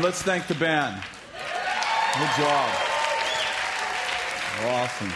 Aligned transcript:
And 0.00 0.06
let's 0.06 0.22
thank 0.22 0.46
the 0.46 0.54
band. 0.54 0.96
Good 2.14 2.30
job. 2.38 2.74
Awesome. 4.62 5.12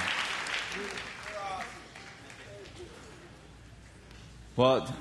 Well, 4.57 4.95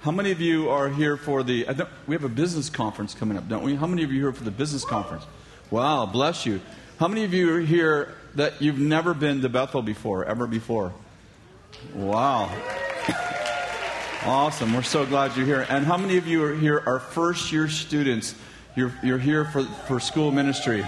how 0.00 0.10
many 0.10 0.32
of 0.32 0.42
you 0.42 0.68
are 0.68 0.90
here 0.90 1.16
for 1.16 1.42
the? 1.42 1.66
we 2.06 2.14
have 2.14 2.24
a 2.24 2.28
business 2.28 2.68
conference 2.68 3.14
coming 3.14 3.38
up, 3.38 3.48
don't 3.48 3.62
we? 3.62 3.74
How 3.74 3.86
many 3.86 4.02
of 4.02 4.12
you 4.12 4.18
are 4.18 4.24
here 4.24 4.32
for 4.34 4.44
the 4.44 4.50
business 4.50 4.84
conference? 4.84 5.24
Wow, 5.70 6.04
bless 6.04 6.44
you. 6.44 6.60
How 7.00 7.08
many 7.08 7.24
of 7.24 7.32
you 7.32 7.54
are 7.54 7.60
here 7.60 8.12
that 8.34 8.60
you've 8.60 8.78
never 8.78 9.14
been 9.14 9.40
to 9.40 9.48
Bethel 9.48 9.80
before, 9.80 10.26
ever 10.26 10.46
before? 10.46 10.92
Wow. 11.94 12.54
Awesome. 14.26 14.72
We're 14.74 14.82
so 14.82 15.04
glad 15.04 15.36
you're 15.36 15.46
here. 15.46 15.66
And 15.70 15.86
how 15.86 15.96
many 15.96 16.18
of 16.18 16.26
you 16.26 16.44
are 16.44 16.54
here 16.54 16.82
are 16.86 16.98
first 16.98 17.50
year 17.50 17.68
students? 17.68 18.34
You're, 18.76 18.92
you're 19.04 19.18
here 19.18 19.44
for, 19.44 19.62
for 19.62 20.00
school 20.00 20.32
ministry. 20.32 20.80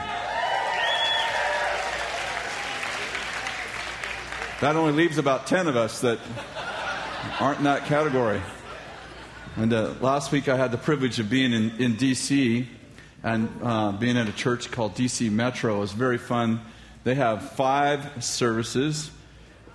That 4.60 4.74
only 4.74 4.92
leaves 4.92 5.18
about 5.18 5.46
10 5.46 5.68
of 5.68 5.76
us 5.76 6.00
that 6.00 6.18
aren't 7.38 7.58
in 7.58 7.64
that 7.64 7.84
category. 7.84 8.42
And 9.54 9.72
uh, 9.72 9.94
last 10.00 10.32
week 10.32 10.48
I 10.48 10.56
had 10.56 10.72
the 10.72 10.78
privilege 10.78 11.20
of 11.20 11.30
being 11.30 11.52
in, 11.52 11.70
in 11.78 11.94
D.C. 11.94 12.66
and 13.22 13.48
uh, 13.62 13.92
being 13.92 14.16
at 14.16 14.28
a 14.28 14.32
church 14.32 14.72
called 14.72 14.96
D.C. 14.96 15.28
Metro. 15.28 15.76
It 15.76 15.80
was 15.80 15.92
very 15.92 16.18
fun. 16.18 16.62
They 17.04 17.14
have 17.14 17.52
five 17.52 18.24
services 18.24 19.12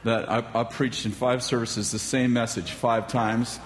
that 0.04 0.30
I, 0.30 0.44
I 0.54 0.66
preached 0.66 1.06
in 1.06 1.14
five 1.14 1.44
services 1.44 1.92
the 1.92 2.00
same 2.00 2.34
message 2.34 2.72
five 2.72 3.08
times. 3.08 3.58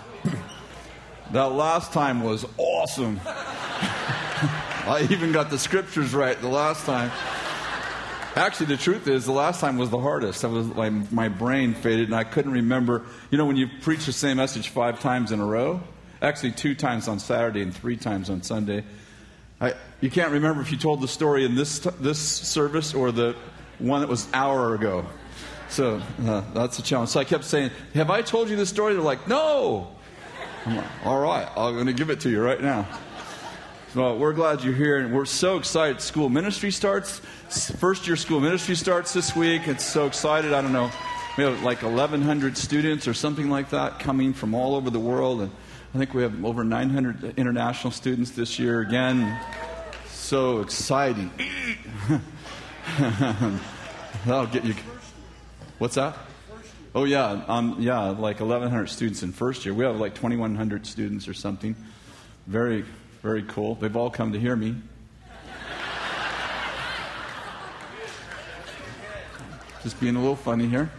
that 1.31 1.45
last 1.45 1.93
time 1.93 2.21
was 2.21 2.45
awesome. 2.59 3.19
I 4.87 5.07
even 5.09 5.31
got 5.31 5.49
the 5.49 5.57
scriptures 5.57 6.13
right 6.13 6.39
the 6.39 6.47
last 6.47 6.85
time. 6.85 7.11
Actually, 8.35 8.67
the 8.67 8.77
truth 8.77 9.07
is, 9.07 9.25
the 9.25 9.31
last 9.31 9.59
time 9.59 9.77
was 9.77 9.89
the 9.89 9.99
hardest. 9.99 10.45
I 10.45 10.47
was 10.47 10.67
like, 10.67 11.11
my 11.11 11.27
brain 11.27 11.73
faded, 11.73 12.09
and 12.09 12.15
I 12.15 12.23
couldn't 12.23 12.51
remember. 12.51 13.03
You 13.31 13.39
know, 13.39 13.45
when 13.45 13.55
you 13.55 13.67
preach 13.81 14.05
the 14.05 14.13
same 14.13 14.37
message 14.37 14.69
five 14.69 14.99
times 14.99 15.31
in 15.31 15.39
a 15.39 15.45
row, 15.45 15.81
actually 16.21 16.51
two 16.51 16.75
times 16.75 17.07
on 17.07 17.17
Saturday 17.17 17.63
and 17.63 17.75
three 17.75 17.97
times 17.97 18.29
on 18.29 18.43
Sunday, 18.43 18.83
I, 19.59 19.73
you 20.01 20.11
can't 20.11 20.31
remember 20.31 20.61
if 20.61 20.71
you 20.71 20.77
told 20.77 21.01
the 21.01 21.07
story 21.07 21.45
in 21.45 21.55
this 21.55 21.79
this 21.99 22.19
service 22.19 22.93
or 22.93 23.11
the 23.11 23.35
one 23.79 24.01
that 24.01 24.09
was 24.09 24.27
hour 24.33 24.75
ago. 24.75 25.03
So 25.69 25.99
uh, 26.25 26.43
that's 26.53 26.77
a 26.77 26.83
challenge. 26.83 27.09
So 27.09 27.19
I 27.19 27.23
kept 27.23 27.45
saying, 27.45 27.71
Have 27.95 28.11
I 28.11 28.21
told 28.21 28.49
you 28.49 28.55
this 28.55 28.69
story? 28.69 28.93
They're 28.93 29.01
like, 29.01 29.27
No. 29.27 29.95
I'm 30.65 30.75
like, 30.75 31.05
All 31.05 31.19
right, 31.19 31.47
I'm 31.57 31.73
going 31.73 31.87
to 31.87 31.93
give 31.93 32.11
it 32.11 32.19
to 32.19 32.29
you 32.29 32.39
right 32.39 32.61
now. 32.61 32.87
So 33.95 34.13
we're 34.13 34.33
glad 34.33 34.61
you're 34.61 34.73
here, 34.73 34.97
and 34.97 35.13
we're 35.13 35.23
so 35.23 35.55
excited. 35.55 36.01
School 36.01 36.27
ministry 36.27 36.69
starts. 36.69 37.19
First 37.79 38.05
year 38.07 38.17
school 38.17 38.41
ministry 38.41 38.75
starts 38.75 39.13
this 39.13 39.33
week. 39.37 39.69
It's 39.69 39.85
so 39.85 40.05
excited. 40.05 40.51
I 40.51 40.61
don't 40.61 40.73
know. 40.73 40.91
We 41.37 41.45
have 41.45 41.63
like 41.63 41.81
1,100 41.81 42.57
students 42.57 43.07
or 43.07 43.13
something 43.13 43.49
like 43.49 43.69
that 43.69 43.99
coming 43.99 44.33
from 44.33 44.53
all 44.53 44.75
over 44.75 44.89
the 44.89 44.99
world. 44.99 45.39
And 45.43 45.51
I 45.93 45.97
think 45.97 46.13
we 46.13 46.23
have 46.23 46.43
over 46.43 46.65
900 46.65 47.39
international 47.39 47.91
students 47.91 48.31
this 48.31 48.59
year. 48.59 48.81
Again, 48.81 49.39
so 50.09 50.59
exciting. 50.59 51.31
That'll 54.25 54.47
get 54.47 54.65
you. 54.65 54.75
What's 55.77 55.95
that? 55.95 56.17
Oh 56.93 57.05
yeah, 57.05 57.45
um, 57.47 57.77
yeah, 57.79 58.09
like 58.09 58.41
1,100 58.41 58.87
students 58.87 59.23
in 59.23 59.31
first 59.31 59.63
year. 59.63 59.73
We 59.73 59.85
have 59.85 60.01
like 60.01 60.15
2,100 60.15 60.85
students 60.85 61.29
or 61.29 61.33
something. 61.33 61.77
Very, 62.45 62.83
very 63.25 63.41
cool. 63.41 63.73
They've 63.73 63.95
all 63.97 64.11
come 64.11 64.33
to 64.33 64.39
hear 64.39 64.55
me. 64.55 64.75
Just 69.81 69.99
being 69.99 70.15
a 70.15 70.19
little 70.19 70.35
funny 70.35 70.67
here. 70.67 70.91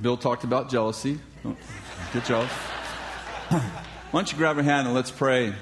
Bill 0.00 0.16
talked 0.16 0.44
about 0.44 0.70
jealousy. 0.70 1.18
Oh, 1.44 1.56
get 2.14 2.24
jealous. 2.26 2.52
Why 3.50 3.60
don't 4.12 4.30
you 4.30 4.38
grab 4.38 4.56
a 4.56 4.62
hand 4.62 4.86
and 4.86 4.94
let's 4.94 5.10
pray. 5.10 5.52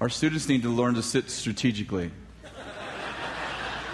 Our 0.00 0.08
students 0.08 0.48
need 0.48 0.62
to 0.62 0.70
learn 0.70 0.94
to 0.94 1.02
sit 1.02 1.28
strategically 1.28 2.10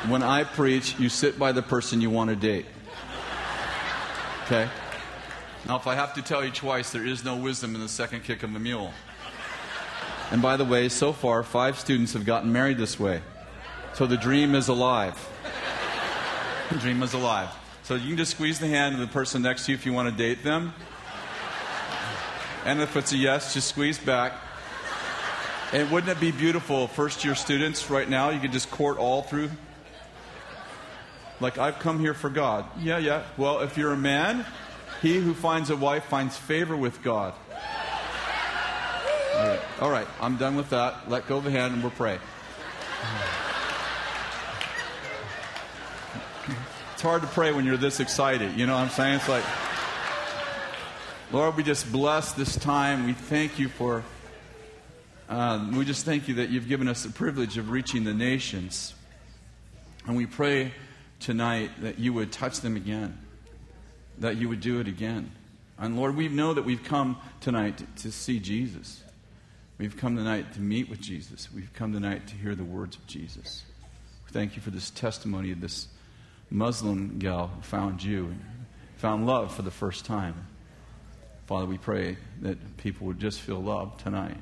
when 0.09 0.23
I 0.23 0.45
preach, 0.45 0.95
you 1.01 1.09
sit 1.09 1.41
by 1.41 1.51
the 1.51 1.63
person 1.63 2.01
you 2.01 2.11
want 2.11 2.31
to 2.31 2.37
date. 2.37 2.67
Okay? 4.45 4.69
Now, 5.67 5.77
if 5.77 5.87
I 5.89 5.97
have 5.97 6.15
to 6.15 6.23
tell 6.23 6.45
you 6.45 6.53
twice, 6.53 6.91
there 6.91 7.05
is 7.05 7.25
no 7.25 7.37
wisdom 7.37 7.75
in 7.75 7.81
the 7.81 7.89
second 7.89 8.23
kick 8.23 8.45
of 8.45 8.55
a 8.55 8.59
mule. 8.59 8.93
And 10.31 10.41
by 10.41 10.57
the 10.57 10.65
way, 10.65 10.89
so 10.89 11.13
far, 11.13 11.43
five 11.43 11.79
students 11.79 12.13
have 12.13 12.25
gotten 12.25 12.53
married 12.53 12.79
this 12.79 13.01
way. 13.01 13.21
So 13.95 14.07
the 14.07 14.17
dream 14.17 14.55
is 14.55 14.69
alive. 14.69 15.15
The 16.69 16.79
dream 16.79 17.01
is 17.05 17.15
alive. 17.15 17.49
So 17.85 17.95
you 17.95 18.09
can 18.09 18.17
just 18.17 18.33
squeeze 18.33 18.59
the 18.59 18.67
hand 18.67 18.95
of 18.95 19.01
the 19.01 19.07
person 19.07 19.41
next 19.41 19.67
to 19.67 19.71
you 19.71 19.77
if 19.77 19.87
you 19.87 19.93
want 19.93 20.11
to 20.11 20.17
date 20.17 20.43
them. 20.43 20.75
And 22.65 22.83
if 22.83 22.97
it's 22.97 23.13
a 23.13 23.17
yes, 23.17 23.55
just 23.55 23.69
squeeze 23.69 24.01
back. 24.01 24.33
And 25.73 25.89
wouldn't 25.93 26.11
it 26.11 26.21
be 26.21 26.33
beautiful, 26.33 26.89
first 26.89 27.25
year 27.25 27.37
students 27.37 27.89
right 27.89 28.09
now, 28.09 28.31
you 28.31 28.41
could 28.41 28.51
just 28.51 28.69
court 28.69 28.99
all 28.99 29.23
through 29.23 29.51
like, 31.41 31.59
I've 31.59 31.79
come 31.79 32.01
here 32.01 32.15
for 32.15 32.31
God. 32.31 32.65
Yeah, 32.81 32.99
yeah. 32.99 33.23
Well, 33.37 33.61
if 33.61 33.77
you're 33.77 33.93
a 33.93 33.97
man, 33.97 34.47
he 35.03 35.19
who 35.19 35.35
finds 35.35 35.71
a 35.71 35.77
wife 35.77 36.05
finds 36.05 36.37
favor 36.37 36.77
with 36.77 37.03
God. 37.03 37.35
All 39.37 39.47
right. 39.47 39.61
All 39.81 39.91
right, 39.91 40.09
I'm 40.21 40.37
done 40.39 40.57
with 40.57 40.71
that. 40.71 41.11
Let 41.11 41.27
go 41.27 41.37
of 41.37 41.45
the 41.45 41.51
hand 41.51 41.75
and 41.75 41.83
we'll 41.83 41.93
pray. 41.93 42.19
It's 46.95 47.03
hard 47.03 47.21
to 47.21 47.29
pray 47.29 47.53
when 47.53 47.67
you're 47.67 47.77
this 47.77 48.01
excited. 48.01 48.57
You 48.57 48.67
know 48.67 48.73
what 48.73 48.81
I'm 48.81 48.89
saying? 48.89 49.17
It's 49.17 49.29
like, 49.29 49.45
Lord, 51.31 51.55
we 51.55 51.63
just 51.63 51.93
bless 51.93 52.33
this 52.33 52.57
time. 52.57 53.05
We 53.05 53.13
thank 53.13 53.59
you 53.59 53.69
for, 53.69 54.03
uh, 55.29 55.69
we 55.75 55.85
just 55.85 56.07
thank 56.07 56.27
you 56.27 56.37
that 56.37 56.49
you've 56.49 56.69
given 56.69 56.89
us 56.89 57.03
the 57.03 57.11
privilege 57.11 57.59
of 57.59 57.69
reaching 57.71 58.05
the 58.05 58.15
nations. 58.15 58.95
And 60.07 60.17
we 60.17 60.25
pray 60.25 60.73
tonight 61.21 61.71
that 61.83 61.99
you 61.99 62.15
would 62.15 62.33
touch 62.33 62.61
them 62.61 62.77
again, 62.77 63.19
that 64.19 64.37
you 64.37 64.49
would 64.49 64.61
do 64.61 64.81
it 64.81 64.89
again. 64.89 65.31
And 65.79 65.97
Lord, 65.97 66.17
we 66.17 66.29
know 66.29 66.55
that 66.55 66.65
we've 66.65 66.83
come 66.83 67.19
tonight 67.41 67.79
to, 67.79 67.87
to 68.03 68.13
see 68.13 68.39
Jesus. 68.39 69.03
We've 69.79 69.97
come 69.97 70.17
tonight 70.17 70.55
to 70.55 70.61
meet 70.61 70.89
with 70.89 71.01
Jesus. 71.01 71.53
We've 71.55 71.73
come 71.75 71.93
tonight 71.93 72.27
to 72.29 72.35
hear 72.35 72.55
the 72.55 72.65
words 72.65 72.97
of 72.97 73.07
Jesus. 73.07 73.63
Thank 74.31 74.57
you 74.57 74.63
for 74.63 74.71
this 74.71 74.91
testimony 74.91 75.53
of 75.53 75.61
this 75.61 75.89
Muslim 76.51 77.19
gal 77.19 77.49
who 77.49 77.61
found 77.61 78.03
you 78.03 78.27
and 78.27 78.41
found 78.97 79.27
love 79.27 79.55
for 79.55 79.63
the 79.63 79.71
first 79.71 80.07
time. 80.07 80.47
Father, 81.47 81.67
we 81.67 81.79
pray 81.79 82.17
that 82.41 82.77
people 82.79 83.07
would 83.07 83.21
just 83.21 83.41
feel 83.41 83.63
love 83.63 83.97
tonight. 84.03 84.37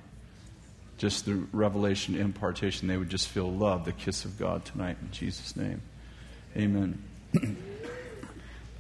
Just 0.97 1.27
the 1.27 1.35
revelation, 1.53 2.15
impartation, 2.15 2.87
they 2.87 2.97
would 2.97 3.11
just 3.11 3.29
feel 3.29 3.53
love, 3.53 3.85
the 3.85 3.93
kiss 3.93 4.25
of 4.25 4.39
God 4.39 4.65
tonight 4.65 4.97
in 5.03 5.11
Jesus' 5.11 5.57
name. 5.57 5.83
Amen. 6.57 7.03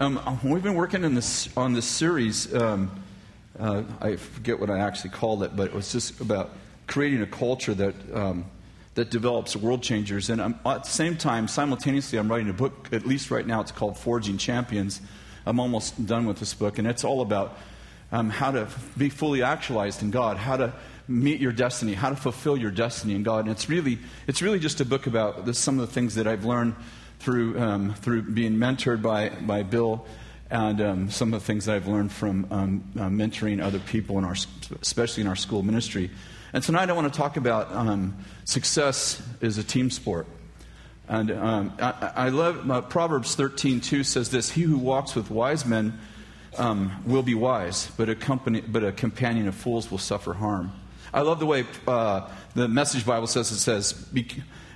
um, 0.04 0.38
we've 0.44 0.62
been 0.62 0.74
working 0.74 1.02
in 1.02 1.14
this, 1.14 1.48
on 1.56 1.72
this 1.72 1.86
series. 1.86 2.54
Um, 2.54 2.90
uh, 3.58 3.84
I 4.02 4.16
forget 4.16 4.60
what 4.60 4.68
I 4.68 4.80
actually 4.80 5.10
called 5.10 5.42
it, 5.42 5.56
but 5.56 5.68
it 5.68 5.72
was 5.72 5.90
just 5.92 6.20
about 6.20 6.50
creating 6.86 7.22
a 7.22 7.26
culture 7.26 7.72
that, 7.72 7.94
um, 8.12 8.44
that 8.96 9.10
develops 9.10 9.56
world 9.56 9.82
changers. 9.82 10.28
And 10.28 10.42
I'm, 10.42 10.60
at 10.66 10.84
the 10.84 10.90
same 10.90 11.16
time, 11.16 11.48
simultaneously, 11.48 12.18
I'm 12.18 12.30
writing 12.30 12.50
a 12.50 12.52
book, 12.52 12.88
at 12.92 13.06
least 13.06 13.30
right 13.30 13.46
now, 13.46 13.62
it's 13.62 13.72
called 13.72 13.96
Forging 13.96 14.36
Champions. 14.36 15.00
I'm 15.46 15.58
almost 15.58 16.04
done 16.04 16.26
with 16.26 16.38
this 16.38 16.52
book, 16.52 16.78
and 16.78 16.86
it's 16.86 17.04
all 17.04 17.22
about 17.22 17.56
um, 18.12 18.28
how 18.28 18.50
to 18.50 18.68
be 18.98 19.08
fully 19.08 19.42
actualized 19.42 20.02
in 20.02 20.10
God, 20.10 20.36
how 20.36 20.58
to 20.58 20.74
meet 21.08 21.40
your 21.40 21.52
destiny, 21.52 21.94
how 21.94 22.10
to 22.10 22.16
fulfill 22.16 22.58
your 22.58 22.70
destiny 22.70 23.14
in 23.14 23.22
God. 23.22 23.46
And 23.46 23.50
it's 23.50 23.70
really, 23.70 23.98
it's 24.26 24.42
really 24.42 24.58
just 24.58 24.82
a 24.82 24.84
book 24.84 25.06
about 25.06 25.46
this, 25.46 25.58
some 25.58 25.78
of 25.78 25.86
the 25.86 25.94
things 25.94 26.16
that 26.16 26.26
I've 26.26 26.44
learned 26.44 26.74
through, 27.24 27.58
um, 27.58 27.94
through 27.94 28.20
being 28.20 28.56
mentored 28.56 29.00
by, 29.00 29.30
by 29.30 29.62
Bill 29.62 30.04
and 30.50 30.80
um, 30.82 31.10
some 31.10 31.32
of 31.32 31.40
the 31.40 31.46
things 31.46 31.70
I've 31.70 31.88
learned 31.88 32.12
from 32.12 32.46
um, 32.50 32.84
uh, 32.96 33.08
mentoring 33.08 33.62
other 33.62 33.78
people, 33.78 34.18
in 34.18 34.24
our, 34.24 34.36
especially 34.82 35.22
in 35.22 35.26
our 35.26 35.34
school 35.34 35.62
ministry. 35.62 36.10
And 36.52 36.62
tonight 36.62 36.90
I 36.90 36.92
want 36.92 37.10
to 37.10 37.18
talk 37.18 37.38
about 37.38 37.72
um, 37.72 38.18
success 38.44 39.22
is 39.40 39.56
a 39.56 39.64
team 39.64 39.90
sport. 39.90 40.26
And 41.08 41.30
um, 41.30 41.72
I, 41.80 42.12
I, 42.14 42.28
love 42.28 42.70
uh, 42.70 42.82
Proverbs 42.82 43.36
13:2 43.36 44.04
says 44.04 44.30
this: 44.30 44.50
"He 44.50 44.62
who 44.62 44.78
walks 44.78 45.14
with 45.14 45.30
wise 45.30 45.66
men 45.66 45.98
um, 46.56 47.02
will 47.06 47.22
be 47.22 47.34
wise, 47.34 47.90
but 47.96 48.08
a 48.08 48.14
company, 48.14 48.60
but 48.60 48.84
a 48.84 48.92
companion 48.92 49.48
of 49.48 49.54
fools 49.54 49.90
will 49.90 49.98
suffer 49.98 50.34
harm." 50.34 50.72
I 51.12 51.20
love 51.20 51.40
the 51.40 51.46
way 51.46 51.66
uh, 51.86 52.28
the 52.54 52.68
Message 52.68 53.04
Bible 53.04 53.26
says 53.26 53.50
it 53.50 53.58
says, 53.58 53.92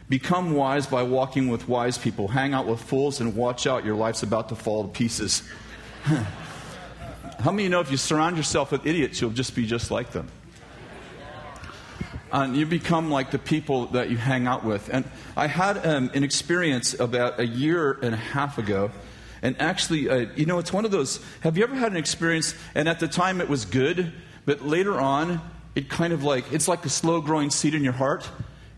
Become 0.09 0.53
wise 0.53 0.87
by 0.87 1.03
walking 1.03 1.49
with 1.49 1.69
wise 1.69 1.99
people. 1.99 2.29
Hang 2.29 2.55
out 2.55 2.67
with 2.67 2.81
fools 2.81 3.21
and 3.21 3.37
watch 3.37 3.67
out. 3.67 3.85
Your 3.85 3.97
life's 3.97 4.23
about 4.23 4.49
to 4.49 4.55
fall 4.55 4.85
to 4.85 4.89
pieces. 4.89 5.43
How 6.05 7.53
many 7.53 7.63
of 7.63 7.65
you 7.65 7.69
know 7.69 7.81
if 7.81 7.91
you 7.91 7.97
surround 7.97 8.37
yourself 8.37 8.73
with 8.73 8.87
idiots, 8.87 9.21
you'll 9.21 9.31
just 9.31 9.55
be 9.55 9.67
just 9.67 9.91
like 9.91 10.11
them? 10.13 10.29
and 12.33 12.57
you 12.57 12.67
become 12.67 13.11
like 13.11 13.31
the 13.31 13.39
people 13.39 13.87
that 13.87 14.11
you 14.11 14.17
hang 14.17 14.47
out 14.47 14.65
with. 14.65 14.91
And 14.93 15.05
I 15.37 15.47
had 15.47 15.85
um, 15.87 16.11
an 16.15 16.25
experience 16.25 16.99
about 16.99 17.41
a 17.41 17.47
year 17.47 17.93
and 18.03 18.15
a 18.15 18.19
half 18.19 18.59
ago. 18.59 18.91
And 19.41 19.61
actually, 19.61 20.09
uh, 20.09 20.27
you 20.37 20.47
know, 20.47 20.59
it's 20.59 20.73
one 20.73 20.85
of 20.85 20.91
those. 20.91 21.21
Have 21.41 21.57
you 21.57 21.65
ever 21.65 21.75
had 21.75 21.93
an 21.93 21.99
experience, 21.99 22.55
and 22.75 22.89
at 22.89 23.01
the 23.01 23.09
time 23.09 23.41
it 23.41 23.49
was 23.49 23.65
good, 23.65 24.13
but 24.45 24.65
later 24.65 25.01
on, 25.01 25.41
it 25.75 25.89
kind 25.89 26.13
of 26.13 26.25
like, 26.25 26.53
it's 26.53 26.67
like 26.67 26.85
a 26.85 26.89
slow 26.89 27.21
growing 27.21 27.51
seed 27.51 27.75
in 27.75 27.85
your 27.85 27.93
heart? 27.93 28.29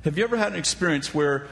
Have 0.03 0.17
you 0.17 0.25
ever 0.25 0.39
had 0.39 0.53
an 0.53 0.59
experience 0.59 1.15
where, 1.15 1.47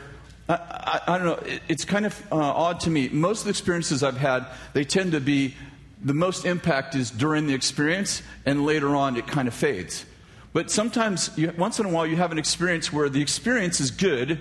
I, 0.48 0.54
I, 0.54 1.00
I 1.06 1.18
don't 1.18 1.26
know, 1.26 1.34
it, 1.34 1.60
it's 1.68 1.84
kind 1.84 2.06
of 2.06 2.32
uh, 2.32 2.36
odd 2.36 2.80
to 2.80 2.90
me. 2.90 3.10
Most 3.10 3.40
of 3.40 3.44
the 3.44 3.50
experiences 3.50 4.02
I've 4.02 4.16
had, 4.16 4.46
they 4.72 4.84
tend 4.84 5.12
to 5.12 5.20
be, 5.20 5.54
the 6.02 6.14
most 6.14 6.46
impact 6.46 6.94
is 6.94 7.10
during 7.10 7.46
the 7.46 7.52
experience, 7.52 8.22
and 8.46 8.64
later 8.64 8.96
on 8.96 9.18
it 9.18 9.26
kind 9.26 9.48
of 9.48 9.54
fades. 9.54 10.06
But 10.54 10.70
sometimes, 10.70 11.30
you, 11.36 11.52
once 11.58 11.78
in 11.78 11.84
a 11.84 11.90
while, 11.90 12.06
you 12.06 12.16
have 12.16 12.32
an 12.32 12.38
experience 12.38 12.90
where 12.90 13.10
the 13.10 13.20
experience 13.20 13.80
is 13.80 13.90
good, 13.90 14.38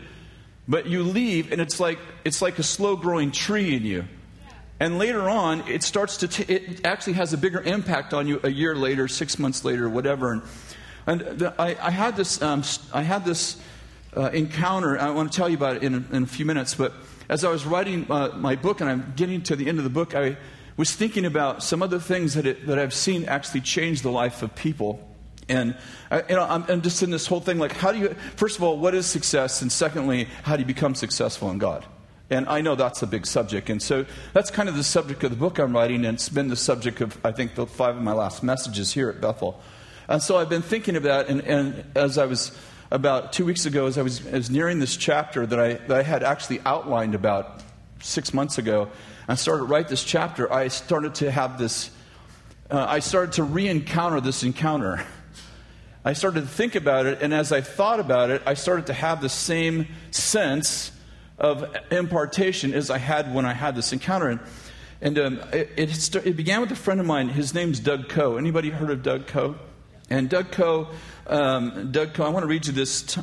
but 0.69 0.85
you 0.85 1.03
leave 1.03 1.51
and 1.51 1.59
it's 1.59 1.77
like, 1.79 1.99
it's 2.23 2.41
like 2.41 2.59
a 2.59 2.63
slow 2.63 2.95
growing 2.95 3.31
tree 3.31 3.75
in 3.75 3.83
you. 3.83 4.05
And 4.79 4.99
later 4.99 5.29
on, 5.29 5.67
it 5.67 5.83
starts 5.83 6.17
to, 6.17 6.29
t- 6.29 6.43
it 6.43 6.85
actually 6.85 7.13
has 7.13 7.33
a 7.33 7.37
bigger 7.37 7.61
impact 7.61 8.13
on 8.13 8.25
you 8.25 8.39
a 8.43 8.49
year 8.49 8.73
later, 8.73 9.09
six 9.09 9.37
months 9.37 9.65
later, 9.65 9.89
whatever. 9.89 10.31
And, 10.31 10.41
and 11.07 11.39
the, 11.39 11.53
I, 11.59 11.75
I, 11.81 11.91
had 11.91 12.15
this, 12.15 12.41
um, 12.41 12.63
I 12.93 13.01
had 13.01 13.25
this 13.25 13.57
uh, 14.17 14.29
encounter. 14.31 14.99
I 14.99 15.11
want 15.11 15.31
to 15.31 15.35
tell 15.35 15.47
you 15.47 15.55
about 15.55 15.77
it 15.77 15.83
in 15.83 15.93
a, 15.93 16.15
in 16.15 16.23
a 16.23 16.27
few 16.27 16.45
minutes. 16.45 16.75
But 16.75 16.93
as 17.29 17.43
I 17.43 17.49
was 17.49 17.65
writing 17.65 18.09
uh, 18.09 18.29
my 18.35 18.55
book 18.55 18.81
and 18.81 18.89
I'm 18.89 19.13
getting 19.15 19.41
to 19.43 19.55
the 19.55 19.67
end 19.67 19.77
of 19.77 19.83
the 19.83 19.89
book, 19.89 20.15
I 20.15 20.37
was 20.75 20.93
thinking 20.93 21.25
about 21.25 21.63
some 21.63 21.81
of 21.81 21.89
the 21.89 21.99
things 21.99 22.33
that, 22.33 22.45
it, 22.45 22.67
that 22.67 22.79
I've 22.79 22.93
seen 22.93 23.25
actually 23.25 23.61
change 23.61 24.01
the 24.01 24.11
life 24.11 24.41
of 24.41 24.55
people. 24.55 25.03
And 25.49 25.75
uh, 26.11 26.23
you 26.27 26.35
know, 26.35 26.43
I'm, 26.43 26.65
I'm, 26.67 26.81
just 26.81 27.01
in 27.03 27.11
this 27.11 27.25
whole 27.25 27.39
thing 27.39 27.57
like, 27.57 27.71
how 27.71 27.91
do 27.91 27.99
you, 27.99 28.15
first 28.35 28.57
of 28.57 28.63
all, 28.63 28.77
what 28.77 28.93
is 28.93 29.05
success? 29.05 29.61
And 29.61 29.71
secondly, 29.71 30.27
how 30.43 30.55
do 30.55 30.61
you 30.61 30.65
become 30.65 30.93
successful 30.93 31.49
in 31.51 31.57
God? 31.57 31.85
And 32.29 32.49
I 32.49 32.59
know 32.59 32.75
that's 32.75 33.01
a 33.01 33.07
big 33.07 33.25
subject. 33.25 33.69
And 33.69 33.81
so 33.81 34.05
that's 34.33 34.51
kind 34.51 34.67
of 34.67 34.75
the 34.75 34.83
subject 34.83 35.23
of 35.23 35.29
the 35.29 35.37
book 35.37 35.59
I'm 35.59 35.73
writing, 35.73 36.05
and 36.05 36.15
it's 36.15 36.27
been 36.27 36.49
the 36.49 36.57
subject 36.57 36.99
of, 36.99 37.17
I 37.23 37.31
think, 37.31 37.55
the 37.55 37.65
five 37.65 37.95
of 37.95 38.01
my 38.01 38.11
last 38.11 38.43
messages 38.43 38.91
here 38.91 39.09
at 39.09 39.21
Bethel. 39.21 39.61
And 40.09 40.21
so 40.21 40.37
I've 40.37 40.49
been 40.49 40.61
thinking 40.61 40.97
about, 40.97 41.29
and, 41.29 41.41
and 41.41 41.85
as 41.95 42.17
I 42.17 42.25
was 42.25 42.51
about 42.91 43.33
two 43.33 43.45
weeks 43.45 43.65
ago, 43.65 43.87
as 43.87 43.97
I 43.97 44.01
was, 44.01 44.25
as 44.25 44.49
nearing 44.49 44.79
this 44.79 44.95
chapter 44.95 45.45
that 45.45 45.59
I, 45.59 45.73
that 45.73 45.97
I 45.97 46.03
had 46.03 46.23
actually 46.23 46.61
outlined 46.65 47.15
about 47.15 47.61
six 48.01 48.33
months 48.33 48.57
ago, 48.57 48.89
I 49.27 49.35
started 49.35 49.63
to 49.63 49.65
write 49.65 49.89
this 49.89 50.03
chapter, 50.03 50.51
I 50.51 50.69
started 50.69 51.15
to 51.15 51.31
have 51.31 51.57
this, 51.57 51.91
uh, 52.71 52.85
I 52.87 52.99
started 52.99 53.33
to 53.33 53.43
re 53.43 53.67
encounter 53.67 54.21
this 54.21 54.43
encounter. 54.43 55.05
I 56.05 56.13
started 56.13 56.41
to 56.41 56.47
think 56.47 56.75
about 56.75 57.05
it, 57.05 57.21
and 57.21 57.33
as 57.33 57.51
I 57.51 57.59
thought 57.59 57.99
about 57.99 58.29
it, 58.29 58.41
I 58.45 58.53
started 58.53 58.87
to 58.87 58.93
have 58.93 59.19
the 59.19 59.27
same 59.27 59.87
sense 60.11 60.93
of 61.37 61.75
impartation 61.91 62.73
as 62.73 62.89
I 62.89 62.97
had 62.97 63.33
when 63.33 63.45
I 63.45 63.51
had 63.51 63.75
this 63.75 63.91
encounter. 63.91 64.29
And, 64.29 64.39
and 65.01 65.19
um, 65.19 65.39
it, 65.51 65.71
it, 65.75 66.15
it, 66.15 66.37
began 66.37 66.61
with 66.61 66.71
a 66.71 66.75
friend 66.75 67.01
of 67.01 67.05
mine. 67.05 67.27
His 67.27 67.53
name's 67.53 67.81
Doug 67.81 68.07
Coe. 68.07 68.37
Anybody 68.37 68.69
heard 68.69 68.89
of 68.89 69.03
Doug 69.03 69.27
Coe? 69.27 69.55
And 70.09 70.29
Doug 70.29 70.51
Coe, 70.51 70.87
um, 71.27 71.91
Doug 71.91 72.13
Coe, 72.13 72.23
I 72.23 72.29
want 72.29 72.43
to 72.43 72.47
read 72.47 72.65
you 72.65 72.73
this. 72.73 73.01
T- 73.01 73.21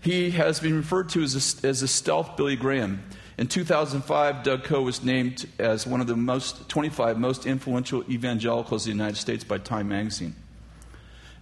he 0.00 0.30
has 0.30 0.60
been 0.60 0.76
referred 0.76 1.10
to 1.10 1.22
as 1.22 1.64
a, 1.64 1.66
as 1.66 1.82
a 1.82 1.88
stealth 1.88 2.36
Billy 2.36 2.56
Graham. 2.56 3.02
In 3.38 3.46
2005, 3.46 4.42
Doug 4.42 4.64
Coe 4.64 4.82
was 4.82 5.02
named 5.02 5.48
as 5.58 5.86
one 5.86 6.00
of 6.00 6.06
the 6.06 6.16
most 6.16 6.68
25 6.68 7.18
most 7.18 7.46
influential 7.46 8.04
evangelicals 8.10 8.86
in 8.86 8.92
the 8.92 9.02
United 9.02 9.18
States 9.18 9.44
by 9.44 9.58
Time 9.58 9.88
Magazine. 9.88 10.34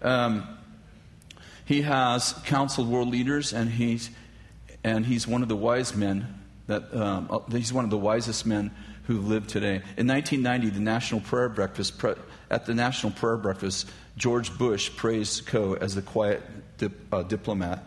Um, 0.02 0.46
he 1.64 1.82
has 1.82 2.32
counseled 2.44 2.88
world 2.88 3.08
leaders, 3.08 3.52
and 3.52 3.70
he's, 3.70 4.10
and 4.82 5.06
he's 5.06 5.26
one 5.26 5.43
of 5.43 5.48
the 5.48 5.56
wise 5.56 5.94
men 5.94 6.40
that 6.66 6.94
um, 6.94 7.28
uh, 7.31 7.38
he's 7.50 7.72
one 7.72 7.84
of 7.84 7.90
the 7.90 7.98
wisest 7.98 8.46
men 8.46 8.70
who 9.04 9.20
live 9.20 9.46
today. 9.46 9.82
In 9.96 10.06
1990, 10.06 10.70
the 10.70 10.81
National 10.81 11.20
Prayer 11.20 11.48
Breakfast 11.48 11.98
pre, 11.98 12.14
at 12.50 12.66
the 12.66 12.75
National 12.75 13.12
Prayer 13.12 13.36
Breakfast, 13.36 13.90
George 14.16 14.56
Bush 14.56 14.90
praised 14.96 15.46
Coe 15.46 15.74
as 15.74 15.94
the 15.94 16.02
quiet 16.02 16.42
dip, 16.78 16.92
uh, 17.12 17.22
diplomat, 17.22 17.84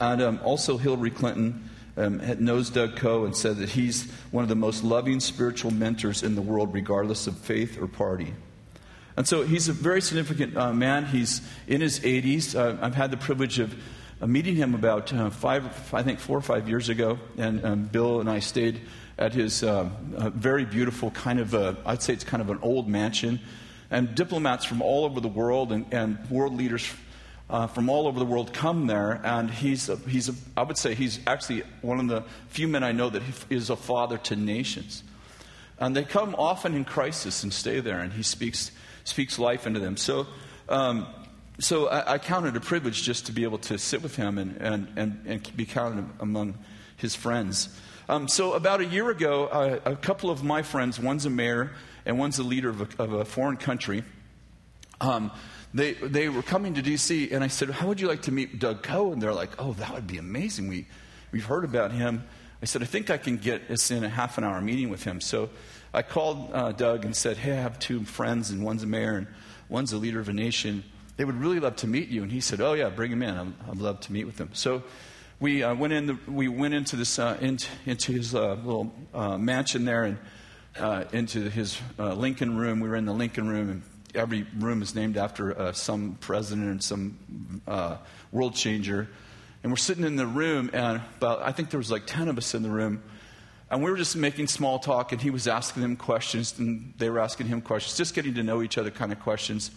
and 0.00 0.22
um, 0.22 0.40
also 0.44 0.76
Hillary 0.76 1.10
Clinton. 1.10 1.70
Um, 1.98 2.20
knows 2.44 2.68
Doug 2.68 2.96
Coe 2.96 3.24
and 3.24 3.34
said 3.34 3.56
that 3.56 3.70
he's 3.70 4.10
one 4.30 4.42
of 4.42 4.50
the 4.50 4.54
most 4.54 4.84
loving 4.84 5.18
spiritual 5.18 5.70
mentors 5.70 6.22
in 6.22 6.34
the 6.34 6.42
world, 6.42 6.74
regardless 6.74 7.26
of 7.26 7.38
faith 7.38 7.80
or 7.80 7.86
party. 7.86 8.34
And 9.16 9.26
so 9.26 9.44
he's 9.44 9.68
a 9.68 9.72
very 9.72 10.02
significant 10.02 10.56
uh, 10.56 10.74
man. 10.74 11.06
He's 11.06 11.40
in 11.66 11.80
his 11.80 12.00
80s. 12.00 12.54
Uh, 12.54 12.76
I've 12.82 12.94
had 12.94 13.10
the 13.10 13.16
privilege 13.16 13.58
of 13.58 13.74
uh, 14.20 14.26
meeting 14.26 14.56
him 14.56 14.74
about 14.74 15.12
uh, 15.12 15.30
five, 15.30 15.64
I 15.94 16.02
think 16.02 16.18
four 16.18 16.36
or 16.36 16.42
five 16.42 16.68
years 16.68 16.90
ago. 16.90 17.18
And 17.38 17.64
um, 17.64 17.84
Bill 17.84 18.20
and 18.20 18.28
I 18.28 18.40
stayed 18.40 18.82
at 19.18 19.32
his 19.32 19.62
uh, 19.62 19.88
very 20.34 20.66
beautiful 20.66 21.10
kind 21.10 21.40
of, 21.40 21.54
a, 21.54 21.78
I'd 21.86 22.02
say 22.02 22.12
it's 22.12 22.24
kind 22.24 22.42
of 22.42 22.50
an 22.50 22.58
old 22.60 22.88
mansion. 22.88 23.40
And 23.90 24.14
diplomats 24.14 24.64
from 24.64 24.82
all 24.82 25.04
over 25.04 25.20
the 25.20 25.28
world 25.28 25.72
and, 25.72 25.86
and 25.92 26.18
world 26.30 26.54
leaders 26.54 26.88
uh, 27.48 27.66
from 27.68 27.88
all 27.88 28.08
over 28.08 28.18
the 28.18 28.24
world 28.24 28.52
come 28.52 28.88
there, 28.88 29.20
and 29.24 29.48
he's, 29.50 29.88
a, 29.88 29.96
he's 29.96 30.28
a, 30.28 30.34
I 30.56 30.64
would 30.64 30.76
say 30.76 30.94
he's 30.94 31.20
actually 31.26 31.62
one 31.80 32.00
of 32.00 32.08
the 32.08 32.24
few 32.48 32.66
men 32.66 32.82
I 32.82 32.90
know 32.92 33.08
that 33.08 33.22
is 33.48 33.70
a 33.70 33.76
father 33.76 34.18
to 34.18 34.36
nations. 34.36 35.04
And 35.78 35.94
they 35.94 36.04
come 36.04 36.34
often 36.36 36.74
in 36.74 36.84
crisis 36.84 37.42
and 37.42 37.52
stay 37.52 37.80
there, 37.80 38.00
and 38.00 38.12
he 38.12 38.22
speaks 38.22 38.72
speaks 39.04 39.38
life 39.38 39.66
into 39.66 39.78
them. 39.78 39.96
So, 39.96 40.26
um, 40.68 41.06
so 41.60 41.88
I, 41.88 42.14
I 42.14 42.18
count 42.18 42.46
it 42.46 42.56
a 42.56 42.60
privilege 42.60 43.02
just 43.02 43.26
to 43.26 43.32
be 43.32 43.44
able 43.44 43.58
to 43.58 43.78
sit 43.78 44.02
with 44.02 44.16
him 44.16 44.36
and, 44.36 44.56
and, 44.60 44.88
and, 44.96 45.22
and 45.26 45.56
be 45.56 45.64
counted 45.64 46.04
among 46.20 46.54
his 46.96 47.14
friends. 47.14 47.68
Um, 48.08 48.28
so, 48.28 48.54
about 48.54 48.80
a 48.80 48.84
year 48.84 49.10
ago, 49.10 49.46
uh, 49.46 49.78
a 49.84 49.96
couple 49.96 50.30
of 50.30 50.44
my 50.44 50.62
friends, 50.62 50.98
one's 50.98 51.26
a 51.26 51.30
mayor 51.30 51.72
and 52.06 52.18
one's 52.18 52.38
a 52.38 52.42
leader 52.42 52.70
of 52.70 52.80
a, 52.80 53.02
of 53.02 53.12
a 53.12 53.24
foreign 53.24 53.56
country, 53.56 54.04
um, 55.00 55.30
they, 55.74 55.92
they 55.94 56.28
were 56.28 56.42
coming 56.42 56.74
to 56.74 56.82
D.C., 56.82 57.30
and 57.32 57.44
I 57.44 57.48
said, 57.48 57.68
How 57.68 57.88
would 57.88 58.00
you 58.00 58.08
like 58.08 58.22
to 58.22 58.32
meet 58.32 58.58
Doug 58.58 58.82
Coe? 58.82 59.12
And 59.12 59.20
they're 59.20 59.34
like, 59.34 59.50
Oh, 59.58 59.74
that 59.74 59.92
would 59.92 60.06
be 60.06 60.16
amazing. 60.16 60.68
We, 60.68 60.86
we've 61.32 61.44
heard 61.44 61.64
about 61.64 61.92
him. 61.92 62.24
I 62.62 62.64
said, 62.64 62.82
I 62.82 62.86
think 62.86 63.10
I 63.10 63.18
can 63.18 63.36
get 63.36 63.70
us 63.70 63.90
in 63.90 64.02
a 64.04 64.08
half 64.08 64.38
an 64.38 64.44
hour 64.44 64.60
meeting 64.62 64.88
with 64.88 65.04
him. 65.04 65.20
So 65.20 65.50
I 65.92 66.02
called 66.02 66.50
uh, 66.52 66.72
Doug 66.72 67.04
and 67.04 67.14
said, 67.14 67.36
Hey, 67.36 67.52
I 67.52 67.56
have 67.56 67.78
two 67.78 68.04
friends, 68.04 68.50
and 68.50 68.64
one's 68.64 68.84
a 68.84 68.86
mayor 68.86 69.16
and 69.16 69.26
one's 69.68 69.92
a 69.92 69.98
leader 69.98 70.20
of 70.20 70.28
a 70.28 70.32
nation. 70.32 70.84
They 71.16 71.24
would 71.24 71.36
really 71.36 71.60
love 71.60 71.76
to 71.76 71.86
meet 71.86 72.08
you. 72.08 72.22
And 72.22 72.32
he 72.32 72.40
said, 72.40 72.60
Oh, 72.60 72.72
yeah, 72.72 72.88
bring 72.88 73.12
him 73.12 73.22
in. 73.22 73.36
I'd, 73.36 73.70
I'd 73.70 73.78
love 73.78 74.00
to 74.00 74.12
meet 74.12 74.24
with 74.24 74.36
them. 74.36 74.50
So 74.54 74.82
we, 75.40 75.62
uh, 75.62 75.74
went, 75.74 75.92
in 75.92 76.06
the, 76.06 76.18
we 76.26 76.48
went 76.48 76.72
into, 76.72 76.96
this, 76.96 77.18
uh, 77.18 77.36
into, 77.40 77.68
into 77.84 78.12
his 78.12 78.34
uh, 78.34 78.54
little 78.54 78.94
uh, 79.12 79.36
mansion 79.36 79.84
there 79.84 80.04
and 80.04 80.18
uh, 80.78 81.04
into 81.12 81.48
his 81.50 81.80
Lincoln 81.98 82.56
room. 82.56 82.80
We 82.80 82.88
were 82.88 82.96
in 82.96 83.06
the 83.06 83.14
Lincoln 83.14 83.48
room, 83.48 83.70
and 83.70 83.82
every 84.14 84.46
room 84.58 84.82
is 84.82 84.94
named 84.94 85.16
after 85.16 85.72
some 85.72 86.16
president 86.20 86.68
and 86.68 86.82
some 86.82 87.62
world 88.32 88.54
changer. 88.54 89.08
And 89.62 89.72
we're 89.72 89.78
sitting 89.78 90.04
in 90.04 90.16
the 90.16 90.26
room, 90.26 90.70
and 90.72 91.00
about, 91.16 91.42
I 91.42 91.50
think 91.50 91.70
there 91.70 91.78
was 91.78 91.90
like 91.90 92.06
10 92.06 92.28
of 92.28 92.38
us 92.38 92.54
in 92.54 92.62
the 92.62 92.70
room. 92.70 93.02
And 93.68 93.82
we 93.82 93.90
were 93.90 93.96
just 93.96 94.14
making 94.14 94.46
small 94.46 94.78
talk, 94.78 95.10
and 95.10 95.20
he 95.20 95.30
was 95.30 95.48
asking 95.48 95.82
them 95.82 95.96
questions, 95.96 96.56
and 96.58 96.94
they 96.98 97.10
were 97.10 97.18
asking 97.18 97.48
him 97.48 97.60
questions, 97.60 97.96
just 97.96 98.14
getting 98.14 98.34
to 98.34 98.44
know 98.44 98.62
each 98.62 98.78
other 98.78 98.92
kind 98.92 99.10
of 99.10 99.18
questions. 99.18 99.72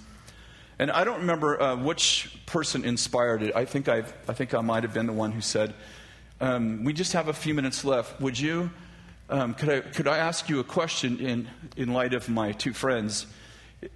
And 0.78 0.92
I 0.92 1.04
don't 1.04 1.22
remember 1.22 1.60
uh, 1.60 1.76
which 1.76 2.38
person 2.46 2.86
inspired 2.86 3.42
it. 3.42 3.56
I 3.56 3.66
think, 3.66 3.90
i 3.90 4.04
I 4.28 4.34
think 4.34 4.54
I 4.54 4.62
might 4.62 4.84
have 4.84 4.94
been 4.94 5.08
the 5.08 5.14
one 5.14 5.32
who 5.32 5.42
said, 5.42 5.74
um, 6.40 6.84
We 6.84 6.94
just 6.94 7.14
have 7.14 7.28
a 7.28 7.34
few 7.34 7.56
minutes 7.56 7.84
left. 7.84 8.22
Would 8.22 8.40
you, 8.40 8.70
um, 9.30 9.54
could, 9.54 9.70
I, 9.70 9.80
could 9.82 10.08
I 10.08 10.18
ask 10.18 10.50
you 10.50 10.60
a 10.60 10.64
question 10.64 11.20
in, 11.20 11.48
in 11.78 11.94
light 11.94 12.14
of 12.14 12.30
my 12.30 12.52
two 12.52 12.74
friends 12.74 13.28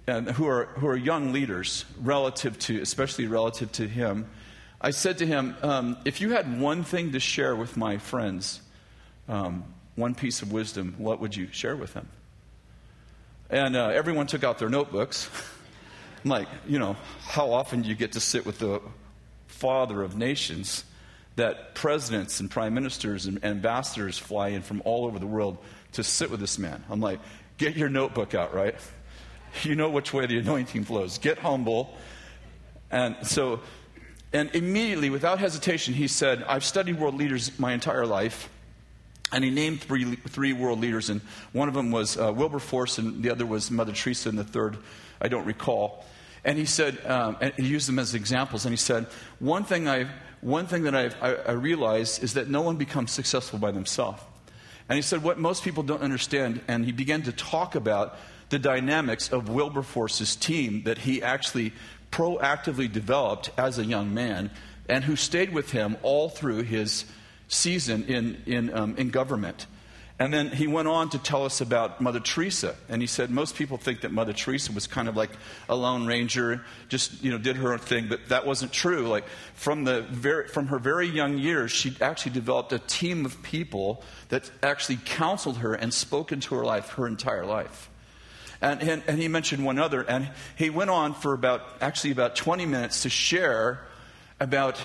uh, 0.06 0.20
who, 0.20 0.46
are, 0.46 0.66
who 0.76 0.86
are 0.86 0.96
young 0.96 1.32
leaders, 1.32 1.84
relative 2.00 2.58
to, 2.60 2.80
especially 2.80 3.26
relative 3.26 3.72
to 3.72 3.88
him? 3.88 4.30
I 4.80 4.90
said 4.90 5.18
to 5.18 5.26
him, 5.26 5.56
um, 5.62 5.96
If 6.04 6.20
you 6.20 6.30
had 6.30 6.60
one 6.60 6.84
thing 6.84 7.12
to 7.12 7.20
share 7.20 7.56
with 7.56 7.76
my 7.76 7.98
friends, 7.98 8.60
um, 9.28 9.64
one 9.96 10.14
piece 10.14 10.40
of 10.40 10.52
wisdom, 10.52 10.94
what 10.98 11.20
would 11.20 11.34
you 11.34 11.48
share 11.50 11.76
with 11.76 11.94
them? 11.94 12.08
And 13.50 13.76
uh, 13.76 13.88
everyone 13.88 14.26
took 14.26 14.44
out 14.44 14.58
their 14.58 14.70
notebooks. 14.70 15.28
I'm 16.24 16.30
like, 16.30 16.48
you 16.66 16.78
know, 16.78 16.96
how 17.22 17.52
often 17.52 17.82
do 17.82 17.88
you 17.88 17.94
get 17.94 18.12
to 18.12 18.20
sit 18.20 18.46
with 18.46 18.58
the 18.58 18.80
father 19.46 20.02
of 20.02 20.16
nations 20.16 20.84
that 21.36 21.74
presidents 21.74 22.40
and 22.40 22.50
prime 22.50 22.74
ministers 22.74 23.26
and 23.26 23.44
ambassadors 23.44 24.18
fly 24.18 24.48
in 24.48 24.62
from 24.62 24.82
all 24.84 25.06
over 25.06 25.18
the 25.18 25.26
world 25.26 25.58
to 25.92 26.04
sit 26.04 26.30
with 26.30 26.40
this 26.40 26.58
man? 26.58 26.84
I'm 26.88 27.00
like, 27.00 27.20
get 27.58 27.76
your 27.76 27.88
notebook 27.88 28.34
out, 28.34 28.54
right? 28.54 28.74
You 29.62 29.76
know 29.76 29.88
which 29.88 30.12
way 30.12 30.26
the 30.26 30.38
anointing 30.38 30.82
flows. 30.82 31.18
Get 31.18 31.38
humble. 31.38 31.94
And 32.90 33.16
so, 33.22 33.60
and 34.32 34.52
immediately, 34.52 35.10
without 35.10 35.38
hesitation, 35.38 35.94
he 35.94 36.08
said, 36.08 36.42
I've 36.42 36.64
studied 36.64 36.98
world 36.98 37.14
leaders 37.14 37.56
my 37.56 37.72
entire 37.72 38.04
life. 38.04 38.50
And 39.30 39.44
he 39.44 39.50
named 39.50 39.80
three, 39.80 40.16
three 40.16 40.52
world 40.52 40.80
leaders, 40.80 41.08
and 41.08 41.20
one 41.52 41.68
of 41.68 41.74
them 41.74 41.92
was 41.92 42.16
uh, 42.16 42.32
Wilberforce, 42.32 42.98
and 42.98 43.22
the 43.22 43.30
other 43.30 43.46
was 43.46 43.70
Mother 43.70 43.92
Teresa, 43.92 44.28
and 44.28 44.38
the 44.38 44.44
third, 44.44 44.76
I 45.20 45.28
don't 45.28 45.44
recall. 45.44 46.04
And 46.44 46.58
he 46.58 46.66
said, 46.66 47.04
um, 47.06 47.36
and 47.40 47.54
he 47.54 47.66
used 47.66 47.88
them 47.88 47.98
as 47.98 48.14
examples. 48.14 48.64
And 48.64 48.72
he 48.72 48.76
said, 48.76 49.06
one 49.38 49.64
thing, 49.64 49.88
i 49.88 50.06
one 50.40 50.66
thing 50.66 50.82
that 50.82 50.94
I've, 50.94 51.16
I, 51.22 51.34
I 51.36 51.52
realized 51.52 52.22
is 52.22 52.34
that 52.34 52.50
no 52.50 52.60
one 52.60 52.76
becomes 52.76 53.12
successful 53.12 53.58
by 53.58 53.70
themselves. 53.70 54.20
And 54.90 54.96
he 54.96 55.02
said, 55.02 55.22
what 55.22 55.38
most 55.38 55.64
people 55.64 55.82
don't 55.82 56.02
understand, 56.02 56.60
and 56.68 56.84
he 56.84 56.92
began 56.92 57.22
to 57.22 57.32
talk 57.32 57.74
about 57.74 58.18
the 58.50 58.58
dynamics 58.58 59.32
of 59.32 59.48
Wilberforce's 59.48 60.36
team 60.36 60.82
that 60.84 60.98
he 60.98 61.22
actually 61.22 61.72
proactively 62.10 62.92
developed 62.92 63.50
as 63.56 63.78
a 63.78 63.84
young 63.84 64.12
man 64.12 64.50
and 64.88 65.02
who 65.04 65.16
stayed 65.16 65.52
with 65.52 65.70
him 65.70 65.96
all 66.02 66.28
through 66.28 66.62
his 66.62 67.06
season 67.48 68.04
in, 68.04 68.42
in, 68.46 68.74
um, 68.76 68.94
in 68.96 69.08
government. 69.08 69.66
And 70.16 70.32
then 70.32 70.50
he 70.50 70.68
went 70.68 70.86
on 70.86 71.10
to 71.10 71.18
tell 71.18 71.44
us 71.44 71.60
about 71.60 72.00
Mother 72.00 72.20
Teresa. 72.20 72.76
And 72.88 73.02
he 73.02 73.08
said 73.08 73.30
most 73.30 73.56
people 73.56 73.78
think 73.78 74.02
that 74.02 74.12
Mother 74.12 74.32
Teresa 74.32 74.70
was 74.70 74.86
kind 74.86 75.08
of 75.08 75.16
like 75.16 75.30
a 75.68 75.74
lone 75.74 76.06
ranger, 76.06 76.64
just, 76.88 77.22
you 77.22 77.32
know, 77.32 77.38
did 77.38 77.56
her 77.56 77.72
own 77.72 77.80
thing, 77.80 78.06
but 78.08 78.28
that 78.28 78.46
wasn't 78.46 78.72
true. 78.72 79.08
Like 79.08 79.24
from, 79.54 79.82
the 79.82 80.02
very, 80.02 80.46
from 80.46 80.68
her 80.68 80.78
very 80.78 81.08
young 81.08 81.38
years, 81.38 81.72
she 81.72 81.96
actually 82.00 82.30
developed 82.32 82.72
a 82.72 82.78
team 82.78 83.26
of 83.26 83.42
people 83.42 84.04
that 84.28 84.48
actually 84.62 85.00
counseled 85.04 85.58
her 85.58 85.74
and 85.74 85.92
spoke 85.92 86.30
into 86.30 86.54
her 86.54 86.64
life 86.64 86.90
her 86.90 87.08
entire 87.08 87.44
life. 87.44 87.90
And, 88.62 88.82
and, 88.82 89.02
and 89.08 89.18
he 89.18 89.26
mentioned 89.26 89.64
one 89.64 89.80
other, 89.80 90.02
and 90.02 90.30
he 90.56 90.70
went 90.70 90.90
on 90.90 91.14
for 91.14 91.34
about, 91.34 91.62
actually 91.80 92.12
about 92.12 92.36
20 92.36 92.66
minutes 92.66 93.02
to 93.02 93.10
share 93.10 93.84
about 94.38 94.78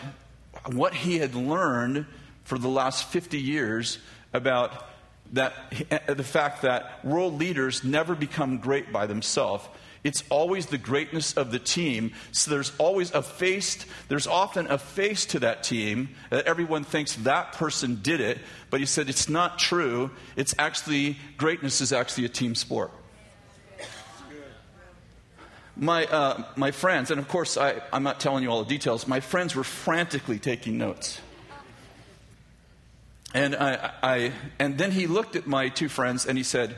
what 0.72 0.94
he 0.96 1.20
had 1.20 1.36
learned 1.36 2.08
for 2.44 2.58
the 2.58 2.68
last 2.68 3.06
50 3.06 3.40
years 3.40 4.00
about 4.34 4.89
that 5.34 5.54
uh, 5.92 6.14
the 6.14 6.24
fact 6.24 6.64
that 6.64 7.04
world 7.06 7.40
leaders 7.40 7.84
never 7.84 8.16
become 8.16 8.58
great 8.58 8.92
by 8.92 9.06
themselves. 9.06 9.68
It's 10.04 10.24
always 10.30 10.68
the 10.68 10.78
greatness 10.78 11.34
of 11.34 11.52
the 11.52 11.60
team. 11.60 12.14
So 12.32 12.52
there's 12.52 12.72
always 12.78 13.12
a 13.12 13.22
face, 13.22 13.86
there's 14.08 14.28
often 14.28 14.68
a 14.68 14.78
face 14.78 15.26
to 15.28 15.40
that 15.40 15.64
team 15.64 16.10
that 16.30 16.46
everyone 16.46 16.84
thinks 16.84 17.16
that 17.16 17.54
person 17.54 18.00
did 18.02 18.22
it, 18.22 18.40
but 18.70 18.80
he 18.80 18.86
said 18.86 19.10
it's 19.10 19.28
not 19.28 19.60
true. 19.60 20.12
It's 20.36 20.56
actually, 20.58 21.18
greatness 21.38 21.82
is 21.82 21.92
actually 21.92 22.26
a 22.26 22.30
team 22.30 22.56
sport. 22.56 22.92
My, 25.76 26.06
uh, 26.08 26.44
my 26.58 26.72
friends, 26.72 27.10
and 27.10 27.20
of 27.20 27.28
course, 27.28 27.56
I, 27.56 27.82
I'm 27.94 28.04
not 28.04 28.20
telling 28.20 28.44
you 28.44 28.50
all 28.50 28.64
the 28.64 28.70
details, 28.70 29.08
my 29.08 29.22
friends 29.22 29.56
were 29.56 29.64
frantically 29.64 30.38
taking 30.38 30.78
notes. 30.78 31.22
And, 33.34 33.56
I, 33.56 33.92
I, 34.02 34.32
and 34.58 34.78
then 34.78 34.92
he 34.92 35.06
looked 35.08 35.36
at 35.36 35.46
my 35.46 35.70
two 35.70 35.90
friends 35.90 36.26
and 36.26 36.38
he 36.38 36.44
said, 36.44 36.76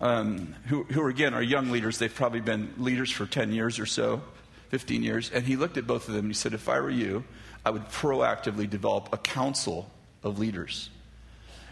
um, 0.00 0.54
who, 0.66 0.84
who 0.84 1.06
again 1.06 1.34
are 1.34 1.42
young 1.42 1.70
leaders, 1.70 1.98
they've 1.98 2.14
probably 2.14 2.40
been 2.40 2.74
leaders 2.78 3.10
for 3.10 3.26
10 3.26 3.52
years 3.52 3.78
or 3.78 3.86
so, 3.86 4.22
15 4.70 5.02
years. 5.02 5.30
And 5.30 5.44
he 5.44 5.56
looked 5.56 5.76
at 5.76 5.86
both 5.86 6.08
of 6.08 6.14
them 6.14 6.26
and 6.26 6.30
he 6.30 6.34
said, 6.34 6.52
If 6.52 6.68
I 6.68 6.80
were 6.80 6.90
you, 6.90 7.24
I 7.64 7.70
would 7.70 7.88
proactively 7.88 8.68
develop 8.68 9.08
a 9.12 9.18
council 9.18 9.88
of 10.22 10.38
leaders. 10.38 10.90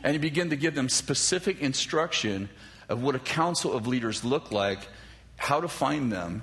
And 0.05 0.13
he 0.13 0.19
began 0.19 0.51
to 0.51 0.57
give 0.57 0.75
them 0.75 0.89
specific 0.89 1.61
instruction 1.61 2.49
of 2.89 3.03
what 3.03 3.15
a 3.15 3.21
council 3.21 3.73
of 3.73 3.87
leaders 3.87 4.25
look 4.25 4.51
like, 4.53 4.81
how 5.37 5.61
to 5.61 5.69
find 5.69 6.13
them, 6.13 6.43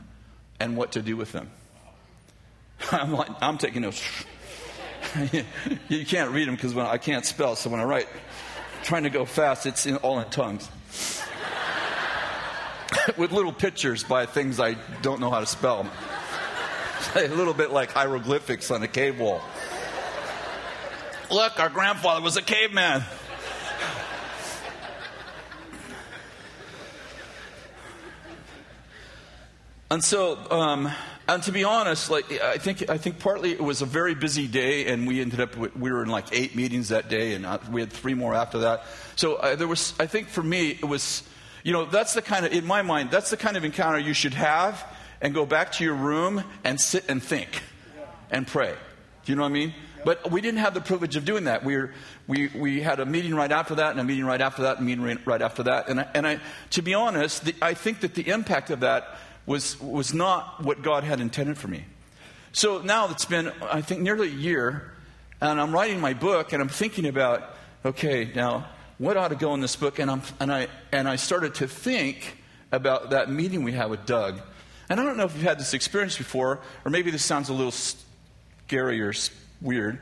and 0.59 0.75
what 0.77 0.91
to 0.93 1.01
do 1.01 1.15
with 1.15 1.31
them. 1.31 1.49
I'm, 2.91 3.13
like, 3.13 3.29
I'm 3.41 3.57
taking 3.57 3.81
notes. 3.81 4.03
you 5.89 6.05
can't 6.05 6.31
read 6.31 6.47
them 6.47 6.55
because 6.55 6.75
I 6.77 6.97
can't 6.97 7.25
spell. 7.25 7.55
So 7.55 7.69
when 7.69 7.79
I 7.79 7.83
write, 7.83 8.07
trying 8.83 9.03
to 9.03 9.09
go 9.09 9.25
fast, 9.25 9.65
it's 9.65 9.85
in, 9.85 9.97
all 9.97 10.19
in 10.19 10.29
tongues. 10.29 10.69
With 13.17 13.31
little 13.31 13.53
pictures 13.53 14.03
by 14.03 14.25
things 14.25 14.59
I 14.59 14.75
don't 15.01 15.19
know 15.19 15.29
how 15.29 15.39
to 15.39 15.45
spell. 15.45 15.89
a 17.15 17.27
little 17.27 17.53
bit 17.53 17.71
like 17.71 17.91
hieroglyphics 17.91 18.71
on 18.71 18.83
a 18.83 18.87
cave 18.87 19.19
wall. 19.19 19.41
Look, 21.31 21.59
our 21.59 21.69
grandfather 21.69 22.21
was 22.21 22.37
a 22.37 22.41
caveman. 22.41 23.03
And 29.91 30.03
so, 30.03 30.37
um, 30.51 30.91
and 31.29 31.43
to 31.43 31.51
be 31.51 31.63
honest, 31.63 32.09
like 32.09 32.31
I 32.41 32.57
think 32.57 32.89
I 32.89 32.97
think 32.97 33.19
partly 33.19 33.51
it 33.51 33.63
was 33.63 33.83
a 33.83 33.85
very 33.85 34.15
busy 34.15 34.47
day, 34.47 34.87
and 34.87 35.07
we 35.07 35.21
ended 35.21 35.39
up 35.39 35.55
we 35.55 35.91
were 35.91 36.01
in 36.01 36.09
like 36.09 36.25
eight 36.31 36.55
meetings 36.55 36.89
that 36.89 37.07
day, 37.07 37.35
and 37.35 37.45
uh, 37.45 37.59
we 37.71 37.81
had 37.81 37.91
three 37.91 38.15
more 38.15 38.33
after 38.33 38.59
that. 38.59 38.83
So 39.15 39.35
uh, 39.35 39.55
there 39.55 39.67
was, 39.67 39.93
I 39.99 40.07
think 40.07 40.29
for 40.29 40.41
me, 40.41 40.71
it 40.71 40.85
was, 40.85 41.23
you 41.63 41.71
know, 41.71 41.85
that's 41.85 42.13
the 42.13 42.23
kind 42.23 42.45
of 42.45 42.51
in 42.51 42.65
my 42.65 42.81
mind, 42.81 43.11
that's 43.11 43.29
the 43.29 43.37
kind 43.37 43.57
of 43.57 43.63
encounter 43.63 43.99
you 43.99 44.13
should 44.13 44.33
have, 44.33 44.83
and 45.21 45.33
go 45.33 45.45
back 45.45 45.73
to 45.73 45.83
your 45.83 45.93
room 45.93 46.43
and 46.63 46.81
sit 46.81 47.05
and 47.09 47.21
think, 47.21 47.61
and 48.31 48.47
pray. 48.47 48.73
Do 49.25 49.31
you 49.31 49.35
know 49.35 49.43
what 49.43 49.49
I 49.49 49.53
mean? 49.53 49.73
But 50.05 50.31
we 50.31 50.41
didn't 50.41 50.61
have 50.61 50.73
the 50.73 50.81
privilege 50.81 51.15
of 51.15 51.25
doing 51.25 51.43
that. 51.43 51.63
We, 51.63 51.75
were, 51.75 51.91
we, 52.25 52.47
we 52.55 52.81
had 52.81 52.99
a 53.01 53.05
meeting 53.05 53.35
right 53.35 53.51
after 53.51 53.75
that, 53.75 53.91
and 53.91 53.99
a 53.99 54.03
meeting 54.03 54.25
right 54.25 54.41
after 54.41 54.63
that, 54.63 54.79
and 54.79 54.87
a 54.89 54.97
meeting 54.97 55.21
right 55.25 55.41
after 55.41 55.63
that. 55.63 55.89
And, 55.89 55.99
I, 55.99 56.07
and 56.15 56.25
I, 56.25 56.39
to 56.71 56.81
be 56.81 56.93
honest, 56.93 57.45
the, 57.45 57.55
I 57.61 57.73
think 57.73 57.99
that 57.99 58.15
the 58.15 58.29
impact 58.29 58.69
of 58.71 58.79
that 58.79 59.19
was, 59.45 59.79
was 59.81 60.13
not 60.13 60.63
what 60.63 60.81
God 60.81 61.03
had 61.03 61.19
intended 61.19 61.57
for 61.57 61.67
me. 61.67 61.85
So 62.51 62.81
now 62.81 63.09
it's 63.09 63.25
been, 63.25 63.51
I 63.61 63.81
think, 63.81 64.01
nearly 64.01 64.27
a 64.27 64.31
year, 64.31 64.91
and 65.41 65.59
I'm 65.59 65.71
writing 65.71 65.99
my 65.99 66.13
book, 66.13 66.53
and 66.53 66.61
I'm 66.61 66.69
thinking 66.69 67.05
about, 67.05 67.55
okay, 67.85 68.31
now 68.35 68.67
what 68.97 69.17
ought 69.17 69.29
to 69.29 69.35
go 69.35 69.53
in 69.53 69.61
this 69.61 69.75
book? 69.75 69.99
And, 69.99 70.11
I'm, 70.11 70.21
and, 70.39 70.51
I, 70.51 70.67
and 70.91 71.07
I 71.07 71.15
started 71.15 71.55
to 71.55 71.67
think 71.67 72.37
about 72.71 73.11
that 73.11 73.29
meeting 73.29 73.63
we 73.63 73.71
had 73.71 73.89
with 73.89 74.05
Doug. 74.05 74.41
And 74.89 74.99
I 74.99 75.03
don't 75.03 75.17
know 75.17 75.25
if 75.25 75.33
you've 75.33 75.43
had 75.43 75.59
this 75.59 75.73
experience 75.73 76.17
before, 76.17 76.59
or 76.83 76.91
maybe 76.91 77.11
this 77.11 77.23
sounds 77.23 77.49
a 77.49 77.53
little 77.53 77.71
scary 77.71 79.01
or 79.01 79.13
weird, 79.61 79.99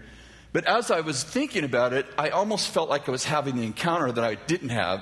but 0.53 0.65
as 0.65 0.89
I 0.89 1.01
was 1.01 1.24
thinking 1.24 1.63
about 1.63 1.94
it, 1.94 2.06
I 2.17 2.29
almost 2.29 2.70
felt 2.70 2.89
like 2.89 3.08
I 3.08 3.12
was 3.12 3.25
having 3.25 3.58
the 3.58 3.63
encounter 3.63 4.12
that 4.12 4.24
I 4.24 4.36
didn't 4.36 4.70
have 4.70 5.01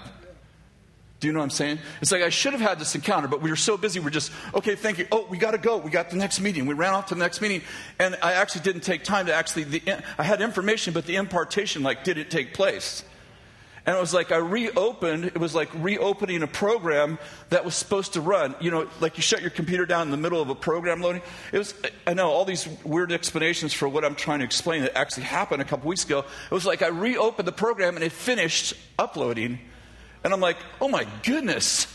do 1.25 1.29
you 1.29 1.34
know 1.34 1.39
what 1.39 1.46
I'm 1.46 1.50
saying? 1.50 1.79
It's 2.01 2.12
like 2.12 2.22
I 2.22 2.29
should 2.29 2.53
have 2.53 2.62
had 2.62 2.77
this 2.77 2.94
encounter, 2.94 3.27
but 3.27 3.41
we 3.41 3.50
were 3.50 3.55
so 3.55 3.77
busy. 3.77 4.00
We're 4.00 4.12
just, 4.12 4.32
okay, 4.53 4.75
thank 4.75 5.00
you. 5.00 5.08
Oh, 5.12 5.25
we 5.27 5.39
got 5.39 5.51
to 5.51 5.58
go. 5.58 5.77
We 5.77 5.89
got 5.89 6.12
the 6.12 6.17
next 6.17 6.39
meeting. 6.39 6.67
We 6.67 6.75
ran 6.75 6.94
off 6.94 7.08
to 7.08 7.15
the 7.15 7.20
next 7.20 7.41
meeting. 7.41 7.63
And 7.98 8.15
I 8.22 8.34
actually 8.34 8.62
didn't 8.62 8.82
take 8.82 9.03
time 9.03 9.25
to 9.25 9.34
actually, 9.34 9.63
the, 9.63 10.03
I 10.20 10.24
had 10.24 10.39
information, 10.39 10.94
but 10.94 11.08
the 11.08 11.15
impartation, 11.15 11.82
like, 11.82 12.03
did 12.03 12.20
it 12.20 12.29
take 12.29 12.53
place? 12.53 13.03
And 13.88 13.98
it 13.98 14.00
was 14.00 14.13
like 14.13 14.32
I 14.32 14.38
reopened, 14.38 15.25
it 15.25 15.39
was 15.39 15.55
like 15.55 15.70
reopening 15.74 16.44
a 16.44 16.48
program 16.48 17.17
that 17.50 17.65
was 17.65 17.74
supposed 17.74 18.13
to 18.13 18.22
run. 18.22 18.53
You 18.60 18.70
know, 18.70 18.88
like 19.00 19.17
you 19.17 19.24
shut 19.24 19.41
your 19.41 19.50
computer 19.50 19.88
down 19.88 20.03
in 20.03 20.12
the 20.12 20.17
middle 20.17 20.44
of 20.44 20.50
a 20.50 20.55
program 20.55 21.01
loading. 21.01 21.24
It 21.51 21.58
was, 21.58 21.74
I 22.05 22.13
know, 22.13 22.29
all 22.29 22.46
these 22.46 22.67
weird 22.84 23.12
explanations 23.12 23.74
for 23.74 23.89
what 23.89 24.05
I'm 24.05 24.15
trying 24.15 24.39
to 24.39 24.46
explain 24.46 24.84
that 24.84 24.96
actually 24.96 25.24
happened 25.24 25.63
a 25.63 25.65
couple 25.65 25.89
weeks 25.89 26.05
ago. 26.05 26.20
It 26.20 26.53
was 26.53 26.67
like 26.67 26.84
I 26.84 26.89
reopened 26.89 27.48
the 27.48 27.51
program 27.51 27.96
and 27.96 28.03
it 28.03 28.12
finished 28.12 28.75
uploading 29.00 29.60
and 30.25 30.34
I'm 30.34 30.41
like, 30.41 30.58
oh 30.82 30.88
my 30.88 31.05
goodness. 31.22 31.86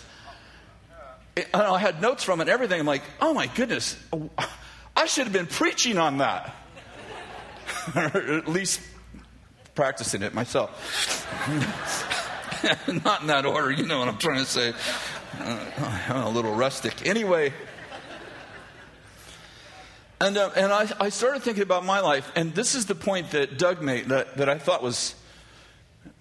And 1.37 1.63
I 1.63 1.79
had 1.79 2.01
notes 2.01 2.23
from 2.23 2.41
it 2.41 2.45
and 2.45 2.51
everything. 2.51 2.79
I'm 2.79 2.87
like, 2.87 3.03
oh 3.21 3.35
my 3.35 3.49
goodness. 3.49 3.97
I 4.97 5.07
should 5.07 5.25
have 5.25 5.33
been 5.33 5.49
preaching 5.49 5.99
on 5.99 6.19
that. 6.19 6.55
or 7.97 8.03
at 8.03 8.49
least 8.49 8.81
practicing 9.75 10.23
it 10.23 10.33
myself. 10.33 10.71
Not 13.05 13.23
in 13.23 13.27
that 13.27 13.47
order, 13.47 13.73
you 13.73 13.85
know 13.85 13.99
what 13.99 14.07
I'm 14.07 14.19
trying 14.19 14.45
to 14.45 14.51
say. 14.51 14.75
Uh, 15.41 16.01
I'm 16.09 16.23
a 16.23 16.31
little 16.31 16.55
rustic. 16.55 17.07
Anyway, 17.09 17.53
and, 20.21 20.37
uh, 20.37 20.51
and 20.55 20.73
I, 20.73 20.89
I 21.01 21.09
started 21.09 21.43
thinking 21.43 21.65
about 21.65 21.85
my 21.85 21.99
life, 21.99 22.31
and 22.37 22.55
this 22.55 22.77
is 22.77 22.87
the 22.87 22.95
point 22.95 23.33
that 23.33 23.59
Doug 23.59 23.83
made 23.83 24.11
that, 24.11 24.37
that 24.37 24.49
I 24.49 24.59
thought 24.59 24.85
was 24.85 25.17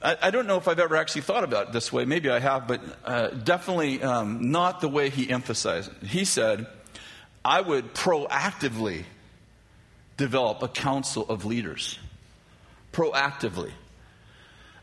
I, 0.01 0.18
I, 0.22 0.32
don't 0.32 0.48
know 0.48 0.58
if 0.58 0.68
I've 0.68 0.79
ever 0.79 0.96
actually 0.96 1.22
thought 1.22 1.44
about 1.44 1.68
it 1.68 1.74
this 1.74 1.91
way. 1.91 2.06
Maybe 2.06 2.29
I 2.29 2.39
have, 2.39 2.68
but 2.68 2.82
uh, 3.03 3.27
definitely 3.29 4.01
um, 4.01 4.51
not 4.51 4.79
the 4.79 4.88
way 4.88 5.10
he 5.10 5.29
emphasized 5.29 5.91
it. 6.01 6.08
He 6.08 6.24
said, 6.25 6.68
I 7.44 7.60
would 7.60 7.94
proactively 7.94 9.03
develop 10.15 10.63
a 10.63 10.68
council 10.68 11.25
of 11.27 11.46
leaders. 11.46 12.00
Proactively. 12.94 13.72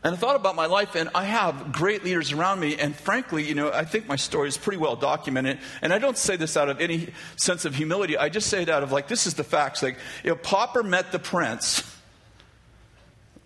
And 0.03 0.13
I 0.13 0.17
thought 0.17 0.35
about 0.35 0.55
my 0.55 0.67
life, 0.67 0.95
and 0.95 1.09
I 1.15 1.25
have 1.25 1.71
great 1.71 2.03
leaders 2.03 2.31
around 2.31 2.59
me. 2.59 2.77
And 2.77 2.95
frankly, 2.95 3.43
you 3.43 3.55
know, 3.55 3.71
I 3.71 3.85
think 3.85 4.07
my 4.07 4.15
story 4.15 4.47
is 4.47 4.57
pretty 4.57 4.77
well 4.77 4.95
documented. 4.95 5.59
And 5.81 5.91
I 5.91 5.97
don't 5.97 6.17
say 6.17 6.35
this 6.35 6.55
out 6.55 6.69
of 6.69 6.79
any 6.79 7.09
sense 7.35 7.65
of 7.65 7.73
humility. 7.75 8.17
I 8.17 8.29
just 8.29 8.47
say 8.47 8.61
it 8.61 8.69
out 8.69 8.83
of 8.83 8.91
like, 8.91 9.07
this 9.07 9.25
is 9.25 9.33
the 9.33 9.43
facts. 9.43 9.81
Like, 9.81 9.97
if 10.23 10.43
Popper 10.43 10.83
met 10.83 11.11
the 11.11 11.19
prince, 11.19 11.83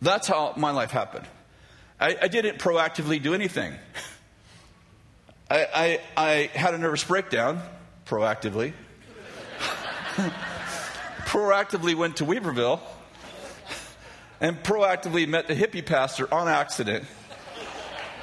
that's 0.01 0.27
how 0.27 0.53
my 0.57 0.71
life 0.71 0.91
happened. 0.91 1.25
I, 2.01 2.17
I 2.19 2.27
didn't 2.29 2.57
proactively 2.57 3.21
do 3.21 3.35
anything. 3.35 3.75
I, 5.51 5.67
I, 5.73 6.01
I 6.17 6.49
had 6.57 6.73
a 6.73 6.79
nervous 6.79 7.03
breakdown 7.03 7.61
proactively. 8.07 8.73
proactively 11.25 11.93
went 11.93 12.17
to 12.17 12.25
Weaverville 12.25 12.79
and 14.39 14.57
proactively 14.63 15.27
met 15.27 15.47
the 15.47 15.53
hippie 15.53 15.85
pastor 15.85 16.27
on 16.33 16.47
accident 16.47 17.05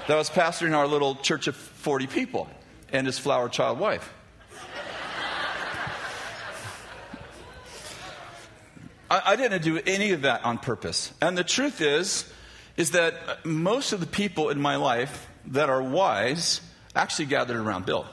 that 0.08 0.16
was 0.16 0.28
pastoring 0.28 0.74
our 0.74 0.88
little 0.88 1.14
church 1.14 1.46
of 1.46 1.54
40 1.54 2.08
people 2.08 2.48
and 2.92 3.06
his 3.06 3.16
flower 3.16 3.48
child 3.48 3.78
wife. 3.78 4.12
I, 9.08 9.22
I 9.24 9.36
didn't 9.36 9.62
do 9.62 9.78
any 9.86 10.10
of 10.10 10.22
that 10.22 10.44
on 10.44 10.58
purpose. 10.58 11.12
And 11.22 11.38
the 11.38 11.44
truth 11.44 11.80
is, 11.80 12.28
is 12.78 12.92
that 12.92 13.14
uh, 13.26 13.34
most 13.44 13.92
of 13.92 14.00
the 14.00 14.06
people 14.06 14.48
in 14.48 14.58
my 14.58 14.76
life 14.76 15.28
that 15.48 15.68
are 15.68 15.82
wise 15.82 16.62
actually 16.94 17.26
gathered 17.26 17.56
around 17.56 17.84
Bill. 17.84 18.06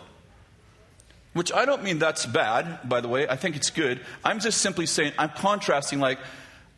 Which 1.34 1.54
I 1.54 1.66
don't 1.66 1.84
mean 1.84 2.00
that's 2.00 2.26
bad, 2.26 2.90
by 2.90 3.00
the 3.00 3.08
way. 3.08 3.28
I 3.28 3.36
think 3.36 3.56
it's 3.56 3.70
good. 3.70 4.02
I'm 4.24 4.40
just 4.40 4.60
simply 4.60 4.88
saying, 4.88 5.14
I'm 5.18 5.30
contrasting, 5.30 6.00
like, 6.00 6.18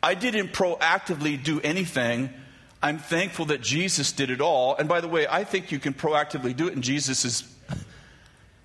I 0.02 0.14
didn't 0.14 0.52
proactively 0.52 1.42
do 1.42 1.60
anything. 1.60 2.30
I'm 2.82 2.98
thankful 2.98 3.46
that 3.46 3.62
Jesus 3.62 4.12
did 4.12 4.30
it 4.30 4.40
all. 4.40 4.76
And 4.76 4.88
by 4.88 5.00
the 5.00 5.08
way, 5.08 5.26
I 5.26 5.44
think 5.44 5.72
you 5.72 5.78
can 5.78 5.94
proactively 5.94 6.54
do 6.54 6.68
it, 6.68 6.74
and 6.74 6.84
Jesus 6.84 7.24
is. 7.24 7.44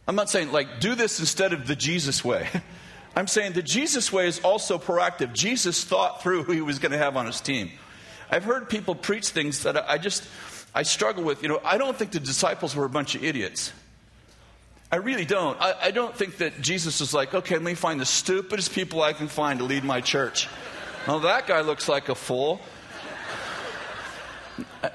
I'm 0.05 0.15
not 0.15 0.29
saying, 0.29 0.51
like, 0.51 0.81
do 0.81 0.95
this 0.95 1.19
instead 1.21 1.53
of 1.53 1.65
the 1.65 1.77
Jesus 1.77 2.25
way. 2.25 2.49
I'm 3.15 3.27
saying 3.27 3.53
the 3.53 3.61
Jesus 3.61 4.11
way 4.11 4.27
is 4.27 4.39
also 4.41 4.77
proactive. 4.77 5.33
Jesus 5.33 5.83
thought 5.83 6.21
through 6.21 6.43
who 6.43 6.51
he 6.51 6.61
was 6.61 6.79
going 6.79 6.91
to 6.91 6.97
have 6.97 7.15
on 7.15 7.25
his 7.27 7.39
team. 7.39 7.71
I've 8.29 8.43
heard 8.43 8.69
people 8.69 8.95
preach 8.95 9.29
things 9.29 9.63
that 9.63 9.89
I 9.89 9.97
just, 9.97 10.27
I 10.73 10.83
struggle 10.83 11.23
with. 11.23 11.43
You 11.43 11.49
know, 11.49 11.61
I 11.63 11.77
don't 11.77 11.97
think 11.97 12.11
the 12.11 12.19
disciples 12.19 12.75
were 12.75 12.85
a 12.85 12.89
bunch 12.89 13.15
of 13.15 13.23
idiots. 13.23 13.71
I 14.91 14.97
really 14.97 15.25
don't. 15.25 15.59
I, 15.59 15.73
I, 15.85 15.91
don't 15.91 16.15
think 16.15 16.37
that 16.37 16.61
Jesus 16.61 16.99
was 16.99 17.15
like, 17.15 17.33
okay, 17.33 17.55
let 17.55 17.63
me 17.63 17.73
find 17.73 17.99
the 17.99 18.05
stupidest 18.05 18.73
people 18.73 19.01
I 19.01 19.13
can 19.13 19.27
find 19.27 19.57
to 19.57 19.65
lead 19.65 19.83
my 19.83 20.01
church. 20.01 20.47
Well, 21.07 21.21
that 21.21 21.47
guy 21.47 21.61
looks 21.61 21.89
like 21.89 22.09
a 22.09 22.15
fool. 22.15 22.61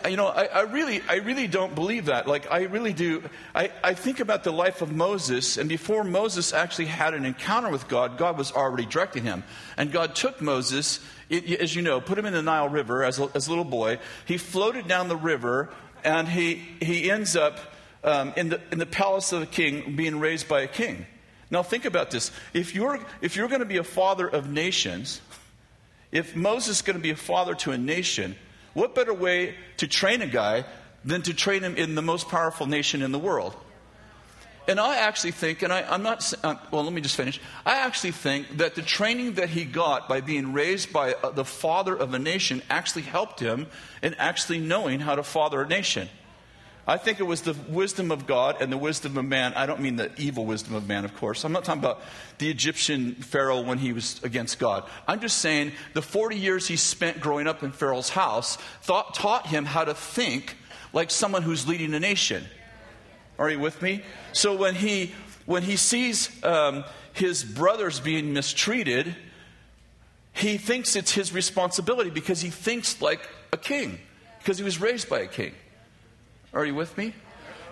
You 0.08 0.16
know, 0.16 0.26
I, 0.26 0.44
I, 0.44 0.60
really, 0.62 1.02
I 1.08 1.16
really 1.16 1.48
don't 1.48 1.74
believe 1.74 2.06
that. 2.06 2.28
Like, 2.28 2.50
I 2.50 2.62
really 2.64 2.92
do. 2.92 3.22
I, 3.54 3.72
I 3.82 3.94
think 3.94 4.20
about 4.20 4.44
the 4.44 4.52
life 4.52 4.82
of 4.82 4.92
Moses, 4.92 5.56
and 5.56 5.68
before 5.68 6.04
Moses 6.04 6.52
actually 6.52 6.86
had 6.86 7.14
an 7.14 7.24
encounter 7.24 7.68
with 7.68 7.88
God, 7.88 8.18
God 8.18 8.38
was 8.38 8.52
already 8.52 8.86
directing 8.86 9.24
him. 9.24 9.42
And 9.76 9.90
God 9.90 10.14
took 10.14 10.40
Moses, 10.40 11.00
it, 11.28 11.60
as 11.60 11.74
you 11.74 11.82
know, 11.82 12.00
put 12.00 12.18
him 12.18 12.26
in 12.26 12.32
the 12.32 12.42
Nile 12.42 12.68
River 12.68 13.02
as 13.02 13.18
a, 13.18 13.28
as 13.34 13.46
a 13.46 13.50
little 13.50 13.64
boy. 13.64 13.98
He 14.26 14.38
floated 14.38 14.86
down 14.86 15.08
the 15.08 15.16
river, 15.16 15.70
and 16.04 16.28
he, 16.28 16.62
he 16.80 17.10
ends 17.10 17.34
up 17.34 17.58
um, 18.04 18.32
in, 18.36 18.50
the, 18.50 18.60
in 18.70 18.78
the 18.78 18.86
palace 18.86 19.32
of 19.32 19.42
a 19.42 19.46
king, 19.46 19.96
being 19.96 20.20
raised 20.20 20.48
by 20.48 20.60
a 20.60 20.68
king. 20.68 21.06
Now, 21.50 21.62
think 21.62 21.84
about 21.84 22.10
this. 22.10 22.30
If 22.52 22.74
you're, 22.74 23.00
if 23.20 23.34
you're 23.34 23.48
going 23.48 23.60
to 23.60 23.66
be 23.66 23.78
a 23.78 23.84
father 23.84 24.28
of 24.28 24.48
nations, 24.50 25.20
if 26.12 26.36
Moses 26.36 26.76
is 26.76 26.82
going 26.82 26.96
to 26.96 27.02
be 27.02 27.10
a 27.10 27.16
father 27.16 27.54
to 27.56 27.72
a 27.72 27.78
nation, 27.78 28.36
what 28.78 28.94
better 28.94 29.12
way 29.12 29.54
to 29.78 29.88
train 29.88 30.22
a 30.22 30.26
guy 30.26 30.64
than 31.04 31.22
to 31.22 31.34
train 31.34 31.62
him 31.62 31.76
in 31.76 31.94
the 31.94 32.02
most 32.02 32.28
powerful 32.28 32.66
nation 32.66 33.02
in 33.02 33.12
the 33.12 33.18
world? 33.18 33.54
And 34.68 34.78
I 34.78 34.98
actually 34.98 35.30
think, 35.30 35.62
and 35.62 35.72
I, 35.72 35.94
am 35.94 36.02
not, 36.02 36.32
uh, 36.44 36.56
well, 36.70 36.84
let 36.84 36.92
me 36.92 37.00
just 37.00 37.16
finish. 37.16 37.40
I 37.64 37.78
actually 37.78 38.10
think 38.10 38.58
that 38.58 38.74
the 38.74 38.82
training 38.82 39.34
that 39.34 39.48
he 39.48 39.64
got 39.64 40.08
by 40.08 40.20
being 40.20 40.52
raised 40.52 40.92
by 40.92 41.14
uh, 41.14 41.30
the 41.30 41.44
father 41.44 41.96
of 41.96 42.12
a 42.12 42.18
nation 42.18 42.60
actually 42.68 43.02
helped 43.02 43.40
him 43.40 43.66
in 44.02 44.12
actually 44.14 44.58
knowing 44.58 45.00
how 45.00 45.14
to 45.14 45.22
father 45.22 45.62
a 45.62 45.66
nation. 45.66 46.10
I 46.88 46.96
think 46.96 47.20
it 47.20 47.24
was 47.24 47.42
the 47.42 47.54
wisdom 47.68 48.10
of 48.10 48.26
God 48.26 48.62
and 48.62 48.72
the 48.72 48.78
wisdom 48.78 49.18
of 49.18 49.24
man. 49.26 49.52
I 49.52 49.66
don't 49.66 49.80
mean 49.80 49.96
the 49.96 50.10
evil 50.16 50.46
wisdom 50.46 50.74
of 50.74 50.88
man, 50.88 51.04
of 51.04 51.14
course. 51.14 51.44
I'm 51.44 51.52
not 51.52 51.62
talking 51.62 51.82
about 51.82 52.00
the 52.38 52.48
Egyptian 52.48 53.14
Pharaoh 53.16 53.60
when 53.60 53.76
he 53.76 53.92
was 53.92 54.24
against 54.24 54.58
God. 54.58 54.88
I'm 55.06 55.20
just 55.20 55.36
saying 55.36 55.72
the 55.92 56.00
40 56.00 56.36
years 56.36 56.66
he 56.66 56.76
spent 56.76 57.20
growing 57.20 57.46
up 57.46 57.62
in 57.62 57.72
Pharaoh's 57.72 58.08
house 58.08 58.56
thought, 58.80 59.14
taught 59.14 59.46
him 59.48 59.66
how 59.66 59.84
to 59.84 59.92
think 59.92 60.56
like 60.94 61.10
someone 61.10 61.42
who's 61.42 61.68
leading 61.68 61.92
a 61.92 62.00
nation. 62.00 62.42
Are 63.38 63.50
you 63.50 63.58
with 63.58 63.82
me? 63.82 64.02
So 64.32 64.56
when 64.56 64.74
he, 64.74 65.12
when 65.44 65.64
he 65.64 65.76
sees 65.76 66.42
um, 66.42 66.86
his 67.12 67.44
brothers 67.44 68.00
being 68.00 68.32
mistreated, 68.32 69.14
he 70.32 70.56
thinks 70.56 70.96
it's 70.96 71.12
his 71.12 71.34
responsibility 71.34 72.08
because 72.08 72.40
he 72.40 72.48
thinks 72.48 73.02
like 73.02 73.28
a 73.52 73.58
king, 73.58 73.98
because 74.38 74.56
he 74.56 74.64
was 74.64 74.80
raised 74.80 75.10
by 75.10 75.18
a 75.18 75.26
king. 75.26 75.52
Are 76.52 76.64
you 76.64 76.74
with 76.74 76.96
me? 76.96 77.14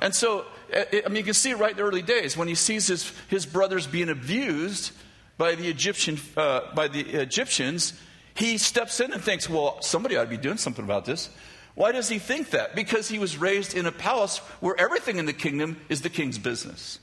And 0.01 0.15
so, 0.15 0.45
I 0.73 1.09
mean, 1.09 1.17
you 1.17 1.25
can 1.25 1.35
see 1.35 1.51
it 1.51 1.59
right 1.59 1.71
in 1.71 1.77
the 1.77 1.83
early 1.83 2.03
days 2.03 2.37
when 2.37 2.49
he 2.49 2.55
sees 2.55 2.87
his, 2.87 3.11
his 3.29 3.47
brothers 3.47 3.87
being 3.87 4.09
abused 4.09 4.93
by 5.39 5.55
the 5.55 5.69
Egyptian, 5.69 6.19
uh, 6.37 6.75
by 6.75 6.89
the 6.89 7.01
Egyptians. 7.01 7.95
He 8.35 8.59
steps 8.59 9.01
in 9.01 9.12
and 9.12 9.23
thinks, 9.23 9.49
"Well, 9.49 9.81
somebody 9.81 10.17
ought 10.17 10.25
to 10.25 10.31
be 10.31 10.37
doing 10.37 10.59
something 10.59 10.85
about 10.85 11.05
this." 11.05 11.31
Why 11.75 11.93
does 11.93 12.09
he 12.09 12.19
think 12.19 12.51
that? 12.51 12.75
Because 12.75 13.09
he 13.09 13.19
was 13.19 13.37
raised 13.37 13.75
in 13.75 13.85
a 13.87 13.93
palace 13.93 14.39
where 14.61 14.79
everything 14.79 15.19
in 15.19 15.27
the 15.27 15.35
kingdom 15.35 15.79
is 15.91 16.01
the 16.01 16.09
king's 16.09 16.39
business. 16.39 16.99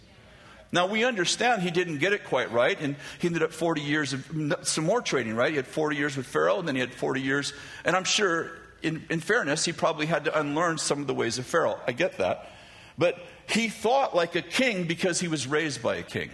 Now 0.72 0.88
we 0.88 1.04
understand 1.04 1.62
he 1.62 1.70
didn't 1.70 2.00
get 2.00 2.14
it 2.14 2.24
quite 2.24 2.52
right, 2.52 2.80
and 2.82 2.96
he 3.20 3.28
ended 3.28 3.44
up 3.44 3.52
40 3.52 3.82
years 3.82 4.14
of 4.14 4.26
some 4.64 4.84
more 4.84 5.02
training, 5.02 5.36
right? 5.36 5.52
He 5.52 5.58
had 5.58 5.68
40 5.68 5.96
years 5.96 6.18
with 6.18 6.26
Pharaoh, 6.26 6.58
and 6.58 6.68
then 6.68 6.74
he 6.74 6.82
had 6.82 6.92
40 6.92 7.22
years, 7.22 7.54
and 7.86 7.96
I'm 7.96 8.04
sure 8.04 8.52
in, 8.84 9.06
in 9.10 9.19
fairness, 9.19 9.65
he 9.65 9.72
probably 9.72 10.06
had 10.06 10.26
to 10.26 10.39
unlearn 10.39 10.78
some 10.78 11.02
of 11.02 11.08
the 11.08 11.13
ways 11.13 11.38
of 11.38 11.46
Pharaoh. 11.46 11.80
I 11.88 11.93
get 11.93 12.17
that. 12.17 12.50
But 12.98 13.17
he 13.50 13.69
thought 13.69 14.15
like 14.15 14.36
a 14.36 14.41
king 14.41 14.86
because 14.86 15.19
he 15.19 15.28
was 15.28 15.48
raised 15.48 15.82
by 15.82 15.96
a 15.96 16.04
king. 16.04 16.30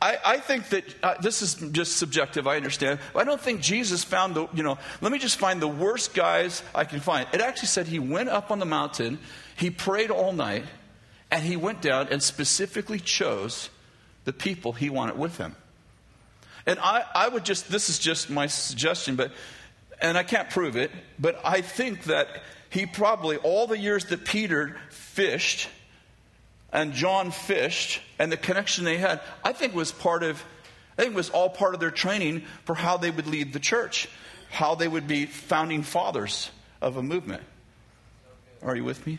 I, 0.00 0.18
I 0.24 0.38
think 0.38 0.68
that 0.68 0.84
uh, 1.02 1.14
this 1.20 1.42
is 1.42 1.54
just 1.72 1.96
subjective, 1.96 2.46
I 2.46 2.56
understand. 2.56 3.00
I 3.16 3.24
don't 3.24 3.40
think 3.40 3.60
Jesus 3.60 4.04
found 4.04 4.34
the, 4.34 4.46
you 4.54 4.62
know, 4.62 4.78
let 5.00 5.10
me 5.10 5.18
just 5.18 5.38
find 5.38 5.60
the 5.60 5.68
worst 5.68 6.14
guys 6.14 6.62
I 6.74 6.84
can 6.84 7.00
find. 7.00 7.26
It 7.32 7.40
actually 7.40 7.68
said 7.68 7.88
he 7.88 7.98
went 7.98 8.28
up 8.28 8.50
on 8.50 8.60
the 8.60 8.66
mountain, 8.66 9.18
he 9.56 9.70
prayed 9.70 10.10
all 10.10 10.32
night, 10.32 10.64
and 11.30 11.42
he 11.42 11.56
went 11.56 11.82
down 11.82 12.08
and 12.10 12.22
specifically 12.22 13.00
chose 13.00 13.70
the 14.24 14.32
people 14.32 14.72
he 14.72 14.88
wanted 14.88 15.18
with 15.18 15.36
him. 15.36 15.56
And 16.64 16.78
I, 16.78 17.04
I 17.14 17.28
would 17.28 17.44
just, 17.44 17.68
this 17.68 17.88
is 17.88 17.98
just 17.98 18.30
my 18.30 18.46
suggestion, 18.46 19.16
but 19.16 19.32
and 20.00 20.16
I 20.16 20.22
can't 20.22 20.50
prove 20.50 20.76
it, 20.76 20.90
but 21.18 21.40
I 21.44 21.60
think 21.60 22.04
that 22.04 22.28
he 22.70 22.86
probably, 22.86 23.36
all 23.38 23.66
the 23.66 23.78
years 23.78 24.06
that 24.06 24.24
Peter 24.24 24.76
fished 24.90 25.68
and 26.72 26.92
John 26.92 27.30
fished 27.30 28.00
and 28.18 28.30
the 28.30 28.36
connection 28.36 28.84
they 28.84 28.98
had, 28.98 29.20
I 29.42 29.52
think 29.52 29.74
was 29.74 29.90
part 29.90 30.22
of, 30.22 30.42
I 30.98 31.02
think 31.02 31.14
was 31.14 31.30
all 31.30 31.48
part 31.48 31.74
of 31.74 31.80
their 31.80 31.90
training 31.90 32.44
for 32.64 32.74
how 32.74 32.96
they 32.98 33.10
would 33.10 33.26
lead 33.26 33.52
the 33.52 33.60
church, 33.60 34.08
how 34.50 34.74
they 34.74 34.88
would 34.88 35.08
be 35.08 35.26
founding 35.26 35.82
fathers 35.82 36.50
of 36.80 36.96
a 36.96 37.02
movement. 37.02 37.42
Are 38.62 38.76
you 38.76 38.84
with 38.84 39.06
me? 39.06 39.18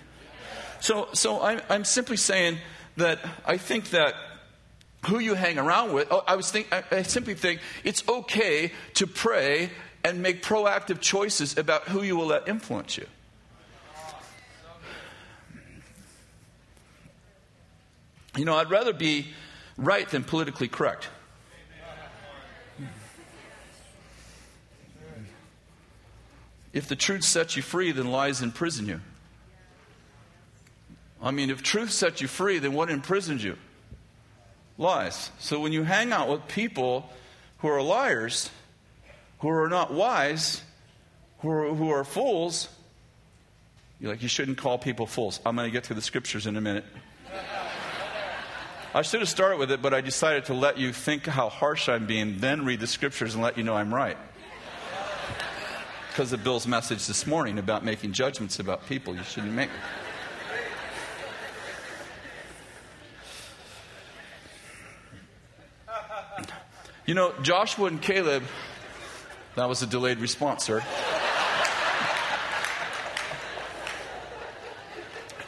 So, 0.80 1.10
so 1.14 1.42
I'm, 1.42 1.62
I'm 1.70 1.86
simply 1.86 2.18
saying 2.18 2.58
that 2.98 3.20
I 3.46 3.58
think 3.58 3.90
that 3.90 4.14
who 5.08 5.20
you 5.20 5.34
hang 5.34 5.58
around 5.58 5.94
with, 5.94 6.08
oh, 6.12 6.24
I 6.28 6.36
was 6.36 6.52
think, 6.52 6.68
I, 6.72 6.84
I 6.92 7.02
simply 7.04 7.34
think 7.34 7.62
it's 7.84 8.08
okay 8.08 8.72
to 8.96 9.08
pray 9.08 9.72
and 10.04 10.22
make 10.22 10.44
proactive 10.44 11.00
choices 11.00 11.58
about 11.58 11.84
who 11.84 12.02
you 12.02 12.16
will 12.16 12.28
let 12.28 12.48
influence 12.48 12.98
you. 12.98 13.06
You 18.36 18.46
know, 18.46 18.56
I'd 18.56 18.70
rather 18.70 18.94
be 18.94 19.28
right 19.78 20.08
than 20.08 20.24
politically 20.24 20.68
correct. 20.68 21.10
If 26.72 26.88
the 26.88 26.96
truth 26.96 27.24
sets 27.24 27.56
you 27.56 27.62
free, 27.62 27.92
then 27.92 28.12
lies 28.12 28.42
imprison 28.42 28.88
you. 28.88 29.02
I 31.22 31.32
mean, 31.32 31.50
if 31.50 31.64
truth 31.64 31.92
sets 31.92 32.22
you 32.22 32.28
free, 32.28 32.60
then 32.60 32.74
what 32.74 32.90
imprisons 32.90 33.44
you? 33.44 33.58
Lies. 34.78 35.32
So 35.40 35.60
when 35.60 35.74
you 35.74 35.84
hang 35.84 36.14
out 36.14 36.30
with 36.30 36.48
people 36.48 37.10
who 37.58 37.68
are 37.68 37.82
liars, 37.82 38.50
who 39.40 39.50
are 39.50 39.70
not 39.70 39.94
wise, 39.94 40.62
who 41.40 41.50
are, 41.50 41.74
who 41.74 41.90
are 41.90 42.04
fools, 42.04 42.70
you're 44.00 44.12
like, 44.12 44.22
you 44.22 44.30
shouldn't 44.30 44.58
call 44.58 44.78
people 44.78 45.06
fools. 45.06 45.42
I'm 45.46 45.56
going 45.56 45.68
to 45.68 45.72
get 45.72 45.86
to 45.86 45.94
the 45.94 46.02
scriptures 46.02 46.48
in 46.48 46.56
a 46.56 46.62
minute. 46.62 46.86
I 48.94 49.02
should 49.04 49.20
have 49.20 49.30
started 49.30 49.60
with 49.60 49.72
it, 49.72 49.82
but 49.82 49.94
I 49.94 50.02
decided 50.02 50.46
to 50.46 50.54
let 50.54 50.78
you 50.78 50.94
think 50.94 51.26
how 51.26 51.50
harsh 51.50 51.90
I'm 51.90 52.08
being, 52.08 52.40
then 52.40 52.66
read 52.66 52.80
the 52.80 52.88
scriptures 52.88 53.36
and 53.36 53.44
let 53.44 53.58
you 53.58 53.64
know 53.64 53.76
I'm 53.76 53.94
right. 53.94 54.18
Because 56.10 56.34
of 56.34 56.44
Bill's 56.44 56.66
message 56.66 57.06
this 57.06 57.28
morning 57.28 57.60
about 57.60 57.86
making 57.86 58.14
judgments 58.14 58.60
about 58.60 58.88
people 58.88 59.16
you 59.16 59.24
shouldn't 59.24 59.54
make. 59.54 59.70
You 67.06 67.14
know, 67.16 67.34
Joshua 67.42 67.88
and 67.88 68.02
Caleb 68.02 68.44
that 69.60 69.68
was 69.68 69.82
a 69.82 69.88
delayed 69.88 70.20
response, 70.20 70.64
sir. 70.64 70.82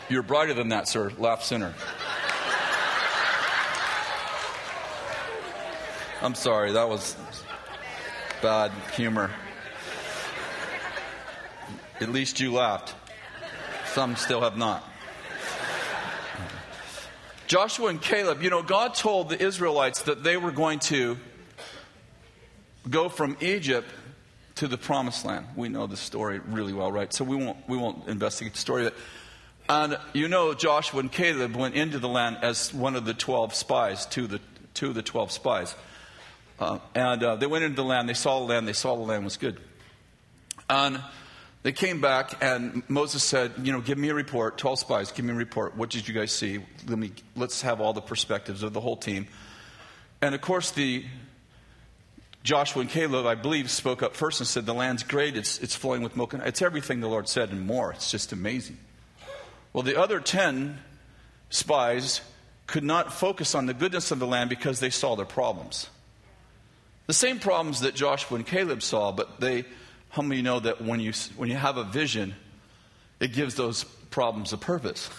You're 0.09 0.21
brighter 0.21 0.53
than 0.53 0.67
that, 0.67 0.89
sir. 0.89 1.13
Laugh 1.17 1.43
sooner. 1.43 1.73
I'm 6.21 6.35
sorry, 6.35 6.73
that 6.73 6.89
was 6.89 7.15
bad 8.41 8.73
humor. 8.97 9.31
At 12.01 12.09
least 12.09 12.41
you 12.41 12.51
laughed. 12.51 12.93
Some 13.93 14.17
still 14.17 14.41
have 14.41 14.57
not. 14.57 14.83
Joshua 17.47 17.87
and 17.87 18.01
Caleb, 18.01 18.43
you 18.43 18.49
know, 18.49 18.61
God 18.61 18.93
told 18.93 19.29
the 19.29 19.41
Israelites 19.41 20.01
that 20.01 20.21
they 20.21 20.35
were 20.35 20.51
going 20.51 20.79
to 20.79 21.17
go 22.89 23.07
from 23.07 23.37
Egypt 23.39 23.89
to 24.61 24.67
the 24.67 24.77
promised 24.77 25.25
land. 25.25 25.47
We 25.55 25.69
know 25.69 25.87
the 25.87 25.97
story 25.97 26.37
really 26.37 26.71
well, 26.71 26.91
right? 26.91 27.11
So 27.11 27.25
we 27.25 27.35
won't, 27.35 27.57
we 27.67 27.77
won't 27.77 28.07
investigate 28.07 28.53
the 28.53 28.59
story. 28.59 28.91
And 29.67 29.97
you 30.13 30.27
know, 30.27 30.53
Joshua 30.53 30.99
and 30.99 31.11
Caleb 31.11 31.55
went 31.55 31.73
into 31.73 31.97
the 31.97 32.07
land 32.07 32.37
as 32.43 32.71
one 32.71 32.95
of 32.95 33.03
the 33.05 33.15
12 33.15 33.55
spies, 33.55 34.05
two 34.05 34.25
of 34.25 34.29
the, 34.29 34.39
two 34.75 34.89
of 34.89 34.93
the 34.93 35.01
12 35.01 35.31
spies. 35.31 35.73
Uh, 36.59 36.77
and 36.93 37.23
uh, 37.23 37.35
they 37.37 37.47
went 37.47 37.63
into 37.63 37.77
the 37.77 37.83
land, 37.83 38.07
they 38.07 38.13
saw 38.13 38.37
the 38.37 38.53
land, 38.53 38.67
they 38.67 38.73
saw 38.73 38.95
the 38.95 39.01
land 39.01 39.23
was 39.23 39.35
good. 39.35 39.59
And 40.69 41.01
they 41.63 41.71
came 41.71 41.99
back, 41.99 42.37
and 42.39 42.83
Moses 42.87 43.23
said, 43.23 43.53
You 43.63 43.71
know, 43.71 43.81
give 43.81 43.97
me 43.97 44.09
a 44.09 44.13
report. 44.13 44.59
12 44.59 44.77
spies, 44.77 45.11
give 45.11 45.25
me 45.25 45.31
a 45.31 45.35
report. 45.35 45.75
What 45.75 45.89
did 45.89 46.07
you 46.07 46.13
guys 46.13 46.31
see? 46.31 46.59
Let 46.87 46.99
me, 46.99 47.13
let's 47.35 47.63
have 47.63 47.81
all 47.81 47.93
the 47.93 48.01
perspectives 48.01 48.61
of 48.61 48.73
the 48.73 48.81
whole 48.81 48.97
team. 48.97 49.25
And 50.21 50.35
of 50.35 50.41
course, 50.41 50.69
the 50.69 51.03
Joshua 52.43 52.81
and 52.81 52.89
Caleb, 52.89 53.25
I 53.25 53.35
believe, 53.35 53.69
spoke 53.69 54.01
up 54.01 54.15
first 54.15 54.39
and 54.39 54.47
said, 54.47 54.65
The 54.65 54.73
land's 54.73 55.03
great. 55.03 55.37
It's, 55.37 55.59
it's 55.59 55.75
flowing 55.75 56.01
with 56.01 56.15
milk 56.15 56.33
and 56.33 56.41
It's 56.43 56.61
everything 56.61 56.99
the 56.99 57.07
Lord 57.07 57.29
said 57.29 57.49
and 57.49 57.61
more. 57.61 57.91
It's 57.91 58.09
just 58.09 58.31
amazing. 58.31 58.77
Well, 59.73 59.83
the 59.83 59.99
other 59.99 60.19
10 60.19 60.79
spies 61.49 62.21
could 62.67 62.83
not 62.83 63.13
focus 63.13 63.53
on 63.53 63.67
the 63.67 63.73
goodness 63.73 64.11
of 64.11 64.19
the 64.19 64.27
land 64.27 64.49
because 64.49 64.79
they 64.79 64.89
saw 64.89 65.15
their 65.15 65.25
problems. 65.25 65.89
The 67.07 67.13
same 67.13 67.39
problems 67.39 67.81
that 67.81 67.93
Joshua 67.93 68.37
and 68.37 68.47
Caleb 68.47 68.81
saw, 68.81 69.11
but 69.11 69.39
they 69.39 69.65
how 70.09 70.21
many 70.21 70.41
know 70.41 70.59
that 70.59 70.81
when 70.81 70.99
you, 70.99 71.13
when 71.37 71.49
you 71.49 71.55
have 71.55 71.77
a 71.77 71.85
vision, 71.85 72.35
it 73.21 73.31
gives 73.31 73.55
those 73.55 73.83
problems 73.83 74.51
a 74.51 74.57
purpose? 74.57 75.09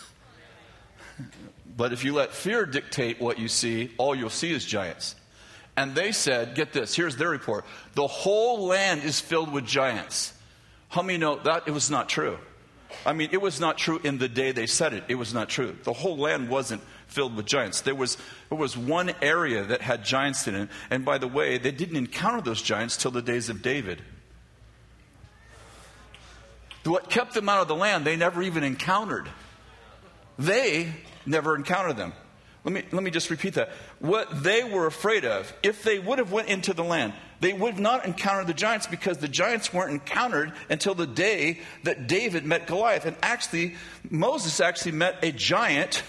but 1.76 1.92
if 1.92 2.04
you 2.04 2.12
let 2.14 2.32
fear 2.32 2.66
dictate 2.66 3.20
what 3.20 3.38
you 3.38 3.48
see, 3.48 3.90
all 3.96 4.14
you'll 4.14 4.28
see 4.28 4.52
is 4.52 4.64
giants. 4.64 5.14
And 5.76 5.94
they 5.94 6.12
said, 6.12 6.54
get 6.54 6.72
this, 6.72 6.94
here's 6.94 7.16
their 7.16 7.30
report 7.30 7.64
the 7.94 8.06
whole 8.06 8.66
land 8.66 9.02
is 9.02 9.20
filled 9.20 9.52
with 9.52 9.66
giants. 9.66 10.34
How 10.88 11.02
many 11.02 11.18
know 11.18 11.36
that 11.36 11.66
it 11.66 11.70
was 11.70 11.90
not 11.90 12.08
true? 12.08 12.38
I 13.06 13.14
mean, 13.14 13.30
it 13.32 13.40
was 13.40 13.58
not 13.58 13.78
true 13.78 13.98
in 14.04 14.18
the 14.18 14.28
day 14.28 14.52
they 14.52 14.66
said 14.66 14.92
it. 14.92 15.04
It 15.08 15.14
was 15.14 15.32
not 15.32 15.48
true. 15.48 15.74
The 15.82 15.94
whole 15.94 16.18
land 16.18 16.50
wasn't 16.50 16.82
filled 17.06 17.34
with 17.34 17.46
giants. 17.46 17.80
There 17.80 17.94
was, 17.94 18.18
there 18.50 18.58
was 18.58 18.76
one 18.76 19.14
area 19.22 19.64
that 19.64 19.80
had 19.80 20.04
giants 20.04 20.46
in 20.46 20.54
it. 20.54 20.68
And 20.90 21.04
by 21.04 21.16
the 21.16 21.26
way, 21.26 21.56
they 21.56 21.70
didn't 21.70 21.96
encounter 21.96 22.42
those 22.42 22.60
giants 22.60 22.98
till 22.98 23.10
the 23.10 23.22
days 23.22 23.48
of 23.48 23.62
David. 23.62 24.02
What 26.84 27.08
kept 27.08 27.34
them 27.34 27.48
out 27.48 27.62
of 27.62 27.68
the 27.68 27.74
land, 27.74 28.04
they 28.04 28.16
never 28.16 28.42
even 28.42 28.64
encountered. 28.64 29.28
They 30.38 30.92
never 31.24 31.54
encountered 31.54 31.96
them. 31.96 32.12
Let 32.64 32.72
me, 32.72 32.82
let 32.92 33.02
me 33.02 33.10
just 33.10 33.30
repeat 33.30 33.54
that. 33.54 33.70
What 34.02 34.42
they 34.42 34.64
were 34.64 34.86
afraid 34.86 35.24
of, 35.24 35.54
if 35.62 35.84
they 35.84 36.00
would 36.00 36.18
have 36.18 36.32
went 36.32 36.48
into 36.48 36.74
the 36.74 36.82
land, 36.82 37.12
they 37.38 37.52
would 37.52 37.78
not 37.78 38.04
encounter 38.04 38.44
the 38.44 38.52
giants 38.52 38.88
because 38.88 39.18
the 39.18 39.28
giants 39.28 39.72
weren't 39.72 39.92
encountered 39.92 40.52
until 40.68 40.96
the 40.96 41.06
day 41.06 41.60
that 41.84 42.08
David 42.08 42.44
met 42.44 42.66
Goliath. 42.66 43.06
And 43.06 43.14
actually, 43.22 43.76
Moses 44.10 44.60
actually 44.60 44.92
met 44.92 45.22
a 45.22 45.30
giant, 45.30 46.02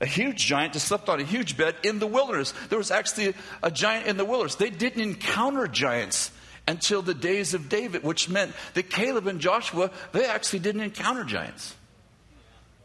a 0.00 0.06
huge 0.06 0.46
giant 0.46 0.72
that 0.72 0.80
slept 0.80 1.08
on 1.08 1.20
a 1.20 1.22
huge 1.22 1.56
bed 1.56 1.76
in 1.84 2.00
the 2.00 2.08
wilderness. 2.08 2.52
There 2.70 2.78
was 2.78 2.90
actually 2.90 3.34
a 3.62 3.70
giant 3.70 4.08
in 4.08 4.16
the 4.16 4.24
wilderness. 4.24 4.56
They 4.56 4.70
didn't 4.70 5.00
encounter 5.00 5.68
giants 5.68 6.32
until 6.66 7.02
the 7.02 7.14
days 7.14 7.54
of 7.54 7.68
David, 7.68 8.02
which 8.02 8.28
meant 8.28 8.52
that 8.74 8.90
Caleb 8.90 9.28
and 9.28 9.40
Joshua, 9.40 9.92
they 10.10 10.26
actually 10.26 10.58
didn't 10.58 10.80
encounter 10.80 11.22
giants. 11.22 11.76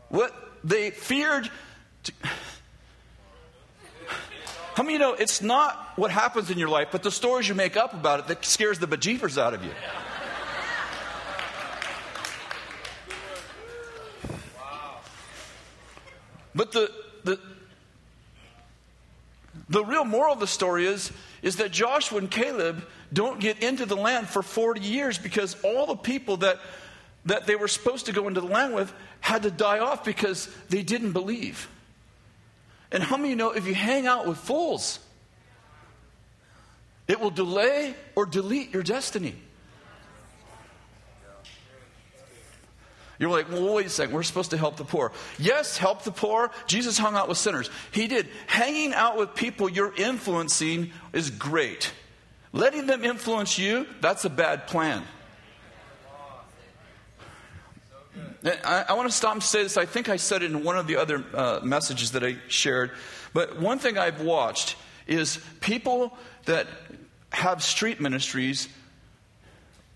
What 0.09 0.31
they 0.63 0.91
feared. 0.91 1.49
To, 2.03 2.11
how 4.75 4.83
many 4.83 4.93
you 4.93 4.99
know 4.99 5.13
it's 5.13 5.41
not 5.41 5.93
what 5.95 6.11
happens 6.11 6.49
in 6.49 6.57
your 6.57 6.69
life, 6.69 6.89
but 6.91 7.03
the 7.03 7.11
stories 7.11 7.47
you 7.47 7.55
make 7.55 7.77
up 7.77 7.93
about 7.93 8.19
it 8.19 8.27
that 8.27 8.43
scares 8.45 8.79
the 8.79 8.87
bejeepers 8.87 9.37
out 9.37 9.53
of 9.53 9.63
you? 9.63 9.71
But 16.55 16.71
the, 16.71 16.91
the, 17.23 17.39
the 19.69 19.83
real 19.83 20.05
moral 20.05 20.33
of 20.33 20.39
the 20.39 20.47
story 20.47 20.85
is, 20.85 21.11
is 21.41 21.57
that 21.57 21.71
Joshua 21.71 22.19
and 22.19 22.29
Caleb 22.29 22.87
don't 23.11 23.39
get 23.39 23.63
into 23.63 23.85
the 23.85 23.95
land 23.95 24.27
for 24.29 24.41
40 24.41 24.81
years 24.81 25.17
because 25.17 25.55
all 25.63 25.85
the 25.85 25.95
people 25.95 26.37
that, 26.37 26.59
that 27.25 27.47
they 27.47 27.55
were 27.55 27.67
supposed 27.67 28.05
to 28.05 28.11
go 28.11 28.27
into 28.27 28.41
the 28.41 28.47
land 28.47 28.73
with 28.73 28.93
had 29.19 29.43
to 29.43 29.51
die 29.51 29.79
off 29.79 30.03
because 30.03 30.47
they 30.69 30.83
didn't 30.83 31.11
believe. 31.11 31.67
And 32.93 33.01
how 33.03 33.17
many 33.17 33.33
know 33.33 33.51
if 33.51 33.65
you 33.65 33.73
hang 33.73 34.05
out 34.05 34.27
with 34.27 34.37
fools, 34.37 34.99
it 37.07 37.19
will 37.19 37.31
delay 37.31 37.95
or 38.15 38.25
delete 38.27 38.71
your 38.71 38.83
destiny? 38.83 39.35
You're 43.19 43.31
like, 43.31 43.49
well, 43.49 43.75
wait 43.75 43.85
a 43.85 43.89
second, 43.89 44.13
we're 44.13 44.23
supposed 44.23 44.51
to 44.51 44.57
help 44.57 44.77
the 44.77 44.85
poor. 44.85 45.11
Yes, 45.39 45.77
help 45.77 46.03
the 46.03 46.11
poor. 46.11 46.51
Jesus 46.67 46.97
hung 46.97 47.15
out 47.15 47.29
with 47.29 47.37
sinners. 47.37 47.69
He 47.91 48.07
did. 48.07 48.27
Hanging 48.47 48.93
out 48.93 49.17
with 49.17 49.33
people 49.33 49.69
you're 49.69 49.93
influencing 49.95 50.91
is 51.13 51.29
great. 51.29 51.91
Letting 52.51 52.85
them 52.85 53.03
influence 53.03 53.57
you, 53.57 53.87
that's 54.01 54.25
a 54.25 54.29
bad 54.29 54.67
plan. 54.67 55.03
I, 58.45 58.85
I 58.89 58.93
want 58.93 59.09
to 59.09 59.15
stop 59.15 59.33
and 59.33 59.43
say 59.43 59.63
this. 59.63 59.77
I 59.77 59.85
think 59.85 60.09
I 60.09 60.17
said 60.17 60.43
it 60.43 60.51
in 60.51 60.63
one 60.63 60.77
of 60.77 60.87
the 60.87 60.97
other 60.97 61.23
uh, 61.33 61.59
messages 61.63 62.11
that 62.11 62.23
I 62.23 62.37
shared. 62.47 62.91
But 63.33 63.59
one 63.59 63.79
thing 63.79 63.97
I've 63.97 64.21
watched 64.21 64.75
is 65.07 65.39
people 65.61 66.17
that 66.45 66.67
have 67.31 67.63
street 67.63 67.99
ministries 67.99 68.67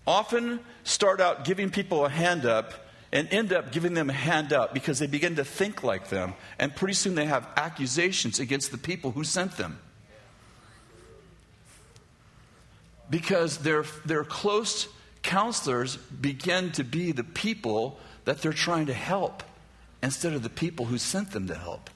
often 0.06 0.60
start 0.84 1.20
out 1.20 1.44
giving 1.44 1.70
people 1.70 2.04
a 2.04 2.08
hand 2.08 2.46
up 2.46 2.86
and 3.12 3.28
end 3.30 3.52
up 3.52 3.72
giving 3.72 3.94
them 3.94 4.10
a 4.10 4.14
hand 4.14 4.52
up 4.52 4.74
because 4.74 4.98
they 4.98 5.06
begin 5.06 5.36
to 5.36 5.44
think 5.44 5.82
like 5.82 6.08
them. 6.08 6.34
And 6.58 6.74
pretty 6.74 6.94
soon 6.94 7.14
they 7.14 7.26
have 7.26 7.48
accusations 7.56 8.40
against 8.40 8.70
the 8.70 8.78
people 8.78 9.12
who 9.12 9.24
sent 9.24 9.56
them. 9.56 9.78
because 13.10 13.58
their, 13.58 13.84
their 14.04 14.24
close 14.24 14.88
counselors 15.22 15.96
begin 15.96 16.72
to 16.72 16.84
be 16.84 17.12
the 17.12 17.24
people 17.24 17.98
that 18.28 18.42
they're 18.42 18.52
trying 18.52 18.84
to 18.84 18.92
help 18.92 19.42
instead 20.02 20.34
of 20.34 20.42
the 20.42 20.50
people 20.50 20.84
who 20.84 20.98
sent 20.98 21.30
them 21.30 21.46
to 21.46 21.54
help. 21.54 21.88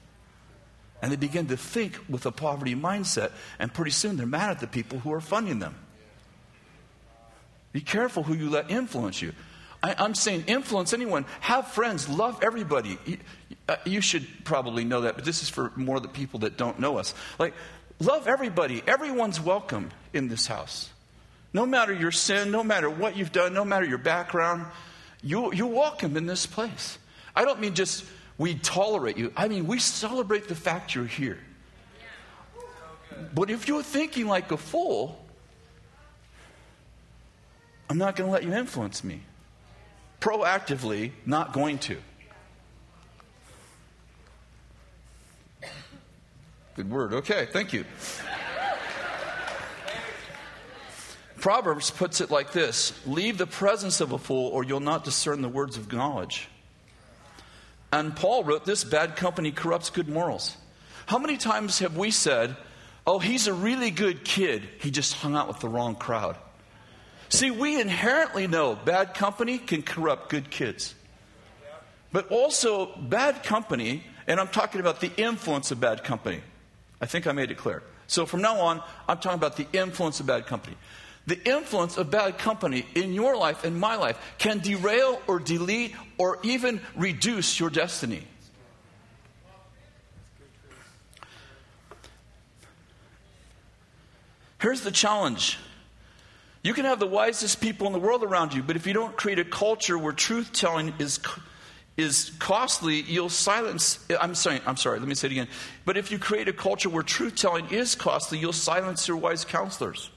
And 0.99 1.11
they 1.11 1.15
begin 1.15 1.45
to 1.49 1.57
think 1.57 1.99
with 2.09 2.25
a 2.25 2.31
poverty 2.31 2.73
mindset, 2.73 3.33
and 3.59 3.71
pretty 3.71 3.91
soon 3.91 4.17
they're 4.17 4.25
mad 4.25 4.49
at 4.49 4.59
the 4.59 4.65
people 4.65 4.97
who 4.97 5.13
are 5.13 5.21
funding 5.21 5.59
them. 5.59 5.75
Be 7.71 7.81
careful 7.81 8.23
who 8.23 8.33
you 8.33 8.49
let 8.49 8.71
influence 8.71 9.21
you. 9.21 9.33
I, 9.83 10.03
am 10.03 10.15
saying 10.15 10.45
influence 10.47 10.91
anyone. 10.91 11.25
Have 11.39 11.67
friends. 11.67 12.09
Love 12.09 12.39
everybody. 12.41 12.97
You, 13.05 13.17
uh, 13.69 13.75
you 13.85 14.01
should 14.01 14.25
probably 14.43 14.85
know 14.85 15.01
that, 15.01 15.13
but 15.13 15.25
this 15.25 15.43
is 15.43 15.49
for 15.49 15.71
more 15.75 15.97
of 15.97 16.01
the 16.01 16.09
people 16.09 16.39
that 16.39 16.57
don't 16.57 16.79
know 16.79 16.97
us. 16.97 17.13
Like, 17.37 17.53
love 17.99 18.27
everybody. 18.27 18.81
Everyone's 18.87 19.39
welcome 19.39 19.91
in 20.13 20.29
this 20.29 20.47
house. 20.47 20.89
No 21.53 21.67
matter 21.67 21.93
your 21.93 22.11
sin, 22.11 22.49
no 22.49 22.63
matter 22.63 22.89
what 22.89 23.15
you've 23.17 23.31
done, 23.31 23.53
no 23.53 23.63
matter 23.63 23.85
your 23.85 23.99
background, 23.99 24.65
you, 25.23 25.53
you're 25.53 25.67
welcome 25.67 26.17
in 26.17 26.25
this 26.25 26.45
place. 26.45 26.97
I 27.35 27.45
don't 27.45 27.59
mean 27.59 27.73
just 27.73 28.05
we 28.37 28.55
tolerate 28.55 29.17
you, 29.17 29.31
I 29.35 29.47
mean 29.47 29.67
we 29.67 29.79
celebrate 29.79 30.47
the 30.47 30.55
fact 30.55 30.93
you're 30.93 31.05
here. 31.05 31.39
But 33.33 33.49
if 33.49 33.67
you're 33.67 33.83
thinking 33.83 34.27
like 34.27 34.51
a 34.51 34.57
fool, 34.57 35.23
I'm 37.89 37.97
not 37.97 38.15
going 38.15 38.27
to 38.27 38.33
let 38.33 38.43
you 38.43 38.53
influence 38.53 39.03
me. 39.03 39.21
Proactively, 40.19 41.11
not 41.25 41.53
going 41.53 41.77
to. 41.79 41.97
Good 46.75 46.89
word. 46.89 47.13
Okay, 47.13 47.47
thank 47.51 47.71
you. 47.71 47.85
Proverbs 51.43 51.91
puts 51.91 52.21
it 52.21 52.31
like 52.31 52.53
this 52.53 52.93
Leave 53.05 53.37
the 53.37 53.45
presence 53.45 53.99
of 53.99 54.13
a 54.13 54.17
fool, 54.17 54.47
or 54.51 54.63
you'll 54.63 54.79
not 54.79 55.03
discern 55.03 55.41
the 55.41 55.49
words 55.49 55.75
of 55.75 55.91
knowledge. 55.91 56.47
And 57.91 58.15
Paul 58.15 58.45
wrote 58.45 58.63
this 58.63 58.85
bad 58.85 59.17
company 59.17 59.51
corrupts 59.51 59.89
good 59.89 60.07
morals. 60.07 60.55
How 61.05 61.17
many 61.17 61.35
times 61.35 61.79
have 61.79 61.97
we 61.97 62.11
said, 62.11 62.55
Oh, 63.05 63.19
he's 63.19 63.47
a 63.47 63.53
really 63.53 63.91
good 63.91 64.23
kid, 64.23 64.63
he 64.79 64.89
just 64.89 65.15
hung 65.15 65.35
out 65.35 65.49
with 65.49 65.59
the 65.59 65.67
wrong 65.67 65.95
crowd? 65.95 66.37
See, 67.27 67.51
we 67.51 67.77
inherently 67.77 68.47
know 68.47 68.77
bad 68.77 69.13
company 69.13 69.57
can 69.57 69.81
corrupt 69.81 70.29
good 70.29 70.49
kids. 70.49 70.95
But 72.13 72.31
also, 72.31 72.85
bad 72.95 73.43
company, 73.43 74.05
and 74.27 74.39
I'm 74.39 74.47
talking 74.47 74.79
about 74.79 75.01
the 75.01 75.11
influence 75.17 75.71
of 75.71 75.81
bad 75.81 76.05
company. 76.05 76.39
I 77.01 77.05
think 77.05 77.27
I 77.27 77.33
made 77.33 77.51
it 77.51 77.57
clear. 77.57 77.83
So 78.07 78.25
from 78.25 78.41
now 78.41 78.61
on, 78.61 78.81
I'm 79.09 79.17
talking 79.17 79.37
about 79.37 79.57
the 79.57 79.67
influence 79.73 80.21
of 80.21 80.25
bad 80.25 80.45
company. 80.45 80.77
The 81.25 81.41
influence 81.47 81.97
of 81.97 82.11
bad 82.11 82.37
company 82.37 82.85
in 82.95 83.13
your 83.13 83.37
life 83.37 83.63
and 83.63 83.79
my 83.79 83.95
life 83.95 84.19
can 84.37 84.59
derail 84.59 85.21
or 85.25 85.39
delete 85.39 85.95
or 86.17 86.39
even 86.43 86.81
reduce 86.95 87.59
your 87.59 87.69
destiny. 87.69 88.27
Here's 94.59 94.81
the 94.81 94.91
challenge 94.91 95.59
You 96.61 96.73
can 96.73 96.85
have 96.85 96.99
the 96.99 97.07
wisest 97.07 97.59
people 97.59 97.87
in 97.87 97.93
the 97.93 97.99
world 97.99 98.23
around 98.23 98.53
you, 98.53 98.63
but 98.63 98.75
if 98.75 98.87
you 98.87 98.93
don't 98.93 99.15
create 99.15 99.39
a 99.39 99.45
culture 99.45 99.97
where 99.97 100.13
truth 100.13 100.51
telling 100.53 100.93
is 100.99 101.19
is 101.95 102.31
costly, 102.39 103.01
you'll 103.01 103.29
silence. 103.29 103.99
I'm 104.19 104.33
sorry, 104.35 104.61
I'm 104.65 104.77
sorry, 104.77 104.99
let 104.99 105.07
me 105.07 105.15
say 105.15 105.27
it 105.27 105.31
again. 105.31 105.47
But 105.85 105.95
if 105.95 106.11
you 106.11 106.17
create 106.17 106.47
a 106.47 106.53
culture 106.53 106.89
where 106.89 107.03
truth 107.03 107.35
telling 107.35 107.69
is 107.69 107.95
costly, 107.95 108.39
you'll 108.39 108.51
silence 108.51 109.07
your 109.07 109.17
wise 109.17 109.45
counselors. 109.45 110.09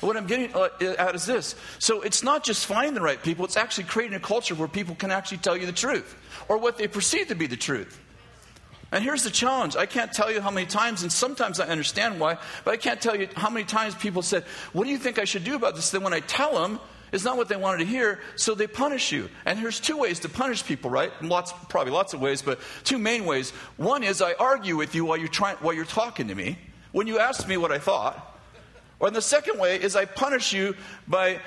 What 0.00 0.16
I'm 0.16 0.26
getting 0.26 0.54
uh, 0.54 0.68
at 0.98 1.14
is 1.14 1.26
this. 1.26 1.54
So 1.78 2.02
it's 2.02 2.22
not 2.22 2.44
just 2.44 2.66
finding 2.66 2.94
the 2.94 3.00
right 3.00 3.22
people, 3.22 3.44
it's 3.44 3.56
actually 3.56 3.84
creating 3.84 4.16
a 4.16 4.20
culture 4.20 4.54
where 4.54 4.68
people 4.68 4.94
can 4.94 5.10
actually 5.10 5.38
tell 5.38 5.56
you 5.56 5.66
the 5.66 5.72
truth 5.72 6.14
or 6.48 6.58
what 6.58 6.76
they 6.76 6.88
perceive 6.88 7.28
to 7.28 7.34
be 7.34 7.46
the 7.46 7.56
truth. 7.56 8.00
And 8.92 9.02
here's 9.02 9.24
the 9.24 9.30
challenge. 9.30 9.74
I 9.74 9.86
can't 9.86 10.12
tell 10.12 10.30
you 10.30 10.40
how 10.40 10.50
many 10.50 10.66
times, 10.66 11.02
and 11.02 11.12
sometimes 11.12 11.58
I 11.58 11.66
understand 11.66 12.20
why, 12.20 12.38
but 12.64 12.72
I 12.72 12.76
can't 12.76 13.00
tell 13.00 13.16
you 13.16 13.28
how 13.34 13.50
many 13.50 13.66
times 13.66 13.94
people 13.96 14.22
said, 14.22 14.44
What 14.72 14.84
do 14.84 14.90
you 14.90 14.98
think 14.98 15.18
I 15.18 15.24
should 15.24 15.44
do 15.44 15.56
about 15.56 15.74
this? 15.74 15.90
Then 15.90 16.02
when 16.02 16.12
I 16.12 16.20
tell 16.20 16.62
them, 16.62 16.78
it's 17.12 17.24
not 17.24 17.36
what 17.36 17.48
they 17.48 17.56
wanted 17.56 17.78
to 17.78 17.84
hear, 17.84 18.20
so 18.36 18.54
they 18.54 18.66
punish 18.66 19.12
you. 19.12 19.28
And 19.44 19.62
there's 19.62 19.80
two 19.80 19.96
ways 19.96 20.20
to 20.20 20.28
punish 20.28 20.64
people, 20.64 20.90
right? 20.90 21.10
Lots, 21.22 21.52
probably 21.68 21.92
lots 21.92 22.14
of 22.14 22.20
ways, 22.20 22.42
but 22.42 22.60
two 22.84 22.98
main 22.98 23.24
ways. 23.24 23.50
One 23.76 24.02
is 24.02 24.20
I 24.22 24.34
argue 24.34 24.76
with 24.76 24.94
you 24.94 25.04
while 25.04 25.16
you're 25.16 25.28
trying, 25.28 25.56
while 25.56 25.74
you're 25.74 25.84
talking 25.84 26.28
to 26.28 26.34
me. 26.34 26.58
When 26.92 27.06
you 27.06 27.18
ask 27.18 27.46
me 27.46 27.56
what 27.56 27.72
I 27.72 27.78
thought, 27.78 28.35
or 28.98 29.10
the 29.10 29.22
second 29.22 29.58
way 29.58 29.80
is 29.80 29.96
I 29.96 30.04
punish 30.04 30.52
you 30.52 30.74
by 31.06 31.40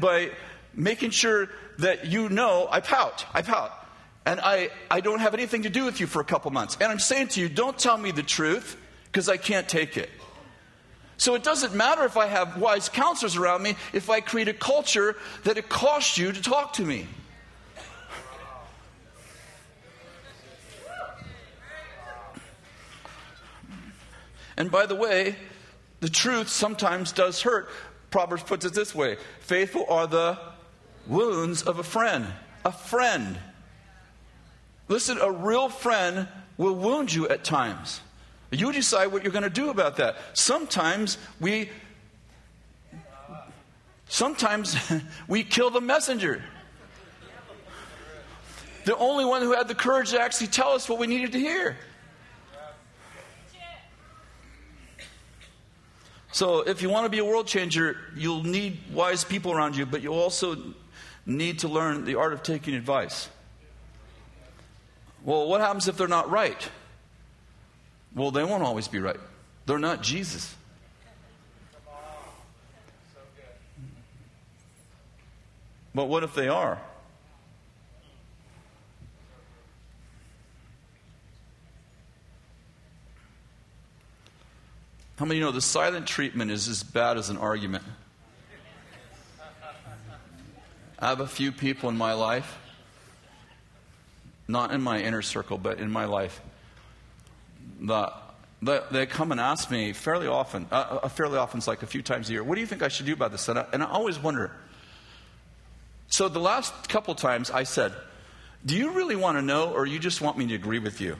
by 0.00 0.30
making 0.74 1.10
sure 1.10 1.48
that 1.78 2.06
you 2.06 2.28
know 2.28 2.68
I 2.70 2.80
pout. 2.80 3.24
I 3.32 3.42
pout. 3.42 3.72
And 4.26 4.40
I, 4.40 4.70
I 4.90 5.00
don't 5.00 5.20
have 5.20 5.32
anything 5.32 5.62
to 5.62 5.70
do 5.70 5.84
with 5.86 6.00
you 6.00 6.06
for 6.06 6.20
a 6.20 6.24
couple 6.24 6.50
months. 6.50 6.76
And 6.80 6.92
I'm 6.92 6.98
saying 6.98 7.28
to 7.28 7.40
you, 7.40 7.48
don't 7.48 7.78
tell 7.78 7.96
me 7.96 8.10
the 8.10 8.22
truth 8.22 8.76
because 9.06 9.28
I 9.28 9.38
can't 9.38 9.66
take 9.66 9.96
it. 9.96 10.10
So 11.16 11.34
it 11.34 11.42
doesn't 11.42 11.74
matter 11.74 12.04
if 12.04 12.16
I 12.16 12.26
have 12.26 12.58
wise 12.58 12.88
counselors 12.88 13.36
around 13.36 13.62
me 13.62 13.74
if 13.92 14.10
I 14.10 14.20
create 14.20 14.48
a 14.48 14.52
culture 14.52 15.16
that 15.44 15.56
it 15.56 15.68
costs 15.68 16.18
you 16.18 16.30
to 16.30 16.42
talk 16.42 16.74
to 16.74 16.84
me. 16.84 17.06
And 24.56 24.70
by 24.70 24.86
the 24.86 24.94
way, 24.94 25.36
the 26.00 26.08
truth 26.08 26.48
sometimes 26.48 27.12
does 27.12 27.42
hurt. 27.42 27.68
Proverbs 28.10 28.42
puts 28.42 28.64
it 28.64 28.72
this 28.72 28.94
way 28.94 29.16
faithful 29.40 29.84
are 29.88 30.06
the 30.06 30.38
wounds 31.06 31.62
of 31.62 31.78
a 31.78 31.82
friend. 31.82 32.26
A 32.64 32.72
friend. 32.72 33.38
Listen, 34.88 35.18
a 35.20 35.30
real 35.30 35.68
friend 35.68 36.28
will 36.56 36.74
wound 36.74 37.12
you 37.12 37.28
at 37.28 37.44
times. 37.44 38.00
You 38.50 38.72
decide 38.72 39.08
what 39.08 39.22
you're 39.22 39.32
going 39.32 39.42
to 39.42 39.50
do 39.50 39.68
about 39.68 39.96
that. 39.96 40.16
Sometimes 40.32 41.18
we 41.40 41.68
sometimes 44.08 44.76
we 45.28 45.44
kill 45.44 45.70
the 45.70 45.80
messenger. 45.80 46.42
The 48.84 48.96
only 48.96 49.26
one 49.26 49.42
who 49.42 49.52
had 49.52 49.68
the 49.68 49.74
courage 49.74 50.10
to 50.10 50.20
actually 50.20 50.46
tell 50.46 50.70
us 50.70 50.88
what 50.88 50.98
we 50.98 51.06
needed 51.06 51.32
to 51.32 51.38
hear. 51.38 51.76
So, 56.30 56.60
if 56.60 56.82
you 56.82 56.90
want 56.90 57.06
to 57.06 57.08
be 57.08 57.18
a 57.18 57.24
world 57.24 57.46
changer, 57.46 57.96
you'll 58.14 58.42
need 58.42 58.78
wise 58.92 59.24
people 59.24 59.52
around 59.52 59.76
you, 59.76 59.86
but 59.86 60.02
you'll 60.02 60.18
also 60.18 60.56
need 61.24 61.60
to 61.60 61.68
learn 61.68 62.04
the 62.04 62.16
art 62.16 62.32
of 62.32 62.42
taking 62.42 62.74
advice. 62.74 63.28
Well, 65.24 65.48
what 65.48 65.60
happens 65.60 65.88
if 65.88 65.96
they're 65.96 66.06
not 66.06 66.30
right? 66.30 66.68
Well, 68.14 68.30
they 68.30 68.44
won't 68.44 68.62
always 68.62 68.88
be 68.88 68.98
right. 68.98 69.20
They're 69.66 69.78
not 69.78 70.02
Jesus. 70.02 70.54
But 75.94 76.08
what 76.08 76.22
if 76.22 76.34
they 76.34 76.48
are? 76.48 76.80
How 85.18 85.24
many 85.24 85.40
you 85.40 85.44
know 85.44 85.50
the 85.50 85.60
silent 85.60 86.06
treatment 86.06 86.52
is 86.52 86.68
as 86.68 86.84
bad 86.84 87.16
as 87.16 87.28
an 87.28 87.38
argument? 87.38 87.82
I 91.00 91.08
have 91.08 91.18
a 91.18 91.26
few 91.26 91.50
people 91.50 91.88
in 91.88 91.96
my 91.96 92.12
life, 92.12 92.56
not 94.46 94.70
in 94.70 94.80
my 94.80 95.00
inner 95.00 95.22
circle, 95.22 95.58
but 95.58 95.80
in 95.80 95.90
my 95.90 96.04
life, 96.04 96.40
the, 97.80 98.12
they 98.62 99.06
come 99.06 99.32
and 99.32 99.40
ask 99.40 99.72
me 99.72 99.92
fairly 99.92 100.28
often, 100.28 100.66
uh, 100.70 101.00
uh, 101.02 101.08
fairly 101.08 101.36
often, 101.36 101.58
it's 101.58 101.66
like 101.66 101.82
a 101.82 101.86
few 101.86 102.02
times 102.02 102.30
a 102.30 102.32
year, 102.34 102.44
what 102.44 102.54
do 102.54 102.60
you 102.60 102.66
think 102.68 102.84
I 102.84 102.88
should 102.88 103.06
do 103.06 103.12
about 103.12 103.32
this? 103.32 103.48
And 103.48 103.58
I, 103.58 103.66
and 103.72 103.82
I 103.82 103.86
always 103.86 104.20
wonder. 104.20 104.52
So 106.06 106.28
the 106.28 106.38
last 106.38 106.88
couple 106.88 107.16
times 107.16 107.50
I 107.50 107.64
said, 107.64 107.92
do 108.64 108.76
you 108.76 108.92
really 108.92 109.16
want 109.16 109.36
to 109.36 109.42
know 109.42 109.72
or 109.72 109.84
you 109.84 109.98
just 109.98 110.20
want 110.20 110.38
me 110.38 110.46
to 110.46 110.54
agree 110.54 110.78
with 110.78 111.00
you? 111.00 111.16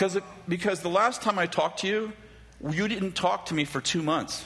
Because, 0.00 0.18
because 0.48 0.80
the 0.80 0.88
last 0.88 1.20
time 1.20 1.38
I 1.38 1.44
talked 1.44 1.80
to 1.80 1.86
you, 1.86 2.14
you 2.70 2.88
didn't 2.88 3.12
talk 3.12 3.44
to 3.46 3.54
me 3.54 3.66
for 3.66 3.82
two 3.82 4.02
months. 4.02 4.42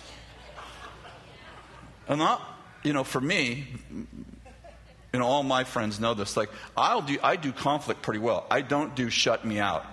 And 2.08 2.18
not, 2.18 2.42
you 2.82 2.92
know, 2.92 3.04
for 3.04 3.20
me, 3.20 3.64
you 3.88 5.20
know, 5.20 5.24
all 5.24 5.44
my 5.44 5.62
friends 5.62 6.00
know 6.00 6.12
this. 6.12 6.36
Like, 6.36 6.50
I'll 6.76 7.02
do, 7.02 7.18
I 7.22 7.36
do 7.36 7.52
conflict 7.52 8.02
pretty 8.02 8.18
well. 8.18 8.48
I 8.50 8.62
don't 8.62 8.96
do 8.96 9.08
shut 9.10 9.44
me 9.44 9.60
out. 9.60 9.86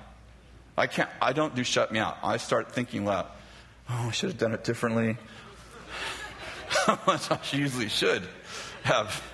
I 0.75 0.87
can't, 0.87 1.11
I 1.21 1.31
don't 1.31 1.53
do 1.53 1.63
shut 1.63 1.91
me 1.91 1.99
out. 1.99 2.17
I 2.23 2.37
start 2.37 2.71
thinking 2.71 3.05
loud. 3.05 3.27
Oh, 3.87 4.07
I 4.07 4.11
should 4.11 4.29
have 4.29 4.39
done 4.39 4.55
it 4.55 4.63
differently. 4.63 5.15
I 6.87 7.39
usually 7.51 7.89
should 7.89 8.27
have. 8.81 9.30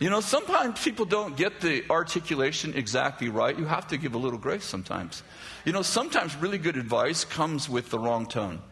You 0.00 0.08
know, 0.08 0.22
sometimes 0.22 0.82
people 0.82 1.04
don't 1.04 1.36
get 1.36 1.60
the 1.60 1.84
articulation 1.90 2.72
exactly 2.74 3.28
right. 3.28 3.56
You 3.56 3.66
have 3.66 3.86
to 3.88 3.98
give 3.98 4.14
a 4.14 4.18
little 4.18 4.38
grace 4.38 4.64
sometimes. 4.64 5.22
You 5.66 5.72
know, 5.72 5.82
sometimes 5.82 6.34
really 6.36 6.56
good 6.56 6.78
advice 6.78 7.26
comes 7.26 7.68
with 7.68 7.90
the 7.90 7.98
wrong 7.98 8.26
tone. 8.26 8.62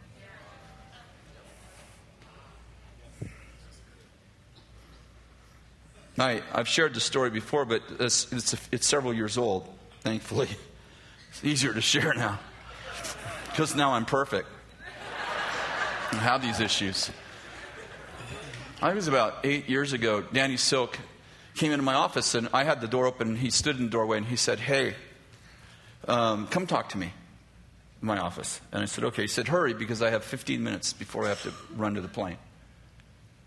I, 6.18 6.42
I've 6.52 6.66
shared 6.66 6.94
the 6.94 7.00
story 7.00 7.28
before, 7.28 7.66
but 7.66 7.82
it's, 8.00 8.32
it's, 8.32 8.56
it's 8.72 8.86
several 8.88 9.12
years 9.12 9.36
old, 9.36 9.68
thankfully. 10.00 10.48
It's 11.30 11.44
easier 11.44 11.74
to 11.74 11.82
share 11.82 12.14
now 12.14 12.40
because 13.50 13.76
now 13.76 13.92
I'm 13.92 14.06
perfect. 14.06 14.48
I 16.10 16.16
have 16.16 16.40
these 16.40 16.58
issues. 16.58 17.10
I 18.80 18.94
was 18.94 19.08
about 19.08 19.44
eight 19.44 19.68
years 19.68 19.92
ago. 19.92 20.22
Danny 20.22 20.56
Silk 20.56 20.98
came 21.58 21.72
into 21.72 21.84
my 21.84 21.94
office, 21.94 22.34
and 22.34 22.48
I 22.52 22.64
had 22.64 22.80
the 22.80 22.88
door 22.88 23.06
open. 23.06 23.36
He 23.36 23.50
stood 23.50 23.76
in 23.76 23.84
the 23.84 23.90
doorway, 23.90 24.18
and 24.18 24.26
he 24.26 24.36
said, 24.36 24.60
"Hey, 24.60 24.94
um, 26.06 26.46
come 26.46 26.66
talk 26.66 26.88
to 26.90 26.98
me." 26.98 27.12
In 28.00 28.06
my 28.06 28.18
office, 28.18 28.60
and 28.72 28.82
I 28.82 28.86
said, 28.86 29.04
"Okay." 29.04 29.22
He 29.22 29.28
said, 29.28 29.48
"Hurry, 29.48 29.74
because 29.74 30.00
I 30.00 30.10
have 30.10 30.24
15 30.24 30.62
minutes 30.62 30.92
before 30.92 31.26
I 31.26 31.28
have 31.28 31.42
to 31.42 31.52
run 31.76 31.94
to 31.94 32.00
the 32.00 32.08
plane." 32.08 32.38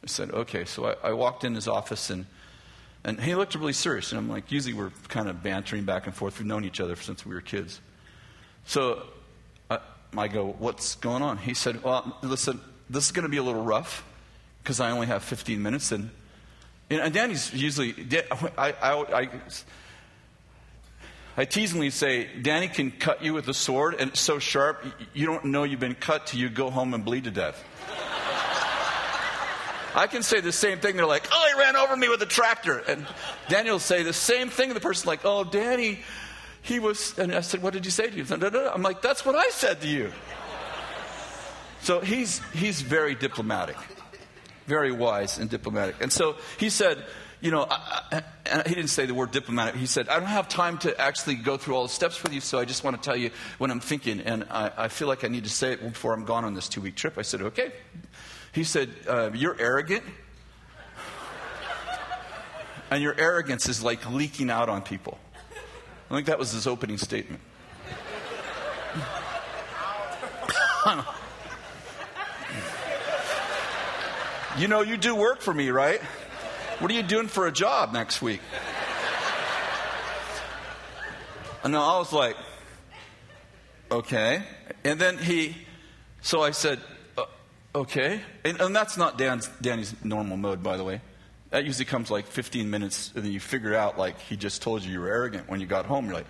I 0.03 0.07
said, 0.07 0.31
"Okay." 0.31 0.65
So 0.65 0.85
I, 0.85 1.09
I 1.09 1.13
walked 1.13 1.43
in 1.43 1.55
his 1.55 1.67
office, 1.67 2.09
and 2.09 2.25
and 3.03 3.19
he 3.19 3.35
looked 3.35 3.55
really 3.55 3.73
serious. 3.73 4.11
And 4.11 4.19
I'm 4.19 4.29
like, 4.29 4.51
usually 4.51 4.73
we're 4.73 4.91
kind 5.07 5.27
of 5.27 5.41
bantering 5.41 5.85
back 5.85 6.05
and 6.05 6.15
forth. 6.15 6.37
We've 6.37 6.47
known 6.47 6.65
each 6.65 6.79
other 6.79 6.95
since 6.95 7.25
we 7.25 7.33
were 7.33 7.41
kids. 7.41 7.81
So 8.65 9.03
I, 9.69 9.79
I 10.15 10.27
go, 10.27 10.55
What's 10.59 10.95
going 10.95 11.23
on? 11.23 11.37
He 11.37 11.53
said, 11.53 11.83
Well, 11.83 12.17
listen, 12.21 12.61
this 12.89 13.05
is 13.05 13.11
going 13.11 13.23
to 13.23 13.29
be 13.29 13.37
a 13.37 13.43
little 13.43 13.63
rough 13.63 14.05
because 14.61 14.79
I 14.79 14.91
only 14.91 15.07
have 15.07 15.23
15 15.23 15.61
minutes. 15.61 15.91
And, 15.91 16.11
and 16.99 17.13
Danny's 17.13 17.53
usually, 17.53 17.95
I, 18.57 18.73
I, 18.81 18.91
I, 18.91 19.29
I 21.37 21.45
teasingly 21.45 21.91
say, 21.91 22.27
Danny 22.41 22.67
can 22.67 22.91
cut 22.91 23.23
you 23.23 23.33
with 23.33 23.47
a 23.47 23.53
sword, 23.53 23.95
and 23.99 24.09
it's 24.09 24.19
so 24.19 24.39
sharp, 24.39 24.83
you 25.13 25.25
don't 25.25 25.45
know 25.45 25.63
you've 25.63 25.79
been 25.79 25.95
cut 25.95 26.27
till 26.27 26.39
you 26.39 26.49
go 26.49 26.69
home 26.69 26.93
and 26.93 27.05
bleed 27.05 27.23
to 27.23 27.31
death. 27.31 27.63
I 29.93 30.07
can 30.07 30.23
say 30.23 30.39
the 30.39 30.51
same 30.51 30.79
thing. 30.79 30.95
They're 30.95 31.05
like, 31.05 31.27
oh, 31.31 31.51
he 31.53 31.59
ran 31.59 31.75
over 31.75 31.95
me 31.97 32.07
with 32.09 32.21
a 32.21 32.25
tractor. 32.25 32.77
And 32.79 33.05
Daniel 33.49 33.75
will 33.75 33.79
say 33.79 34.03
the 34.03 34.13
same 34.13 34.49
thing. 34.49 34.69
And 34.69 34.75
The 34.75 34.81
person's 34.81 35.05
like, 35.05 35.21
oh, 35.25 35.43
Danny, 35.43 35.99
he 36.61 36.79
was. 36.79 37.17
And 37.17 37.33
I 37.33 37.41
said, 37.41 37.61
what 37.61 37.73
did 37.73 37.83
you 37.85 37.91
say 37.91 38.09
to 38.09 38.15
you? 38.15 38.25
I'm 38.73 38.81
like, 38.81 39.01
that's 39.01 39.25
what 39.25 39.35
I 39.35 39.49
said 39.49 39.81
to 39.81 39.87
you. 39.87 40.11
So 41.81 41.99
he's, 41.99 42.39
he's 42.53 42.81
very 42.81 43.15
diplomatic, 43.15 43.75
very 44.71 44.93
wise 44.93 45.37
and 45.37 45.49
diplomatic. 45.49 45.95
And 45.99 46.13
so 46.13 46.37
he 46.57 46.69
said, 46.69 47.03
you 47.41 47.51
know, 47.51 47.67
I, 47.69 48.23
he 48.65 48.73
didn't 48.73 48.89
say 48.89 49.05
the 49.05 49.13
word 49.13 49.31
diplomatic. 49.31 49.75
He 49.75 49.85
said, 49.85 50.07
I 50.07 50.17
don't 50.17 50.29
have 50.29 50.47
time 50.47 50.77
to 50.79 50.97
actually 50.97 51.35
go 51.35 51.57
through 51.57 51.75
all 51.75 51.83
the 51.83 51.89
steps 51.89 52.23
with 52.23 52.31
you, 52.31 52.39
so 52.39 52.57
I 52.57 52.63
just 52.63 52.81
want 52.81 52.95
to 52.95 53.01
tell 53.03 53.17
you 53.17 53.31
what 53.57 53.69
I'm 53.69 53.81
thinking. 53.81 54.21
And 54.21 54.45
I, 54.49 54.71
I 54.77 54.87
feel 54.87 55.09
like 55.09 55.25
I 55.25 55.27
need 55.27 55.43
to 55.43 55.49
say 55.49 55.73
it 55.73 55.81
before 55.83 56.13
I'm 56.13 56.23
gone 56.23 56.45
on 56.45 56.53
this 56.53 56.69
two 56.69 56.79
week 56.79 56.95
trip. 56.95 57.17
I 57.17 57.23
said, 57.23 57.41
okay, 57.41 57.73
he 58.53 58.63
said, 58.63 58.91
uh, 59.09 59.31
You're 59.33 59.59
arrogant. 59.59 60.03
and 62.89 63.03
your 63.03 63.15
arrogance 63.19 63.67
is 63.67 63.83
like 63.83 64.09
leaking 64.09 64.49
out 64.49 64.69
on 64.69 64.83
people. 64.83 65.19
I 66.09 66.15
think 66.15 66.27
that 66.27 66.39
was 66.39 66.53
his 66.53 66.65
opening 66.65 66.97
statement. 66.97 67.41
you 74.57 74.67
know, 74.67 74.81
you 74.81 74.97
do 74.97 75.15
work 75.15 75.41
for 75.41 75.53
me, 75.53 75.69
right? 75.69 76.01
What 76.79 76.91
are 76.91 76.93
you 76.93 77.03
doing 77.03 77.27
for 77.27 77.47
a 77.47 77.51
job 77.51 77.93
next 77.93 78.21
week? 78.21 78.41
And 81.63 81.75
I 81.75 81.99
was 81.99 82.11
like, 82.11 82.35
okay. 83.91 84.43
And 84.83 84.99
then 84.99 85.17
he, 85.17 85.55
so 86.21 86.41
I 86.41 86.51
said, 86.51 86.79
uh, 87.17 87.25
okay. 87.75 88.21
And, 88.43 88.59
and 88.59 88.75
that's 88.75 88.97
not 88.97 89.17
Dan's, 89.17 89.47
Danny's 89.61 89.93
normal 90.03 90.37
mode, 90.37 90.63
by 90.63 90.77
the 90.77 90.83
way. 90.83 91.01
That 91.51 91.65
usually 91.65 91.85
comes 91.85 92.09
like 92.09 92.25
15 92.25 92.69
minutes, 92.69 93.11
and 93.13 93.23
then 93.23 93.31
you 93.31 93.39
figure 93.39 93.75
out 93.75 93.99
like 93.99 94.17
he 94.19 94.37
just 94.37 94.61
told 94.61 94.83
you 94.83 94.93
you 94.93 95.01
were 95.01 95.09
arrogant 95.09 95.49
when 95.49 95.59
you 95.59 95.67
got 95.67 95.85
home. 95.85 96.05
You're 96.05 96.15
like, 96.15 96.27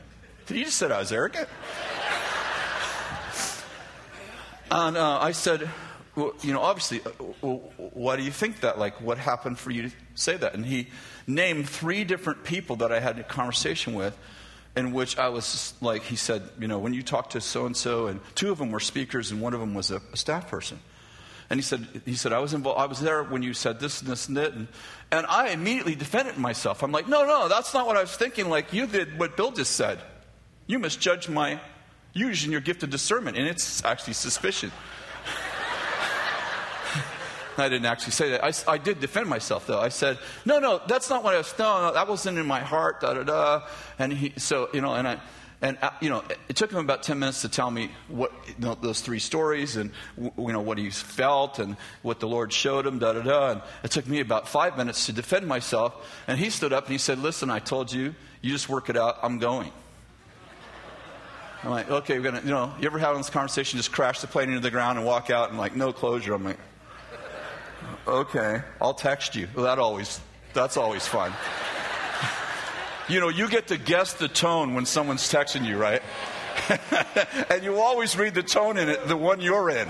did 0.47 0.57
he 0.57 0.63
just 0.63 0.77
said 0.77 0.91
I 0.91 0.99
was 0.99 1.11
arrogant? 1.11 1.47
and 4.71 4.97
uh, 4.97 5.19
I 5.21 5.31
said, 5.31 5.69
well, 6.15 6.33
you 6.41 6.53
know, 6.53 6.61
obviously, 6.61 7.01
uh, 7.05 7.11
well, 7.41 7.61
why 7.93 8.15
do 8.17 8.23
you 8.23 8.31
think 8.31 8.61
that? 8.61 8.77
Like, 8.77 8.99
what 8.99 9.17
happened 9.17 9.57
for 9.57 9.71
you 9.71 9.83
to 9.83 9.95
say 10.15 10.35
that? 10.37 10.53
And 10.53 10.65
he 10.65 10.87
named 11.25 11.69
three 11.69 12.03
different 12.03 12.43
people 12.43 12.77
that 12.77 12.91
I 12.91 12.99
had 12.99 13.17
a 13.19 13.23
conversation 13.23 13.93
with 13.93 14.17
in 14.75 14.91
which 14.91 15.17
I 15.17 15.29
was 15.29 15.73
like, 15.81 16.03
he 16.03 16.15
said, 16.15 16.43
you 16.59 16.67
know, 16.67 16.79
when 16.79 16.93
you 16.93 17.03
talk 17.03 17.31
to 17.31 17.41
so 17.41 17.65
and 17.65 17.75
so, 17.75 18.07
and 18.07 18.19
two 18.35 18.51
of 18.51 18.57
them 18.57 18.71
were 18.71 18.79
speakers, 18.79 19.31
and 19.31 19.41
one 19.41 19.53
of 19.53 19.59
them 19.59 19.73
was 19.73 19.91
a, 19.91 20.01
a, 20.13 20.17
staff 20.17 20.49
person. 20.49 20.79
And 21.49 21.59
he 21.59 21.61
said, 21.61 22.01
he 22.05 22.15
said, 22.15 22.31
I 22.31 22.39
was 22.39 22.53
involved, 22.53 22.79
I 22.79 22.85
was 22.85 23.01
there 23.01 23.23
when 23.23 23.43
you 23.43 23.53
said 23.53 23.81
this 23.81 24.01
and 24.01 24.09
this 24.09 24.29
and 24.29 24.37
that. 24.37 24.53
And, 24.53 24.67
and 25.11 25.25
I 25.27 25.49
immediately 25.49 25.95
defended 25.95 26.37
myself. 26.37 26.83
I'm 26.83 26.93
like, 26.93 27.09
no, 27.09 27.25
no, 27.25 27.49
that's 27.49 27.73
not 27.73 27.85
what 27.85 27.97
I 27.97 28.01
was 28.01 28.15
thinking. 28.15 28.49
Like, 28.49 28.71
you 28.71 28.87
did 28.87 29.19
what 29.19 29.35
Bill 29.35 29.51
just 29.51 29.75
said. 29.75 29.99
You 30.67 30.79
misjudged 30.79 31.29
my 31.29 31.59
using 32.13 32.51
your 32.51 32.61
gift 32.61 32.83
of 32.83 32.89
discernment, 32.89 33.37
and 33.37 33.47
it's 33.47 33.83
actually 33.83 34.13
suspicion. 34.13 34.71
I 37.57 37.69
didn't 37.69 37.85
actually 37.85 38.13
say 38.13 38.31
that. 38.31 38.43
I, 38.43 38.53
I, 38.71 38.77
did 38.77 38.99
defend 38.99 39.27
myself, 39.27 39.67
though. 39.67 39.79
I 39.79 39.89
said, 39.89 40.17
no, 40.45 40.59
no, 40.59 40.81
that's 40.87 41.09
not 41.09 41.23
what 41.23 41.33
I 41.33 41.37
was, 41.37 41.53
no, 41.59 41.87
no 41.87 41.93
that 41.93 42.07
wasn't 42.07 42.37
in 42.37 42.45
my 42.45 42.59
heart, 42.59 43.01
da, 43.01 43.13
da, 43.13 43.23
da. 43.23 43.61
And 43.99 44.13
he, 44.13 44.33
so, 44.37 44.69
you 44.73 44.81
know, 44.81 44.93
and 44.93 45.07
I, 45.07 45.19
and, 45.61 45.77
uh, 45.81 45.91
you 46.01 46.09
know, 46.09 46.23
it 46.49 46.55
took 46.55 46.71
him 46.71 46.79
about 46.79 47.03
10 47.03 47.19
minutes 47.19 47.41
to 47.41 47.49
tell 47.49 47.69
me 47.69 47.91
what, 48.07 48.31
you 48.47 48.55
know, 48.57 48.75
those 48.75 49.01
three 49.01 49.19
stories 49.19 49.75
and, 49.75 49.91
you 50.17 50.33
know, 50.37 50.61
what 50.61 50.79
he 50.79 50.89
felt 50.89 51.59
and 51.59 51.77
what 52.01 52.19
the 52.19 52.27
Lord 52.27 52.51
showed 52.51 52.87
him, 52.87 52.97
da, 52.97 53.13
da, 53.13 53.21
da. 53.21 53.51
And 53.51 53.61
it 53.83 53.91
took 53.91 54.07
me 54.07 54.21
about 54.21 54.47
five 54.47 54.75
minutes 54.75 55.05
to 55.05 55.13
defend 55.13 55.45
myself. 55.45 55.93
And 56.27 56.39
he 56.39 56.49
stood 56.49 56.73
up 56.73 56.85
and 56.85 56.91
he 56.91 56.97
said, 56.97 57.19
listen, 57.19 57.51
I 57.51 57.59
told 57.59 57.93
you, 57.93 58.15
you 58.41 58.51
just 58.51 58.69
work 58.69 58.89
it 58.89 58.97
out, 58.97 59.19
I'm 59.21 59.37
going. 59.37 59.71
I'm 61.63 61.69
like, 61.69 61.91
okay, 61.91 62.17
we're 62.17 62.23
gonna, 62.23 62.41
you 62.41 62.49
know, 62.49 62.73
you 62.79 62.87
ever 62.87 62.97
have 62.97 63.15
this 63.17 63.29
conversation, 63.29 63.77
just 63.77 63.91
crash 63.91 64.21
the 64.21 64.27
plane 64.27 64.49
into 64.49 64.61
the 64.61 64.71
ground 64.71 64.97
and 64.97 65.05
walk 65.05 65.29
out 65.29 65.49
and 65.49 65.59
like, 65.59 65.75
no 65.75 65.93
closure? 65.93 66.33
I'm 66.33 66.43
like, 66.43 66.57
okay, 68.07 68.61
I'll 68.79 68.93
text 68.93 69.35
you. 69.35 69.47
That 69.55 69.79
always, 69.79 70.19
that's 70.53 70.77
always 70.77 71.07
fun. 71.07 71.33
you 73.07 73.19
know, 73.19 73.29
you 73.29 73.49
get 73.49 73.67
to 73.67 73.77
guess 73.77 74.13
the 74.13 74.27
tone 74.27 74.73
when 74.73 74.85
someone's 74.85 75.23
texting 75.23 75.65
you, 75.65 75.77
right? 75.77 76.01
and 77.49 77.63
you 77.63 77.79
always 77.79 78.17
read 78.17 78.33
the 78.33 78.43
tone 78.43 78.77
in 78.77 78.89
it, 78.89 79.07
the 79.07 79.17
one 79.17 79.41
you're 79.41 79.69
in. 79.69 79.87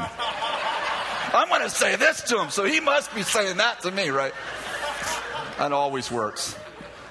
I'm 1.34 1.48
going 1.48 1.62
to 1.62 1.70
say 1.70 1.96
this 1.96 2.22
to 2.24 2.42
him, 2.42 2.50
so 2.50 2.66
he 2.66 2.80
must 2.80 3.14
be 3.16 3.24
saying 3.24 3.58
that 3.58 3.82
to 3.82 3.92
me, 3.92 4.10
right? 4.10 4.34
That 5.58 5.72
always 5.72 6.12
works. 6.12 6.56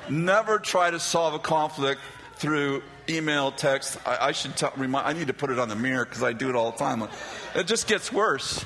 Never 0.08 0.58
try 0.58 0.90
to 0.90 0.98
solve 1.00 1.34
a 1.34 1.38
conflict 1.38 2.00
through 2.34 2.82
email, 3.08 3.52
text. 3.52 3.98
I, 4.06 4.28
I 4.28 4.32
should 4.32 4.52
remind, 4.76 5.06
I 5.06 5.12
need 5.12 5.28
to 5.28 5.34
put 5.34 5.50
it 5.50 5.58
on 5.58 5.68
the 5.68 5.76
mirror 5.76 6.04
because 6.04 6.22
I 6.22 6.32
do 6.32 6.48
it 6.48 6.56
all 6.56 6.72
the 6.72 6.78
time. 6.78 7.06
It 7.54 7.66
just 7.66 7.86
gets 7.86 8.12
worse. 8.12 8.64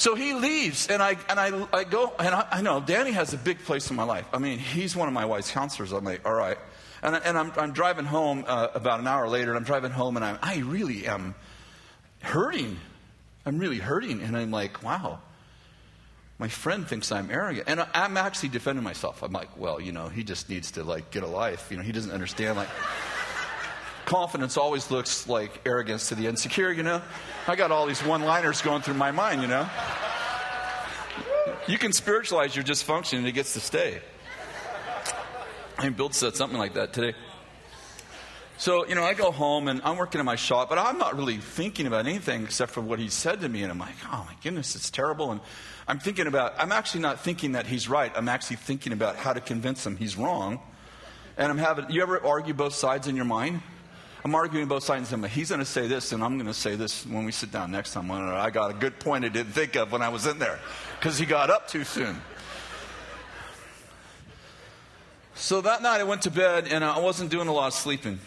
So 0.00 0.14
he 0.14 0.32
leaves, 0.32 0.86
and 0.86 1.02
I 1.02 1.18
and 1.28 1.38
I, 1.38 1.66
I 1.74 1.84
go, 1.84 2.10
and 2.18 2.34
I, 2.34 2.46
I, 2.50 2.62
know 2.62 2.80
Danny 2.80 3.10
has 3.10 3.34
a 3.34 3.36
big 3.36 3.58
place 3.58 3.90
in 3.90 3.96
my 3.96 4.02
life. 4.02 4.24
I 4.32 4.38
mean, 4.38 4.58
he's 4.58 4.96
one 4.96 5.08
of 5.08 5.12
my 5.12 5.26
wife's 5.26 5.50
counselors. 5.50 5.92
I'm 5.92 6.04
like, 6.04 6.26
all 6.26 6.32
right, 6.32 6.56
and, 7.02 7.16
I, 7.16 7.18
and 7.18 7.36
I'm, 7.36 7.52
I'm 7.58 7.72
driving 7.72 8.06
home 8.06 8.46
uh, 8.48 8.68
about 8.72 9.00
an 9.00 9.06
hour 9.06 9.28
later, 9.28 9.50
and 9.50 9.58
I'm 9.58 9.64
driving 9.64 9.90
home, 9.90 10.16
and 10.16 10.24
I'm, 10.24 10.38
I 10.40 10.60
really 10.60 11.06
am 11.06 11.34
hurting. 12.22 12.78
I'm 13.44 13.58
really 13.58 13.76
hurting, 13.76 14.22
and 14.22 14.38
I'm 14.38 14.50
like, 14.50 14.82
wow, 14.82 15.18
my 16.38 16.48
friend 16.48 16.88
thinks 16.88 17.12
I'm 17.12 17.30
arrogant. 17.30 17.68
And 17.68 17.86
I'm 17.92 18.16
actually 18.16 18.48
defending 18.48 18.82
myself. 18.82 19.22
I'm 19.22 19.32
like, 19.32 19.54
well, 19.58 19.82
you 19.82 19.92
know, 19.92 20.08
he 20.08 20.24
just 20.24 20.48
needs 20.48 20.70
to 20.70 20.82
like 20.82 21.10
get 21.10 21.24
a 21.24 21.28
life. 21.28 21.70
You 21.70 21.76
know, 21.76 21.82
he 21.82 21.92
doesn't 21.92 22.12
understand 22.12 22.56
like 22.56 22.70
confidence 24.04 24.56
always 24.56 24.90
looks 24.90 25.28
like 25.28 25.60
arrogance 25.66 26.08
to 26.08 26.14
the 26.14 26.26
insecure, 26.26 26.70
you 26.70 26.82
know? 26.82 27.02
I 27.46 27.56
got 27.56 27.70
all 27.70 27.86
these 27.86 28.02
one-liners 28.04 28.62
going 28.62 28.82
through 28.82 28.94
my 28.94 29.10
mind, 29.10 29.42
you 29.42 29.48
know? 29.48 29.68
You 31.66 31.78
can 31.78 31.92
spiritualize 31.92 32.56
your 32.56 32.64
dysfunction 32.64 33.18
and 33.18 33.26
it 33.26 33.32
gets 33.32 33.52
to 33.54 33.60
stay. 33.60 34.00
I 35.78 35.84
mean, 35.84 35.92
Bill 35.92 36.10
said 36.10 36.36
something 36.36 36.58
like 36.58 36.74
that 36.74 36.92
today. 36.92 37.14
So, 38.58 38.86
you 38.86 38.94
know, 38.94 39.04
I 39.04 39.14
go 39.14 39.30
home 39.30 39.68
and 39.68 39.80
I'm 39.84 39.96
working 39.96 40.18
in 40.18 40.26
my 40.26 40.36
shop, 40.36 40.68
but 40.68 40.76
I'm 40.76 40.98
not 40.98 41.16
really 41.16 41.38
thinking 41.38 41.86
about 41.86 42.06
anything 42.06 42.42
except 42.42 42.72
for 42.72 42.82
what 42.82 42.98
he 42.98 43.08
said 43.08 43.40
to 43.40 43.48
me. 43.48 43.62
And 43.62 43.72
I'm 43.72 43.78
like, 43.78 43.94
oh 44.12 44.26
my 44.28 44.34
goodness, 44.42 44.76
it's 44.76 44.90
terrible. 44.90 45.30
And 45.30 45.40
I'm 45.88 45.98
thinking 45.98 46.26
about, 46.26 46.54
I'm 46.58 46.70
actually 46.70 47.00
not 47.00 47.20
thinking 47.20 47.52
that 47.52 47.66
he's 47.66 47.88
right. 47.88 48.12
I'm 48.14 48.28
actually 48.28 48.56
thinking 48.56 48.92
about 48.92 49.16
how 49.16 49.32
to 49.32 49.40
convince 49.40 49.86
him 49.86 49.96
he's 49.96 50.16
wrong. 50.16 50.60
And 51.38 51.50
I'm 51.50 51.56
having, 51.56 51.90
you 51.90 52.02
ever 52.02 52.22
argue 52.22 52.52
both 52.52 52.74
sides 52.74 53.08
in 53.08 53.16
your 53.16 53.24
mind? 53.24 53.62
I'm 54.22 54.34
arguing 54.34 54.68
both 54.68 54.84
sides 54.84 55.12
of 55.12 55.18
him. 55.18 55.30
He's 55.30 55.48
going 55.48 55.60
to 55.60 55.64
say 55.64 55.86
this, 55.86 56.12
and 56.12 56.22
I'm 56.22 56.36
going 56.36 56.46
to 56.46 56.54
say 56.54 56.76
this 56.76 57.06
when 57.06 57.24
we 57.24 57.32
sit 57.32 57.50
down 57.50 57.70
next 57.70 57.94
time. 57.94 58.10
I 58.10 58.50
got 58.50 58.70
a 58.70 58.74
good 58.74 58.98
point 58.98 59.24
I 59.24 59.28
didn't 59.28 59.52
think 59.52 59.76
of 59.76 59.92
when 59.92 60.02
I 60.02 60.10
was 60.10 60.26
in 60.26 60.38
there 60.38 60.58
because 60.98 61.18
he 61.18 61.24
got 61.24 61.48
up 61.48 61.68
too 61.68 61.84
soon. 61.84 62.20
So 65.34 65.62
that 65.62 65.80
night 65.80 66.00
I 66.00 66.04
went 66.04 66.22
to 66.22 66.30
bed, 66.30 66.68
and 66.70 66.84
I 66.84 66.98
wasn't 66.98 67.30
doing 67.30 67.48
a 67.48 67.52
lot 67.52 67.68
of 67.68 67.74
sleeping. 67.74 68.18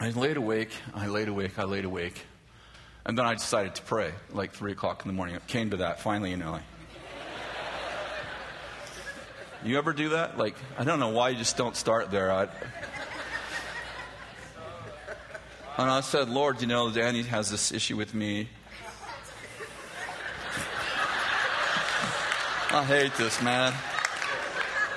I 0.00 0.10
laid 0.10 0.38
awake, 0.38 0.70
I 0.94 1.08
laid 1.08 1.28
awake, 1.28 1.58
I 1.58 1.64
laid 1.64 1.84
awake. 1.84 2.24
And 3.04 3.18
then 3.18 3.26
I 3.26 3.34
decided 3.34 3.74
to 3.74 3.82
pray, 3.82 4.12
like 4.32 4.52
3 4.52 4.72
o'clock 4.72 5.04
in 5.04 5.08
the 5.08 5.14
morning. 5.14 5.34
It 5.34 5.46
came 5.46 5.70
to 5.70 5.78
that, 5.78 6.00
finally, 6.00 6.34
know. 6.36 6.52
Like, 6.52 6.62
you 9.64 9.76
ever 9.76 9.92
do 9.92 10.10
that? 10.10 10.38
Like, 10.38 10.54
I 10.78 10.84
don't 10.84 11.00
know 11.00 11.10
why 11.10 11.30
you 11.30 11.36
just 11.36 11.58
don't 11.58 11.76
start 11.76 12.10
there. 12.10 12.32
I, 12.32 12.48
and 15.80 15.90
I 15.90 16.00
said, 16.02 16.28
Lord, 16.28 16.60
you 16.60 16.66
know, 16.66 16.90
Danny 16.90 17.22
has 17.22 17.50
this 17.50 17.72
issue 17.72 17.96
with 17.96 18.12
me. 18.12 18.48
I 22.70 22.84
hate 22.84 23.14
this, 23.14 23.42
man. 23.42 23.72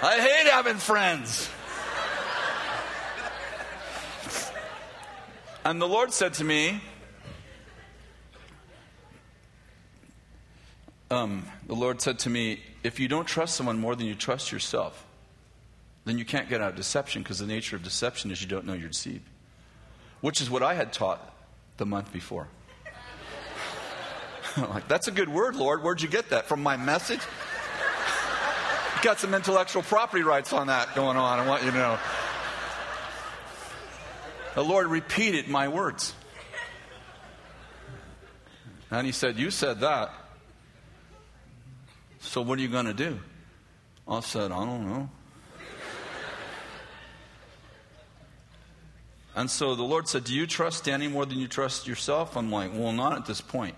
I 0.01 0.19
hate 0.19 0.51
having 0.51 0.75
friends. 0.75 1.49
And 5.63 5.81
the 5.81 5.87
Lord 5.87 6.11
said 6.11 6.33
to 6.35 6.43
me, 6.43 6.81
um, 11.09 11.47
the 11.65 11.75
Lord 11.75 12.01
said 12.01 12.19
to 12.19 12.29
me, 12.29 12.59
if 12.83 12.99
you 12.99 13.07
don't 13.07 13.25
trust 13.25 13.55
someone 13.55 13.79
more 13.79 13.95
than 13.95 14.05
you 14.05 14.15
trust 14.15 14.51
yourself, 14.51 15.05
then 16.03 16.17
you 16.17 16.25
can't 16.25 16.49
get 16.49 16.59
out 16.59 16.71
of 16.71 16.75
deception 16.75 17.23
because 17.23 17.39
the 17.39 17.47
nature 17.47 17.77
of 17.77 17.83
deception 17.83 18.31
is 18.31 18.41
you 18.41 18.47
don't 18.49 18.65
know 18.65 18.73
you're 18.73 18.89
deceived, 18.89 19.23
which 20.23 20.39
is 20.39 20.49
what 20.49 20.63
I 20.63 20.73
had 20.73 20.93
taught 20.93 21.19
the 21.75 21.85
month 21.85 22.13
before. 22.13 22.47
like, 24.57 24.87
that's 24.87 25.09
a 25.09 25.11
good 25.11 25.27
word, 25.27 25.53
Lord. 25.57 25.83
Where'd 25.83 26.01
you 26.01 26.07
get 26.07 26.29
that? 26.29 26.45
From 26.47 26.63
my 26.63 26.77
message? 26.77 27.19
Got 29.01 29.19
some 29.19 29.33
intellectual 29.33 29.81
property 29.83 30.23
rights 30.23 30.53
on 30.53 30.67
that 30.67 30.95
going 30.95 31.17
on. 31.17 31.39
I 31.41 31.45
want 31.45 31.65
you 31.65 31.71
to 31.71 31.77
know. 31.77 31.99
The 34.55 34.63
Lord 34.63 34.87
repeated 34.87 35.49
my 35.49 35.67
words. 35.67 36.13
And 38.91 39.05
he 39.05 39.11
said, 39.11 39.37
You 39.37 39.51
said 39.51 39.81
that. 39.81 40.09
So 42.21 42.41
what 42.41 42.59
are 42.59 42.61
you 42.61 42.69
going 42.69 42.85
to 42.85 42.93
do? 42.93 43.19
I 44.07 44.21
said, 44.21 44.53
I 44.53 44.63
don't 44.63 44.87
know. 44.87 45.09
And 49.35 49.49
so 49.49 49.75
the 49.75 49.83
Lord 49.83 50.07
said, 50.07 50.23
Do 50.23 50.33
you 50.33 50.45
trust 50.47 50.85
Danny 50.85 51.07
more 51.07 51.25
than 51.25 51.39
you 51.39 51.47
trust 51.47 51.87
yourself? 51.87 52.37
I'm 52.37 52.51
like, 52.51 52.71
Well, 52.73 52.91
not 52.91 53.13
at 53.13 53.25
this 53.25 53.41
point. 53.41 53.75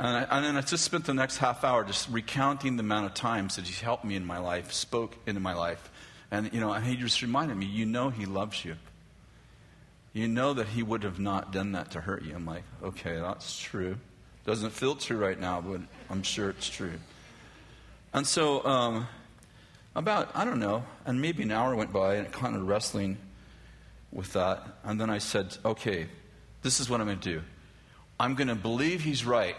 And, 0.00 0.16
I, 0.16 0.22
and 0.30 0.44
then 0.46 0.56
I 0.56 0.62
just 0.62 0.82
spent 0.82 1.04
the 1.04 1.12
next 1.12 1.36
half 1.36 1.62
hour 1.62 1.84
just 1.84 2.08
recounting 2.08 2.76
the 2.76 2.80
amount 2.80 3.04
of 3.04 3.12
times 3.12 3.56
that 3.56 3.66
He's 3.66 3.82
helped 3.82 4.02
me 4.02 4.16
in 4.16 4.24
my 4.24 4.38
life, 4.38 4.72
spoke 4.72 5.14
into 5.26 5.40
my 5.40 5.52
life. 5.52 5.90
And, 6.30 6.50
you 6.54 6.60
know, 6.60 6.72
and 6.72 6.82
He 6.82 6.96
just 6.96 7.20
reminded 7.20 7.58
me, 7.58 7.66
You 7.66 7.84
know 7.84 8.08
He 8.08 8.24
loves 8.24 8.64
you. 8.64 8.76
You 10.14 10.26
know 10.26 10.54
that 10.54 10.68
He 10.68 10.82
would 10.82 11.02
have 11.02 11.18
not 11.18 11.52
done 11.52 11.72
that 11.72 11.90
to 11.90 12.00
hurt 12.00 12.22
you. 12.22 12.34
I'm 12.34 12.46
like, 12.46 12.62
Okay, 12.82 13.16
that's 13.16 13.60
true. 13.60 13.98
Doesn't 14.46 14.70
feel 14.70 14.94
true 14.94 15.18
right 15.18 15.38
now, 15.38 15.60
but 15.60 15.82
I'm 16.08 16.22
sure 16.22 16.48
it's 16.48 16.70
true. 16.70 16.94
And 18.14 18.26
so, 18.26 18.64
um, 18.64 19.06
about, 19.94 20.30
I 20.34 20.44
don't 20.44 20.60
know, 20.60 20.84
and 21.04 21.20
maybe 21.20 21.42
an 21.42 21.50
hour 21.50 21.74
went 21.74 21.92
by 21.92 22.16
and 22.16 22.30
kind 22.32 22.54
of 22.56 22.66
wrestling. 22.66 23.18
with 24.12 24.32
that. 24.32 24.62
And 24.84 25.00
then 25.00 25.10
I 25.10 25.18
said, 25.18 25.56
okay, 25.64 26.08
this 26.62 26.80
is 26.80 26.90
what 26.90 27.00
I'm 27.00 27.06
going 27.06 27.20
to 27.20 27.32
do. 27.32 27.42
I'm 28.18 28.34
going 28.34 28.48
to 28.48 28.54
believe 28.54 29.02
he's 29.02 29.24
right 29.24 29.56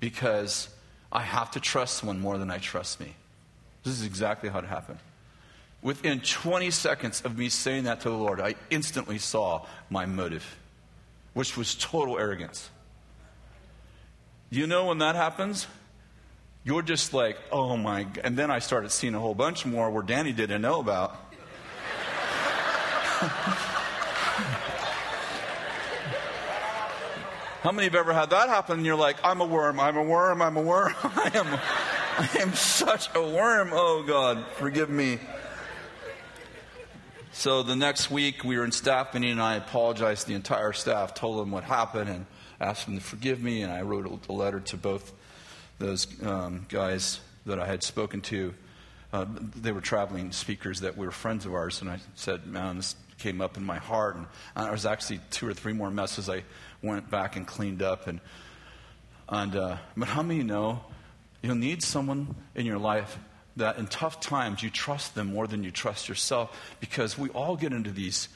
because 0.00 0.68
I 1.12 1.22
have 1.22 1.50
to 1.52 1.60
trust 1.60 1.96
someone 1.98 2.20
more 2.20 2.38
than 2.38 2.50
I 2.50 2.58
trust 2.58 3.00
me. 3.00 3.14
This 3.82 3.94
is 3.94 4.04
exactly 4.06 4.48
how 4.48 4.60
it 4.60 4.64
happened. 4.64 4.98
Within 5.82 6.20
20 6.20 6.70
seconds 6.70 7.20
of 7.22 7.38
me 7.38 7.48
saying 7.48 7.84
that 7.84 8.00
to 8.00 8.10
the 8.10 8.16
Lord, 8.16 8.40
I 8.40 8.56
instantly 8.70 9.18
saw 9.18 9.66
my 9.90 10.06
motive, 10.06 10.56
which 11.34 11.56
was 11.56 11.74
total 11.74 12.18
arrogance. 12.18 12.70
Do 14.50 14.58
you 14.58 14.66
know 14.66 14.86
when 14.86 14.98
that 14.98 15.14
happens? 15.14 15.66
You're 16.68 16.82
just 16.82 17.14
like, 17.14 17.38
oh 17.50 17.78
my. 17.78 18.06
And 18.22 18.36
then 18.36 18.50
I 18.50 18.58
started 18.58 18.90
seeing 18.90 19.14
a 19.14 19.18
whole 19.18 19.34
bunch 19.34 19.64
more 19.64 19.90
where 19.90 20.02
Danny 20.02 20.32
didn't 20.32 20.60
know 20.60 20.80
about. 20.80 21.12
How 27.62 27.72
many 27.72 27.84
have 27.84 27.94
ever 27.94 28.12
had 28.12 28.28
that 28.28 28.50
happen 28.50 28.76
and 28.76 28.84
you're 28.84 28.96
like, 28.96 29.16
I'm 29.24 29.40
a 29.40 29.46
worm, 29.46 29.80
I'm 29.80 29.96
a 29.96 30.02
worm, 30.02 30.42
I'm 30.42 30.58
a 30.58 30.60
worm, 30.60 30.94
I 31.02 31.30
am, 31.32 31.46
I 32.18 32.28
am 32.38 32.52
such 32.52 33.08
a 33.14 33.22
worm. 33.26 33.70
Oh 33.72 34.04
God, 34.06 34.44
forgive 34.56 34.90
me. 34.90 35.20
So 37.32 37.62
the 37.62 37.76
next 37.76 38.10
week 38.10 38.44
we 38.44 38.58
were 38.58 38.64
in 38.66 38.72
staff 38.72 39.14
meeting 39.14 39.30
and 39.30 39.40
I 39.40 39.54
apologized 39.54 40.24
to 40.24 40.28
the 40.28 40.34
entire 40.34 40.74
staff, 40.74 41.14
told 41.14 41.40
them 41.40 41.50
what 41.50 41.64
happened 41.64 42.10
and 42.10 42.26
asked 42.60 42.84
them 42.84 42.98
to 42.98 43.02
forgive 43.02 43.42
me. 43.42 43.62
And 43.62 43.72
I 43.72 43.80
wrote 43.80 44.28
a 44.28 44.32
letter 44.34 44.60
to 44.60 44.76
both 44.76 45.14
those 45.78 46.06
um, 46.22 46.66
guys 46.68 47.20
that 47.46 47.58
I 47.58 47.66
had 47.66 47.82
spoken 47.82 48.20
to. 48.22 48.54
Uh, 49.12 49.24
they 49.56 49.72
were 49.72 49.80
traveling 49.80 50.32
speakers 50.32 50.80
that 50.80 50.96
were 50.96 51.10
friends 51.10 51.46
of 51.46 51.54
ours. 51.54 51.80
And 51.80 51.90
I 51.90 51.98
said, 52.14 52.46
man, 52.46 52.76
this 52.76 52.94
came 53.18 53.40
up 53.40 53.56
in 53.56 53.64
my 53.64 53.78
heart. 53.78 54.16
And 54.16 54.26
there 54.56 54.70
was 54.70 54.86
actually 54.86 55.20
two 55.30 55.48
or 55.48 55.54
three 55.54 55.72
more 55.72 55.90
messes 55.90 56.28
I 56.28 56.44
went 56.82 57.10
back 57.10 57.36
and 57.36 57.46
cleaned 57.46 57.82
up. 57.82 58.06
And, 58.06 58.20
and 59.28 59.56
uh, 59.56 59.76
but 59.96 60.08
how 60.08 60.22
many 60.22 60.42
know 60.42 60.84
you'll 61.42 61.54
need 61.54 61.82
someone 61.82 62.34
in 62.54 62.66
your 62.66 62.78
life 62.78 63.18
that 63.56 63.76
in 63.78 63.86
tough 63.86 64.20
times 64.20 64.62
you 64.62 64.70
trust 64.70 65.14
them 65.14 65.28
more 65.28 65.46
than 65.46 65.64
you 65.64 65.70
trust 65.70 66.08
yourself 66.08 66.76
because 66.80 67.18
we 67.18 67.28
all 67.30 67.56
get 67.56 67.72
into 67.72 67.90
these 67.90 68.28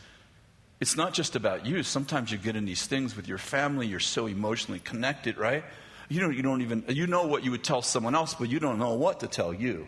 it's 0.81 0.97
not 0.97 1.15
just 1.15 1.37
about 1.37 1.65
you 1.65 1.83
sometimes 1.83 2.33
you 2.33 2.39
get 2.39 2.57
in 2.57 2.65
these 2.65 2.87
things 2.87 3.17
with 3.17 3.29
your 3.29 3.39
family 3.39 3.87
you're 3.87 4.01
so 4.01 4.27
emotionally 4.27 4.81
connected 4.81 5.39
right 5.39 5.65
you 6.13 6.21
don't, 6.21 6.37
you 6.37 6.43
don't 6.43 6.63
even 6.63 6.85
you 6.89 7.07
know 7.07 7.27
what 7.27 7.45
you 7.45 7.51
would 7.51 7.65
tell 7.65 7.83
someone 7.83 8.15
else 8.15 8.35
but 8.35 8.49
you 8.49 8.61
don't 8.61 8.79
know 8.79 8.95
what 8.95 9.21
to 9.21 9.27
tell 9.27 9.53
you 9.53 9.87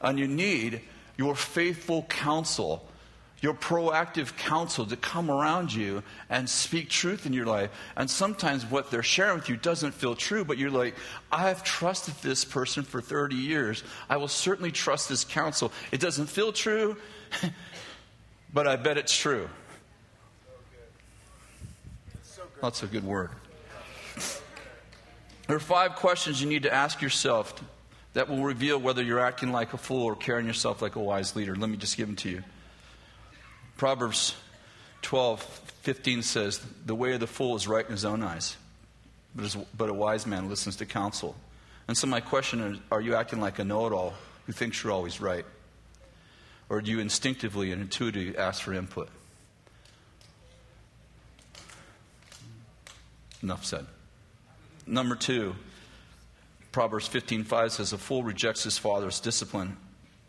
and 0.00 0.18
you 0.18 0.26
need 0.26 0.80
your 1.16 1.34
faithful 1.34 2.02
counsel 2.04 2.88
your 3.42 3.54
proactive 3.54 4.36
counsel 4.36 4.86
to 4.86 4.96
come 4.96 5.28
around 5.28 5.74
you 5.74 6.02
and 6.30 6.48
speak 6.48 6.88
truth 6.88 7.26
in 7.26 7.32
your 7.32 7.44
life. 7.44 7.70
And 7.96 8.08
sometimes 8.08 8.64
what 8.64 8.90
they're 8.90 9.02
sharing 9.02 9.34
with 9.34 9.48
you 9.48 9.56
doesn't 9.56 9.92
feel 9.92 10.14
true, 10.14 10.44
but 10.44 10.58
you're 10.58 10.70
like, 10.70 10.94
I've 11.30 11.64
trusted 11.64 12.14
this 12.22 12.44
person 12.44 12.84
for 12.84 13.00
30 13.00 13.34
years. 13.34 13.82
I 14.08 14.16
will 14.16 14.28
certainly 14.28 14.70
trust 14.70 15.08
this 15.08 15.24
counsel. 15.24 15.72
It 15.90 16.00
doesn't 16.00 16.28
feel 16.28 16.52
true, 16.52 16.96
but 18.54 18.68
I 18.68 18.76
bet 18.76 18.96
it's 18.96 19.16
true. 19.16 19.48
That's 22.60 22.84
a 22.84 22.86
good 22.86 23.04
word. 23.04 23.30
There 25.52 25.58
are 25.58 25.60
five 25.60 25.96
questions 25.96 26.40
you 26.40 26.48
need 26.48 26.62
to 26.62 26.72
ask 26.72 27.02
yourself 27.02 27.52
that 28.14 28.30
will 28.30 28.42
reveal 28.42 28.78
whether 28.78 29.02
you're 29.02 29.20
acting 29.20 29.52
like 29.52 29.74
a 29.74 29.76
fool 29.76 30.06
or 30.06 30.16
carrying 30.16 30.46
yourself 30.46 30.80
like 30.80 30.96
a 30.96 30.98
wise 30.98 31.36
leader. 31.36 31.54
Let 31.54 31.68
me 31.68 31.76
just 31.76 31.98
give 31.98 32.06
them 32.06 32.16
to 32.16 32.30
you. 32.30 32.42
Proverbs 33.76 34.34
12, 35.02 35.42
15 35.82 36.22
says, 36.22 36.58
The 36.86 36.94
way 36.94 37.12
of 37.12 37.20
the 37.20 37.26
fool 37.26 37.54
is 37.54 37.68
right 37.68 37.84
in 37.84 37.90
his 37.90 38.06
own 38.06 38.22
eyes, 38.22 38.56
but 39.76 39.90
a 39.90 39.92
wise 39.92 40.26
man 40.26 40.48
listens 40.48 40.76
to 40.76 40.86
counsel. 40.86 41.36
And 41.86 41.98
so, 41.98 42.06
my 42.06 42.20
question 42.20 42.60
is 42.62 42.78
Are 42.90 43.02
you 43.02 43.14
acting 43.14 43.42
like 43.42 43.58
a 43.58 43.64
know 43.64 43.86
it 43.86 43.92
all 43.92 44.14
who 44.46 44.54
thinks 44.54 44.82
you're 44.82 44.94
always 44.94 45.20
right? 45.20 45.44
Or 46.70 46.80
do 46.80 46.90
you 46.90 46.98
instinctively 46.98 47.72
and 47.72 47.82
intuitively 47.82 48.38
ask 48.38 48.62
for 48.62 48.72
input? 48.72 49.10
Enough 53.42 53.66
said. 53.66 53.86
Number 54.86 55.14
two, 55.14 55.54
Proverbs 56.72 57.08
15:5 57.08 57.72
says, 57.72 57.92
"A 57.92 57.98
fool 57.98 58.22
rejects 58.22 58.64
his 58.64 58.78
father's 58.78 59.20
discipline, 59.20 59.76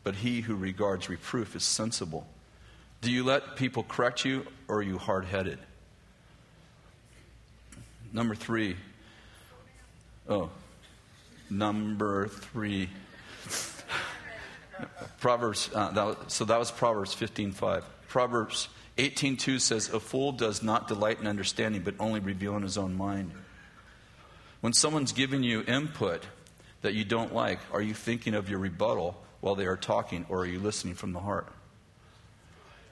but 0.04 0.16
he 0.16 0.42
who 0.42 0.56
regards 0.56 1.10
reproof 1.10 1.56
is 1.56 1.64
sensible." 1.64 2.28
Do 3.02 3.12
you 3.12 3.24
let 3.24 3.56
people 3.58 3.84
correct 3.84 4.24
you 4.24 4.46
or 4.68 4.78
are 4.78 4.82
you 4.82 4.98
hard 4.98 5.26
headed? 5.26 5.60
Number 8.14 8.36
three. 8.36 8.78
Oh, 10.30 10.50
number 11.50 12.28
three. 12.28 12.90
Proverbs, 15.20 15.70
uh, 15.74 15.92
that 15.92 16.32
so 16.32 16.46
that 16.46 16.58
was 16.58 16.72
Proverbs 16.72 17.14
15.5. 17.14 17.84
Proverbs 18.08 18.70
18.2 18.98 19.60
says, 19.60 19.90
A 19.90 20.00
fool 20.00 20.32
does 20.32 20.62
not 20.62 20.88
delight 20.88 21.20
in 21.20 21.28
understanding, 21.28 21.82
but 21.82 21.96
only 22.00 22.20
reveal 22.20 22.56
in 22.56 22.64
his 22.64 22.78
own 22.78 22.94
mind. 22.94 23.32
When 24.64 24.72
someone's 24.72 25.12
giving 25.12 25.44
you 25.44 25.62
input 25.68 26.24
that 26.84 26.94
you 26.94 27.04
don't 27.04 27.34
like, 27.34 27.60
are 27.74 27.82
you 27.82 27.94
thinking 27.94 28.34
of 28.34 28.50
your 28.50 28.60
rebuttal 28.60 29.22
while 29.42 29.56
they 29.56 29.66
are 29.66 29.76
talking, 29.76 30.26
or 30.30 30.40
are 30.40 30.46
you 30.46 30.58
listening 30.58 30.94
from 30.96 31.12
the 31.12 31.20
heart? 31.20 31.50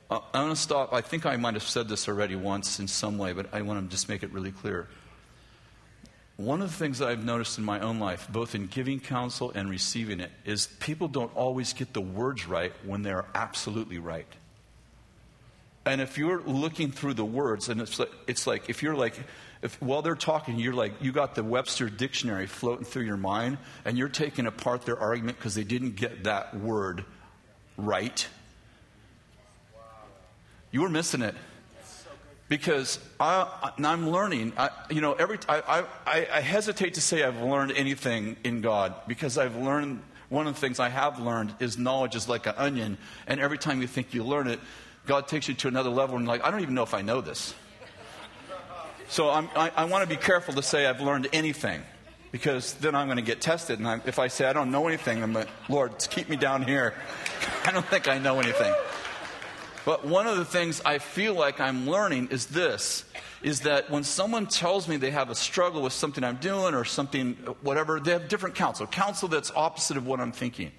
Uh, 0.10 0.20
I'm 0.34 0.48
going 0.48 0.54
to 0.54 0.60
stop. 0.60 0.92
I 0.92 1.00
think 1.00 1.26
I 1.26 1.38
might 1.38 1.54
have 1.54 1.64
said 1.64 1.88
this 1.88 2.10
already 2.10 2.36
once 2.36 2.82
in 2.82 2.90
some 2.90 3.18
way, 3.18 3.32
but 3.32 3.54
I 3.54 3.62
want 3.62 3.90
to 3.90 3.90
just 3.90 4.10
make 4.10 4.22
it 4.22 4.34
really 4.34 4.52
clear. 4.52 4.90
One 6.36 6.62
of 6.62 6.70
the 6.70 6.76
things 6.76 7.00
that 7.00 7.08
I've 7.08 7.24
noticed 7.24 7.58
in 7.58 7.64
my 7.64 7.80
own 7.80 8.00
life, 8.00 8.28
both 8.30 8.54
in 8.54 8.68
giving 8.68 9.00
counsel 9.00 9.54
and 9.56 9.70
receiving 9.70 10.20
it, 10.20 10.32
is 10.44 10.68
people 10.82 11.08
don't 11.08 11.34
always 11.38 11.72
get 11.72 11.94
the 11.94 12.02
words 12.02 12.48
right 12.48 12.74
when 12.84 13.02
they're 13.02 13.28
absolutely 13.34 13.98
right. 13.98 14.28
And 15.86 16.02
if 16.02 16.18
you're 16.18 16.42
looking 16.42 16.92
through 16.92 17.14
the 17.14 17.24
words, 17.24 17.70
and 17.70 17.80
it's 17.80 17.98
like, 17.98 18.12
it's 18.28 18.46
like 18.46 18.70
if 18.70 18.84
you're 18.84 18.94
like, 18.94 19.18
if 19.62 19.82
while 19.82 20.02
they're 20.02 20.16
talking, 20.16 20.60
you're 20.60 20.74
like, 20.74 20.94
you 21.02 21.12
got 21.12 21.36
the 21.36 21.44
Webster 21.44 21.90
dictionary 21.90 22.48
floating 22.48 22.86
through 22.86 23.04
your 23.04 23.18
mind, 23.18 23.58
and 23.86 23.98
you're 23.98 24.10
taking 24.10 24.46
apart 24.48 24.84
their 24.86 25.00
argument 25.00 25.38
because 25.38 25.56
they 25.56 25.64
didn't 25.64 25.96
get 25.96 26.24
that 26.24 26.56
word 26.56 27.06
right 27.78 28.28
you 30.72 30.82
were 30.82 30.90
missing 30.90 31.22
it. 31.22 31.36
Because 32.48 33.00
I, 33.18 33.72
am 33.78 34.10
learning, 34.10 34.52
I, 34.58 34.72
you 34.90 35.00
know, 35.00 35.14
every 35.14 35.40
I, 35.48 35.86
I, 36.06 36.28
I 36.34 36.42
hesitate 36.42 36.96
to 36.96 37.02
say 37.02 37.24
I've 37.24 37.42
learned 37.42 37.72
anything 37.74 38.36
in 38.44 38.60
God 38.60 38.94
because 39.08 39.38
I've 39.38 39.56
learned 39.56 40.02
one 40.28 40.48
of 40.48 40.56
the 40.56 40.60
things 40.60 40.80
I 40.80 40.90
have 40.90 41.20
learned 41.20 41.54
is 41.60 41.78
knowledge 41.78 42.16
is 42.16 42.28
like 42.28 42.48
an 42.48 42.56
onion, 42.58 42.98
and 43.28 43.40
every 43.40 43.58
time 43.58 43.82
you 43.82 43.88
think 43.88 44.14
you 44.14 44.24
learn 44.24 44.48
it, 44.48 44.60
God 45.06 45.30
takes 45.30 45.48
you 45.48 45.54
to 45.56 45.70
another 45.70 45.90
level, 45.90 46.18
and 46.18 46.28
like, 46.28 46.44
I 46.44 46.52
don't 46.52 46.62
even 46.62 46.76
know 46.76 46.84
if 46.84 46.94
I 46.94 47.02
know 47.02 47.22
this. 47.22 47.54
So 49.12 49.30
I'm, 49.30 49.50
i 49.58 49.70
I, 49.76 49.84
want 49.84 50.04
to 50.04 50.08
be 50.08 50.16
careful 50.16 50.54
to 50.54 50.64
say 50.64 50.86
I've 50.86 51.02
learned 51.02 51.28
anything, 51.34 51.82
because 52.32 52.76
then 52.76 52.96
I'm 52.96 53.08
going 53.08 53.18
to 53.18 53.22
get 53.22 53.42
tested, 53.42 53.78
and 53.78 53.86
I, 53.86 54.00
if 54.06 54.20
I 54.20 54.30
say 54.30 54.46
I 54.46 54.54
don't 54.54 54.72
know 54.72 54.88
anything, 54.88 55.22
I'm 55.22 55.34
like, 55.34 55.50
Lord, 55.68 55.92
keep 56.10 56.30
me 56.30 56.38
down 56.38 56.64
here. 56.64 56.94
I 57.66 57.74
don't 57.74 57.86
think 57.88 58.08
I 58.08 58.20
know 58.20 58.40
anything. 58.40 58.74
But 59.84 60.06
one 60.08 60.28
of 60.28 60.38
the 60.38 60.46
things 60.46 60.82
I 60.86 61.00
feel 61.00 61.34
like 61.34 61.60
I'm 61.60 61.90
learning 61.90 62.30
is 62.32 62.46
this 62.46 63.04
is 63.44 63.60
that 63.62 63.90
when 63.90 64.06
someone 64.06 64.48
tells 64.48 64.88
me 64.88 64.96
they 64.96 65.12
have 65.12 65.30
a 65.30 65.36
struggle 65.36 65.82
with 65.82 65.92
something 65.92 66.24
I'm 66.24 66.38
doing 66.38 66.74
or 66.74 66.86
something, 66.86 67.34
whatever, 67.64 68.00
they 68.00 68.12
have 68.12 68.30
different 68.30 68.56
counsel, 68.56 68.88
counsel 68.88 69.28
that's 69.28 69.52
opposite 69.54 69.98
of 69.98 70.08
what 70.08 70.22
I'm 70.22 70.32
thinking. 70.32 70.72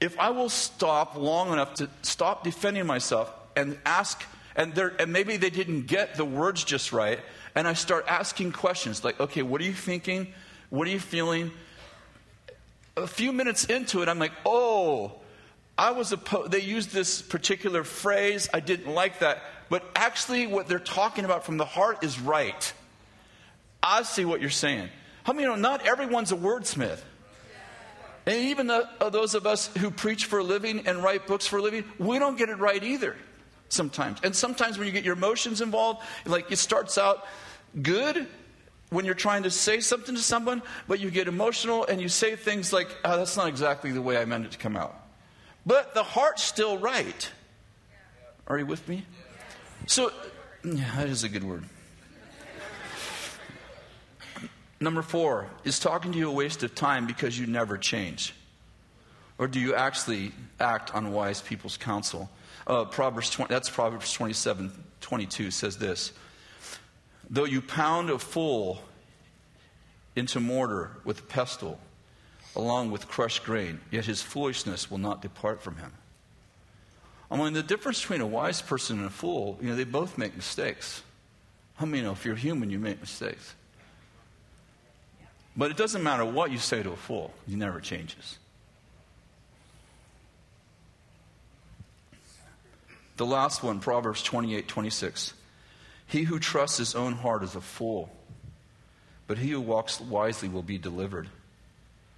If 0.00 0.18
I 0.18 0.28
will 0.28 0.50
stop 0.50 1.16
long 1.16 1.50
enough 1.50 1.72
to 1.76 1.88
stop 2.02 2.44
defending 2.44 2.84
myself 2.84 3.32
and 3.56 3.78
ask, 3.86 4.22
and, 4.56 4.76
and 4.76 5.12
maybe 5.12 5.36
they 5.36 5.50
didn't 5.50 5.86
get 5.86 6.14
the 6.14 6.24
words 6.24 6.64
just 6.64 6.92
right, 6.92 7.20
and 7.54 7.68
I 7.68 7.74
start 7.74 8.06
asking 8.08 8.52
questions 8.52 9.04
like, 9.04 9.20
okay, 9.20 9.42
what 9.42 9.60
are 9.60 9.64
you 9.64 9.74
thinking? 9.74 10.32
What 10.70 10.88
are 10.88 10.90
you 10.90 11.00
feeling? 11.00 11.52
A 12.96 13.06
few 13.06 13.32
minutes 13.32 13.66
into 13.66 14.02
it, 14.02 14.08
I'm 14.08 14.18
like, 14.18 14.32
oh, 14.44 15.12
I 15.78 15.90
was 15.90 16.12
opposed, 16.12 16.50
they 16.50 16.60
used 16.60 16.90
this 16.90 17.20
particular 17.20 17.84
phrase. 17.84 18.48
I 18.52 18.60
didn't 18.60 18.92
like 18.92 19.18
that. 19.18 19.42
But 19.68 19.84
actually, 19.94 20.46
what 20.46 20.68
they're 20.68 20.78
talking 20.78 21.24
about 21.26 21.44
from 21.44 21.58
the 21.58 21.66
heart 21.66 22.02
is 22.02 22.18
right. 22.18 22.72
I 23.82 24.02
see 24.02 24.24
what 24.24 24.40
you're 24.40 24.48
saying. 24.48 24.88
How 25.24 25.34
many 25.34 25.46
know 25.46 25.56
not 25.56 25.86
everyone's 25.86 26.32
a 26.32 26.36
wordsmith? 26.36 27.00
And 28.24 28.36
even 28.36 28.68
the, 28.68 28.88
uh, 29.00 29.10
those 29.10 29.34
of 29.34 29.46
us 29.46 29.68
who 29.76 29.90
preach 29.90 30.24
for 30.24 30.38
a 30.38 30.42
living 30.42 30.86
and 30.86 31.02
write 31.02 31.26
books 31.26 31.46
for 31.46 31.58
a 31.58 31.62
living, 31.62 31.84
we 31.98 32.18
don't 32.18 32.38
get 32.38 32.48
it 32.48 32.58
right 32.58 32.82
either 32.82 33.14
sometimes. 33.68 34.18
And 34.22 34.34
sometimes 34.34 34.78
when 34.78 34.86
you 34.86 34.92
get 34.92 35.04
your 35.04 35.14
emotions 35.14 35.60
involved, 35.60 36.02
like 36.24 36.50
it 36.50 36.58
starts 36.58 36.98
out 36.98 37.26
good 37.80 38.26
when 38.90 39.04
you're 39.04 39.14
trying 39.14 39.42
to 39.42 39.50
say 39.50 39.80
something 39.80 40.14
to 40.14 40.22
someone, 40.22 40.62
but 40.86 41.00
you 41.00 41.10
get 41.10 41.28
emotional 41.28 41.84
and 41.86 42.00
you 42.00 42.08
say 42.08 42.36
things 42.36 42.72
like, 42.72 42.88
oh, 43.04 43.16
that's 43.16 43.36
not 43.36 43.48
exactly 43.48 43.92
the 43.92 44.02
way 44.02 44.16
I 44.16 44.24
meant 44.24 44.44
it 44.44 44.52
to 44.52 44.58
come 44.58 44.76
out. 44.76 44.94
But 45.64 45.94
the 45.94 46.04
heart's 46.04 46.44
still 46.44 46.78
right. 46.78 47.30
Are 48.46 48.58
you 48.58 48.66
with 48.66 48.86
me? 48.88 49.04
So, 49.86 50.12
yeah, 50.64 50.94
that 50.96 51.08
is 51.08 51.24
a 51.24 51.28
good 51.28 51.42
word. 51.42 51.64
Number 54.78 55.02
four, 55.02 55.50
is 55.64 55.78
talking 55.78 56.12
to 56.12 56.18
you 56.18 56.28
a 56.28 56.32
waste 56.32 56.62
of 56.62 56.74
time 56.74 57.06
because 57.06 57.38
you 57.38 57.46
never 57.46 57.78
change? 57.78 58.34
Or 59.38 59.48
do 59.48 59.58
you 59.58 59.74
actually 59.74 60.32
act 60.60 60.94
on 60.94 61.12
wise 61.12 61.40
people's 61.40 61.76
counsel? 61.76 62.30
Uh, 62.66 62.84
Proverbs 62.84 63.30
20, 63.30 63.52
that's 63.52 63.70
Proverbs 63.70 64.12
27 64.12 64.72
22 65.00 65.50
says 65.50 65.78
this 65.78 66.12
Though 67.30 67.44
you 67.44 67.60
pound 67.60 68.10
a 68.10 68.18
fool 68.18 68.82
into 70.16 70.40
mortar 70.40 70.90
with 71.04 71.20
a 71.20 71.22
pestle, 71.22 71.78
along 72.56 72.90
with 72.90 73.06
crushed 73.06 73.44
grain, 73.44 73.80
yet 73.90 74.04
his 74.04 74.22
foolishness 74.22 74.90
will 74.90 74.98
not 74.98 75.22
depart 75.22 75.62
from 75.62 75.76
him. 75.76 75.92
I 77.30 77.36
mean, 77.36 77.52
the 77.52 77.62
difference 77.62 78.00
between 78.00 78.20
a 78.20 78.26
wise 78.26 78.62
person 78.62 78.98
and 78.98 79.06
a 79.06 79.10
fool, 79.10 79.58
you 79.60 79.68
know, 79.68 79.76
they 79.76 79.84
both 79.84 80.16
make 80.16 80.36
mistakes. 80.36 81.02
I 81.78 81.84
mean, 81.84 81.96
you 81.96 82.02
know, 82.04 82.12
if 82.12 82.24
you're 82.24 82.36
human, 82.36 82.70
you 82.70 82.78
make 82.78 83.00
mistakes. 83.00 83.54
But 85.56 85.70
it 85.70 85.76
doesn't 85.76 86.02
matter 86.02 86.24
what 86.24 86.50
you 86.50 86.58
say 86.58 86.82
to 86.82 86.90
a 86.90 86.96
fool, 86.96 87.32
he 87.48 87.56
never 87.56 87.80
changes. 87.80 88.38
The 93.16 93.26
last 93.26 93.62
one, 93.62 93.80
Proverbs 93.80 94.22
28 94.22 94.68
26. 94.68 95.32
He 96.06 96.22
who 96.22 96.38
trusts 96.38 96.78
his 96.78 96.94
own 96.94 97.14
heart 97.14 97.42
is 97.42 97.56
a 97.56 97.60
fool, 97.60 98.10
but 99.26 99.38
he 99.38 99.50
who 99.50 99.60
walks 99.60 100.00
wisely 100.00 100.48
will 100.48 100.62
be 100.62 100.78
delivered. 100.78 101.28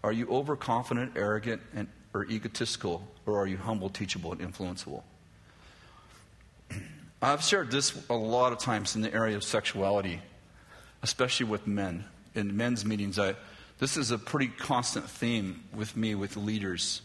Are 0.05 0.13
you 0.13 0.29
overconfident, 0.29 1.13
arrogant, 1.17 1.63
and, 1.75 1.89
or 2.13 2.25
egotistical, 2.27 3.07
or 3.27 3.41
are 3.41 3.47
you 3.47 3.57
humble, 3.57 3.89
teachable, 3.89 4.33
and 4.33 4.41
influenceable? 4.41 5.03
I've 7.23 7.43
shared 7.43 7.71
this 7.71 7.99
a 8.11 8.15
lot 8.15 8.53
of 8.53 8.59
times 8.59 8.95
in 8.95 9.03
the 9.03 9.13
area 9.13 9.37
of 9.37 9.45
sexuality, 9.45 10.21
especially 11.03 11.47
with 11.47 11.67
men. 11.67 12.05
In 12.35 12.57
men's 12.57 12.85
meetings, 12.85 13.19
I, 13.19 13.35
this 13.79 13.97
is 13.97 14.11
a 14.11 14.19
pretty 14.19 14.49
constant 14.49 15.09
theme 15.09 15.65
with 15.73 15.97
me, 15.97 16.15
with 16.15 16.37
leaders. 16.37 17.03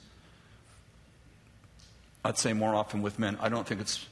I'd 2.23 2.37
say 2.37 2.53
more 2.53 2.73
often 2.73 3.01
with 3.01 3.19
men. 3.19 3.37
I 3.41 3.49
don't 3.49 3.67
think 3.67 3.81
it's 3.81 4.05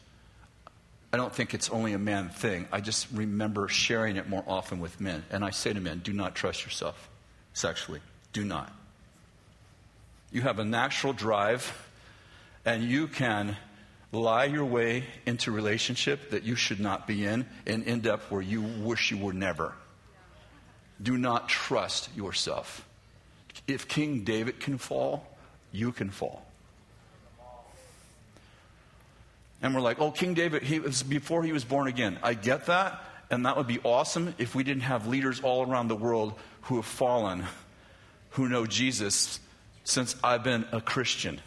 I 1.14 1.18
don't 1.18 1.34
think 1.34 1.54
it's 1.54 1.70
only 1.70 1.94
a 1.94 2.00
man 2.00 2.30
thing. 2.30 2.68
I 2.72 2.80
just 2.80 3.08
remember 3.12 3.68
sharing 3.68 4.16
it 4.16 4.30
more 4.30 4.46
often 4.48 4.80
with 4.80 5.02
men. 5.02 5.26
And 5.30 5.44
I 5.44 5.50
say 5.50 5.74
to 5.74 5.80
men, 5.80 6.00
do 6.00 6.14
not 6.14 6.36
trust 6.36 6.64
yourself 6.64 7.10
sexually. 7.54 8.00
Do 8.32 8.46
not. 8.46 8.72
You 10.32 10.42
have 10.42 10.60
a 10.60 10.64
natural 10.64 11.12
drive, 11.12 11.90
and 12.64 12.84
you 12.84 13.08
can 13.08 13.58
lie 14.14 14.46
your 14.46 14.64
way 14.64 15.04
into 15.26 15.52
relationship 15.52 16.30
that 16.30 16.44
you 16.44 16.56
should 16.56 16.80
not 16.80 17.08
be 17.08 17.26
in 17.26 17.46
and 17.68 17.86
end 17.86 18.08
up 18.08 18.32
where 18.32 18.42
you 18.42 18.62
wish 18.62 19.12
you 19.12 19.18
were 19.18 19.34
never. 19.34 19.74
Do 21.02 21.18
not 21.18 21.50
trust 21.50 22.10
yourself. 22.16 22.88
If 23.68 23.90
King 23.90 24.24
David 24.24 24.62
can 24.62 24.78
fall, 24.78 25.28
you 25.74 25.92
can 25.92 26.10
fall. 26.10 26.46
And 29.62 29.76
we're 29.76 29.82
like, 29.82 30.00
oh, 30.00 30.12
King 30.12 30.34
David, 30.34 30.64
he 30.64 30.80
was 30.80 31.04
before 31.04 31.44
he 31.44 31.54
was 31.54 31.64
born 31.64 31.88
again. 31.88 32.18
I 32.24 32.34
get 32.34 32.66
that, 32.66 33.04
and 33.30 33.46
that 33.46 33.58
would 33.58 33.68
be 33.68 33.80
awesome 33.84 34.34
if 34.38 34.56
we 34.56 34.64
didn't 34.64 34.84
have 34.84 35.08
leaders 35.08 35.42
all 35.42 35.70
around 35.70 35.88
the 35.88 35.96
world 35.96 36.34
who 36.64 36.78
have 36.78 36.86
fallen, 36.86 37.46
who 38.32 38.50
know 38.50 38.66
Jesus 38.66 39.40
since 39.84 40.16
I've 40.24 40.44
been 40.44 40.66
a 40.72 40.82
Christian, 40.82 41.42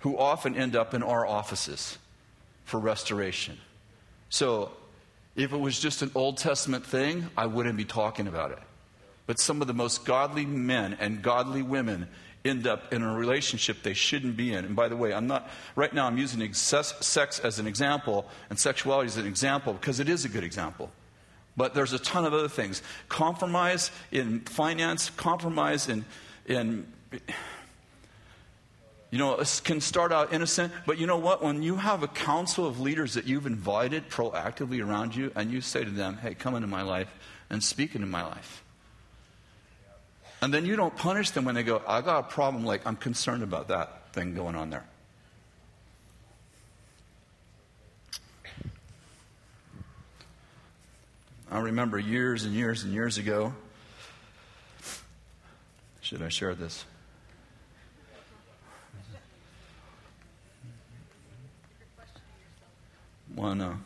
who 0.00 0.18
often 0.18 0.56
end 0.56 0.74
up 0.74 0.94
in 0.94 1.02
our 1.02 1.26
offices 1.26 1.98
for 2.64 2.80
restoration. 2.80 3.58
So, 4.28 4.72
if 5.36 5.52
it 5.52 5.56
was 5.56 5.78
just 5.78 6.02
an 6.02 6.10
Old 6.14 6.38
Testament 6.38 6.86
thing, 6.86 7.28
I 7.36 7.46
wouldn't 7.46 7.76
be 7.76 7.84
talking 7.84 8.26
about 8.26 8.52
it. 8.52 8.58
But 9.26 9.38
some 9.38 9.60
of 9.60 9.66
the 9.66 9.74
most 9.74 10.04
godly 10.04 10.46
men 10.46 10.96
and 10.98 11.20
godly 11.20 11.62
women 11.62 12.08
end 12.48 12.66
up 12.66 12.92
in 12.92 13.02
a 13.02 13.14
relationship 13.14 13.82
they 13.82 13.94
shouldn't 13.94 14.36
be 14.36 14.52
in. 14.52 14.64
And 14.64 14.76
by 14.76 14.88
the 14.88 14.96
way, 14.96 15.12
I'm 15.12 15.26
not, 15.26 15.48
right 15.74 15.92
now 15.92 16.06
I'm 16.06 16.18
using 16.18 16.52
sex 16.52 17.40
as 17.40 17.58
an 17.58 17.66
example 17.66 18.26
and 18.50 18.58
sexuality 18.58 19.06
as 19.06 19.16
an 19.16 19.26
example 19.26 19.72
because 19.72 20.00
it 20.00 20.08
is 20.08 20.24
a 20.24 20.28
good 20.28 20.44
example. 20.44 20.90
But 21.56 21.74
there's 21.74 21.92
a 21.92 21.98
ton 21.98 22.24
of 22.24 22.34
other 22.34 22.48
things. 22.48 22.82
Compromise 23.08 23.90
in 24.12 24.40
finance, 24.40 25.10
compromise 25.10 25.88
in, 25.88 26.04
in 26.44 26.86
you 29.10 29.18
know, 29.18 29.36
it 29.36 29.60
can 29.64 29.80
start 29.80 30.12
out 30.12 30.32
innocent, 30.32 30.72
but 30.84 30.98
you 30.98 31.06
know 31.06 31.16
what? 31.16 31.42
When 31.42 31.62
you 31.62 31.76
have 31.76 32.02
a 32.02 32.08
council 32.08 32.66
of 32.66 32.80
leaders 32.80 33.14
that 33.14 33.26
you've 33.26 33.46
invited 33.46 34.10
proactively 34.10 34.84
around 34.84 35.14
you, 35.16 35.32
and 35.34 35.50
you 35.50 35.60
say 35.60 35.84
to 35.84 35.90
them, 35.90 36.18
hey, 36.18 36.34
come 36.34 36.54
into 36.54 36.66
my 36.66 36.82
life 36.82 37.08
and 37.48 37.62
speak 37.62 37.94
into 37.94 38.06
my 38.06 38.22
life 38.22 38.62
and 40.42 40.52
then 40.52 40.66
you 40.66 40.76
don't 40.76 40.94
punish 40.96 41.30
them 41.30 41.44
when 41.44 41.54
they 41.54 41.62
go, 41.62 41.82
I 41.86 42.00
got 42.00 42.18
a 42.20 42.22
problem, 42.22 42.64
like 42.64 42.86
I'm 42.86 42.96
concerned 42.96 43.42
about 43.42 43.68
that 43.68 44.12
thing 44.12 44.34
going 44.34 44.54
on 44.54 44.70
there. 44.70 44.84
I 51.50 51.60
remember 51.60 51.98
years 51.98 52.44
and 52.44 52.54
years 52.54 52.82
and 52.84 52.92
years 52.92 53.18
ago. 53.18 53.54
Should 56.00 56.22
I 56.22 56.28
share 56.28 56.54
this? 56.54 56.84
One, 63.34 63.60
uh, 63.60 63.76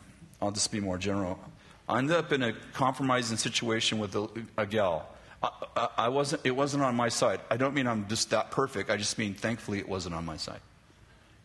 I'll 0.41 0.51
just 0.51 0.71
be 0.71 0.79
more 0.79 0.97
general. 0.97 1.39
I 1.87 1.97
ended 1.97 2.15
up 2.15 2.31
in 2.31 2.41
a 2.41 2.53
compromising 2.73 3.37
situation 3.37 3.99
with 3.99 4.15
a, 4.15 4.27
a 4.57 4.65
gal 4.65 5.07
I, 5.43 5.87
I, 5.97 6.09
wasn't, 6.09 6.41
it 6.45 6.55
wasn't 6.55 6.83
on 6.83 6.95
my 6.95 7.09
side. 7.09 7.41
I 7.49 7.57
don't 7.57 7.73
mean 7.73 7.87
I'm 7.87 8.07
just 8.07 8.29
that 8.29 8.51
perfect. 8.51 8.89
I 8.89 8.97
just 8.97 9.17
mean 9.17 9.33
thankfully 9.33 9.79
it 9.79 9.89
wasn't 9.89 10.15
on 10.15 10.25
my 10.25 10.37
side. 10.37 10.59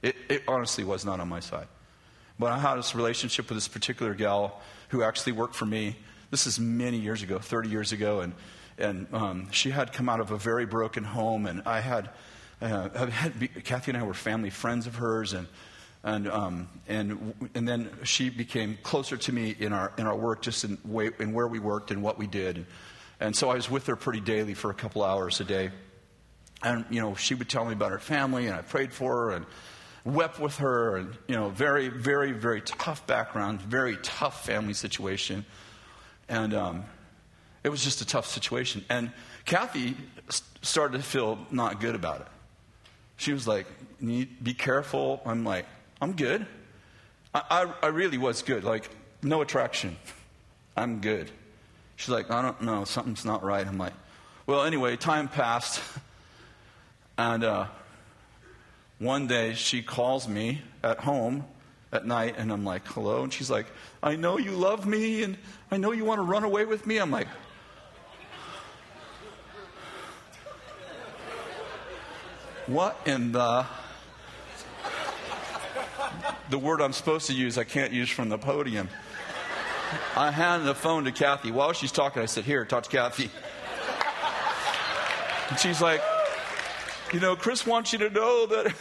It, 0.02 0.16
it 0.28 0.42
honestly 0.46 0.84
was 0.84 1.04
not 1.04 1.20
on 1.20 1.28
my 1.28 1.40
side. 1.40 1.68
But 2.38 2.52
I 2.52 2.58
had 2.58 2.76
this 2.76 2.94
relationship 2.94 3.48
with 3.48 3.56
this 3.56 3.68
particular 3.68 4.14
gal 4.14 4.60
who 4.90 5.02
actually 5.02 5.32
worked 5.32 5.54
for 5.54 5.64
me. 5.64 5.96
This 6.30 6.46
is 6.46 6.60
many 6.60 6.98
years 6.98 7.22
ago, 7.22 7.38
30 7.38 7.70
years 7.70 7.92
ago, 7.92 8.20
and, 8.20 8.34
and 8.76 9.06
um, 9.12 9.50
she 9.52 9.70
had 9.70 9.92
come 9.92 10.08
out 10.08 10.20
of 10.20 10.30
a 10.30 10.36
very 10.36 10.66
broken 10.66 11.02
home, 11.02 11.46
and 11.46 11.62
I 11.64 11.80
had, 11.80 12.10
uh, 12.60 13.06
had 13.06 13.64
Kathy 13.64 13.92
and 13.92 13.98
I 13.98 14.02
were 14.02 14.12
family 14.12 14.50
friends 14.50 14.86
of 14.86 14.96
hers, 14.96 15.32
and 15.32 15.46
and 16.04 16.28
um, 16.28 16.68
and 16.86 17.34
and 17.54 17.66
then 17.66 17.90
she 18.04 18.30
became 18.30 18.78
closer 18.82 19.16
to 19.16 19.32
me 19.32 19.56
in 19.58 19.72
our 19.72 19.92
in 19.98 20.06
our 20.06 20.14
work, 20.14 20.40
just 20.40 20.62
in 20.62 20.78
way 20.84 21.10
in 21.18 21.32
where 21.32 21.48
we 21.48 21.58
worked 21.58 21.90
and 21.90 22.02
what 22.02 22.16
we 22.16 22.26
did. 22.28 22.64
And 23.20 23.34
so 23.34 23.50
I 23.50 23.54
was 23.54 23.70
with 23.70 23.86
her 23.86 23.96
pretty 23.96 24.20
daily 24.20 24.54
for 24.54 24.70
a 24.70 24.74
couple 24.74 25.02
hours 25.02 25.40
a 25.40 25.44
day. 25.44 25.70
And, 26.62 26.84
you 26.90 27.00
know, 27.00 27.14
she 27.14 27.34
would 27.34 27.48
tell 27.48 27.64
me 27.64 27.72
about 27.72 27.92
her 27.92 27.98
family, 27.98 28.46
and 28.46 28.54
I 28.54 28.62
prayed 28.62 28.92
for 28.92 29.14
her 29.16 29.30
and 29.32 29.46
wept 30.04 30.38
with 30.38 30.56
her. 30.58 30.96
And, 30.96 31.16
you 31.26 31.34
know, 31.34 31.48
very, 31.48 31.88
very, 31.88 32.32
very 32.32 32.60
tough 32.60 33.06
background, 33.06 33.60
very 33.62 33.96
tough 34.02 34.44
family 34.44 34.74
situation. 34.74 35.44
And 36.28 36.54
um, 36.54 36.84
it 37.62 37.68
was 37.68 37.84
just 37.84 38.00
a 38.00 38.06
tough 38.06 38.26
situation. 38.26 38.84
And 38.88 39.12
Kathy 39.44 39.96
started 40.62 40.98
to 40.98 41.04
feel 41.04 41.38
not 41.50 41.80
good 41.80 41.94
about 41.94 42.20
it. 42.20 42.26
She 43.16 43.32
was 43.32 43.46
like, 43.46 43.66
be 44.00 44.54
careful. 44.54 45.22
I'm 45.24 45.44
like, 45.44 45.66
I'm 46.00 46.12
good. 46.12 46.46
I, 47.34 47.42
I, 47.50 47.72
I 47.84 47.86
really 47.88 48.18
was 48.18 48.42
good. 48.42 48.64
Like, 48.64 48.90
no 49.22 49.40
attraction. 49.40 49.96
I'm 50.76 51.00
good. 51.00 51.30
She's 51.96 52.10
like, 52.10 52.30
I 52.30 52.42
don't 52.42 52.62
know, 52.62 52.84
something's 52.84 53.24
not 53.24 53.42
right. 53.42 53.66
I'm 53.66 53.78
like, 53.78 53.94
well, 54.46 54.62
anyway, 54.62 54.96
time 54.96 55.28
passed. 55.28 55.80
And 57.18 57.44
uh, 57.44 57.66
one 58.98 59.26
day 59.26 59.54
she 59.54 59.80
calls 59.80 60.28
me 60.28 60.60
at 60.82 61.00
home 61.00 61.44
at 61.90 62.06
night, 62.06 62.34
and 62.36 62.52
I'm 62.52 62.62
like, 62.62 62.86
hello? 62.88 63.22
And 63.22 63.32
she's 63.32 63.50
like, 63.50 63.64
I 64.02 64.16
know 64.16 64.36
you 64.36 64.50
love 64.50 64.86
me, 64.86 65.22
and 65.22 65.38
I 65.70 65.78
know 65.78 65.92
you 65.92 66.04
want 66.04 66.18
to 66.18 66.24
run 66.24 66.44
away 66.44 66.66
with 66.66 66.86
me. 66.86 66.98
I'm 66.98 67.10
like, 67.10 67.28
what 72.66 73.00
in 73.06 73.32
the. 73.32 73.64
The 76.48 76.58
word 76.58 76.80
I'm 76.80 76.92
supposed 76.92 77.26
to 77.26 77.32
use, 77.32 77.58
I 77.58 77.64
can't 77.64 77.92
use 77.92 78.08
from 78.08 78.28
the 78.28 78.38
podium. 78.38 78.88
I 80.16 80.30
handed 80.30 80.66
the 80.66 80.74
phone 80.74 81.04
to 81.04 81.12
Kathy. 81.12 81.50
While 81.50 81.72
she's 81.72 81.92
talking, 81.92 82.22
I 82.22 82.26
said, 82.26 82.44
Here, 82.44 82.64
talk 82.64 82.84
to 82.84 82.90
Kathy. 82.90 83.30
And 85.50 85.58
she's 85.58 85.80
like, 85.80 86.02
You 87.12 87.20
know, 87.20 87.36
Kris 87.36 87.66
wants 87.66 87.92
you 87.92 87.98
to 88.00 88.10
know 88.10 88.46
that 88.46 88.74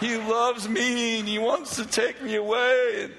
he 0.00 0.16
loves 0.16 0.68
me 0.68 1.20
and 1.20 1.28
he 1.28 1.38
wants 1.38 1.76
to 1.76 1.86
take 1.86 2.22
me 2.22 2.36
away. 2.36 3.04
And 3.04 3.14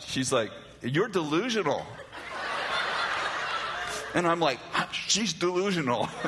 she's 0.00 0.32
like, 0.32 0.50
You're 0.82 1.08
delusional. 1.08 1.84
And 4.14 4.26
I'm 4.26 4.40
like, 4.40 4.58
She's 4.92 5.32
delusional. 5.32 6.08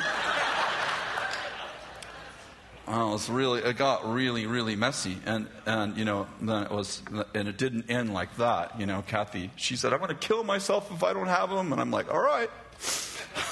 Oh, 2.93 2.97
well, 2.97 3.07
it 3.07 3.11
was 3.13 3.29
really, 3.29 3.61
it 3.61 3.77
got 3.77 4.11
really, 4.11 4.47
really 4.47 4.75
messy. 4.75 5.15
And, 5.25 5.47
and, 5.65 5.95
you 5.95 6.03
know, 6.03 6.27
then 6.41 6.63
it 6.63 6.71
was, 6.71 7.01
and 7.33 7.47
it 7.47 7.57
didn't 7.57 7.89
end 7.89 8.13
like 8.13 8.35
that. 8.35 8.77
You 8.81 8.85
know, 8.85 9.01
Kathy, 9.07 9.49
she 9.55 9.77
said, 9.77 9.93
I'm 9.93 9.99
going 9.99 10.09
to 10.09 10.15
kill 10.15 10.43
myself 10.43 10.91
if 10.91 11.01
I 11.01 11.13
don't 11.13 11.27
have 11.27 11.49
them. 11.49 11.71
And 11.71 11.79
I'm 11.79 11.89
like, 11.89 12.13
all 12.13 12.21
right. 12.21 12.49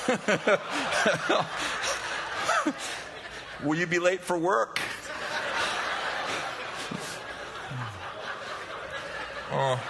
Will 3.63 3.77
you 3.77 3.87
be 3.87 3.99
late 3.99 4.21
for 4.21 4.37
work? 4.37 4.81
Oh. 9.51 9.81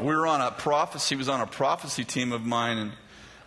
We 0.00 0.16
were 0.16 0.26
on 0.26 0.40
a 0.40 0.50
prophecy, 0.50 1.14
he 1.14 1.18
was 1.18 1.28
on 1.28 1.42
a 1.42 1.46
prophecy 1.46 2.06
team 2.06 2.32
of 2.32 2.46
mine, 2.46 2.78
and 2.78 2.92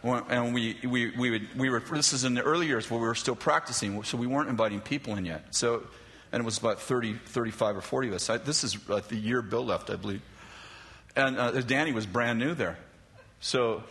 and 0.04 0.54
we, 0.54 0.78
we, 0.84 1.12
we, 1.12 1.30
would, 1.32 1.58
we 1.58 1.70
were, 1.70 1.80
this 1.80 2.14
is 2.14 2.26
in 2.26 2.34
the 2.34 2.42
early 2.42 2.68
years 2.68 2.90
where 2.92 3.00
we 3.00 3.08
were 3.08 3.16
still 3.16 3.36
practicing, 3.36 4.04
so 4.04 4.18
we 4.18 4.28
weren't 4.28 4.50
inviting 4.50 4.82
people 4.82 5.16
in 5.16 5.26
yet. 5.26 5.56
So, 5.56 5.84
and 6.32 6.42
it 6.42 6.46
was 6.46 6.58
about 6.58 6.82
30, 6.82 7.14
35 7.14 7.78
or 7.78 7.82
40 7.82 8.08
of 8.10 8.14
us. 8.16 8.30
I, 8.30 8.38
this 8.38 8.64
is 8.64 8.78
uh, 8.90 9.02
the 9.08 9.16
year 9.16 9.42
Bill 9.42 9.66
left, 9.66 9.90
I 9.90 9.96
believe. 9.96 10.22
And 11.16 11.38
uh, 11.38 11.52
Danny 11.62 11.94
was 11.94 12.06
brand 12.06 12.40
new 12.40 12.54
there. 12.54 12.78
So, 13.40 13.84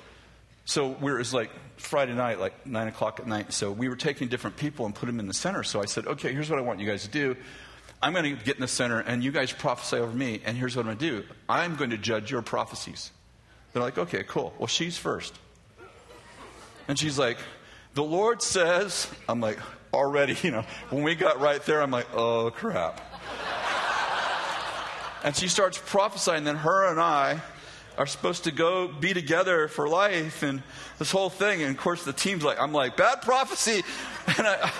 so 0.64 0.88
we 0.88 1.10
were, 1.10 1.16
it 1.16 1.20
was 1.20 1.32
like 1.32 1.50
Friday 1.76 2.14
night, 2.14 2.40
like 2.40 2.66
9 2.66 2.88
o'clock 2.88 3.20
at 3.20 3.26
night. 3.26 3.52
So 3.52 3.70
we 3.70 3.88
were 3.88 3.96
taking 3.96 4.28
different 4.28 4.56
people 4.56 4.86
and 4.86 4.94
put 4.94 5.06
them 5.06 5.18
in 5.18 5.28
the 5.28 5.34
center. 5.34 5.62
So 5.62 5.80
I 5.80 5.86
said, 5.86 6.06
okay, 6.06 6.32
here's 6.32 6.50
what 6.50 6.58
I 6.58 6.62
want 6.62 6.80
you 6.80 6.86
guys 6.86 7.04
to 7.04 7.10
do. 7.10 7.36
I'm 8.02 8.12
going 8.12 8.36
to 8.36 8.44
get 8.44 8.56
in 8.56 8.60
the 8.60 8.68
center, 8.68 8.98
and 8.98 9.22
you 9.22 9.30
guys 9.30 9.52
prophesy 9.52 9.96
over 9.96 10.12
me, 10.12 10.42
and 10.44 10.56
here's 10.56 10.74
what 10.76 10.82
I'm 10.82 10.96
going 10.96 10.98
to 10.98 11.22
do. 11.22 11.28
I'm 11.48 11.76
going 11.76 11.90
to 11.90 11.98
judge 11.98 12.32
your 12.32 12.42
prophecies. 12.42 13.12
They're 13.72 13.82
like, 13.82 13.96
okay, 13.96 14.24
cool. 14.26 14.52
Well, 14.58 14.66
she's 14.66 14.98
first. 14.98 15.38
And 16.92 16.98
she's 16.98 17.18
like, 17.18 17.38
The 17.94 18.02
Lord 18.02 18.42
says, 18.42 19.10
I'm 19.26 19.40
like, 19.40 19.58
already, 19.94 20.36
you 20.42 20.50
know, 20.50 20.62
when 20.90 21.02
we 21.02 21.14
got 21.14 21.40
right 21.40 21.64
there, 21.64 21.80
I'm 21.80 21.90
like, 21.90 22.06
oh 22.12 22.50
crap. 22.50 23.00
and 25.24 25.34
she 25.34 25.48
starts 25.48 25.80
prophesying, 25.86 26.44
then 26.44 26.56
her 26.56 26.90
and 26.90 27.00
I 27.00 27.40
are 27.96 28.04
supposed 28.04 28.44
to 28.44 28.50
go 28.50 28.88
be 28.88 29.14
together 29.14 29.68
for 29.68 29.88
life 29.88 30.42
and 30.42 30.62
this 30.98 31.10
whole 31.10 31.30
thing. 31.30 31.62
And 31.62 31.74
of 31.74 31.80
course, 31.80 32.04
the 32.04 32.12
team's 32.12 32.44
like, 32.44 32.60
I'm 32.60 32.74
like, 32.74 32.98
bad 32.98 33.22
prophecy. 33.22 33.84
And 34.36 34.46
I, 34.46 34.70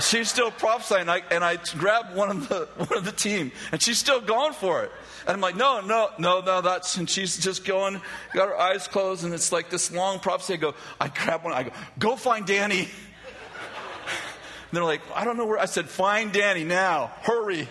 she's 0.00 0.30
still 0.30 0.50
prophesying. 0.50 1.02
And 1.02 1.10
I, 1.10 1.22
and 1.30 1.44
I 1.44 1.58
grab 1.78 2.14
one 2.14 2.30
of, 2.30 2.48
the, 2.48 2.68
one 2.76 2.98
of 2.98 3.04
the 3.04 3.12
team, 3.12 3.52
and 3.72 3.80
she's 3.80 3.98
still 3.98 4.20
going 4.20 4.52
for 4.52 4.82
it. 4.82 4.92
And 5.26 5.34
I'm 5.34 5.40
like, 5.40 5.56
no, 5.56 5.80
no, 5.80 6.10
no, 6.18 6.40
no, 6.40 6.60
that's, 6.60 6.96
and 6.96 7.08
she's 7.08 7.36
just 7.38 7.64
going, 7.64 8.00
got 8.32 8.48
her 8.48 8.56
eyes 8.56 8.86
closed, 8.86 9.24
and 9.24 9.34
it's 9.34 9.52
like 9.52 9.70
this 9.70 9.92
long 9.92 10.20
prophecy. 10.20 10.54
I 10.54 10.56
go, 10.56 10.74
I 11.00 11.08
grab 11.08 11.44
one, 11.44 11.52
I 11.52 11.64
go, 11.64 11.70
go 11.98 12.16
find 12.16 12.46
Danny. 12.46 12.80
And 12.80 12.88
they're 14.72 14.84
like, 14.84 15.02
I 15.14 15.24
don't 15.24 15.36
know 15.36 15.46
where. 15.46 15.58
I 15.58 15.66
said, 15.66 15.88
find 15.88 16.32
Danny 16.32 16.64
now, 16.64 17.12
hurry. 17.22 17.68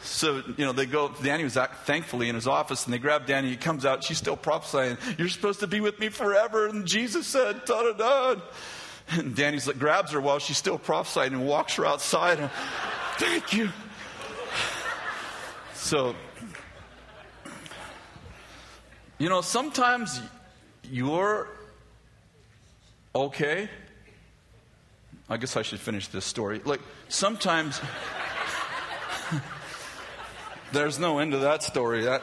So, 0.00 0.42
you 0.56 0.64
know, 0.64 0.72
they 0.72 0.86
go, 0.86 1.12
Danny 1.22 1.44
was 1.44 1.58
thankfully 1.84 2.28
in 2.28 2.34
his 2.34 2.46
office, 2.46 2.84
and 2.84 2.94
they 2.94 2.98
grab 2.98 3.26
Danny. 3.26 3.50
He 3.50 3.56
comes 3.56 3.84
out, 3.84 4.04
she's 4.04 4.18
still 4.18 4.36
prophesying, 4.36 4.96
You're 5.18 5.28
supposed 5.28 5.60
to 5.60 5.66
be 5.66 5.80
with 5.80 5.98
me 5.98 6.08
forever. 6.08 6.66
And 6.68 6.86
Jesus 6.86 7.26
said, 7.26 7.64
da 7.64 7.82
da 7.82 7.92
da. 7.92 8.40
And 9.10 9.34
Danny's 9.34 9.66
like, 9.66 9.78
grabs 9.78 10.12
her 10.12 10.20
while 10.20 10.38
she's 10.38 10.58
still 10.58 10.78
prophesying 10.78 11.32
and 11.32 11.46
walks 11.46 11.74
her 11.76 11.86
outside. 11.86 12.50
Thank 13.16 13.52
you. 13.54 13.70
So, 15.74 16.14
you 19.16 19.28
know, 19.28 19.40
sometimes 19.40 20.20
you're 20.84 21.48
okay. 23.14 23.70
I 25.30 25.36
guess 25.36 25.56
I 25.56 25.62
should 25.62 25.80
finish 25.80 26.08
this 26.08 26.24
story. 26.24 26.60
Like, 26.64 26.80
sometimes 27.08 27.80
there's 30.72 30.98
no 30.98 31.18
end 31.18 31.32
to 31.32 31.38
that 31.38 31.62
story. 31.62 32.02
That 32.04 32.22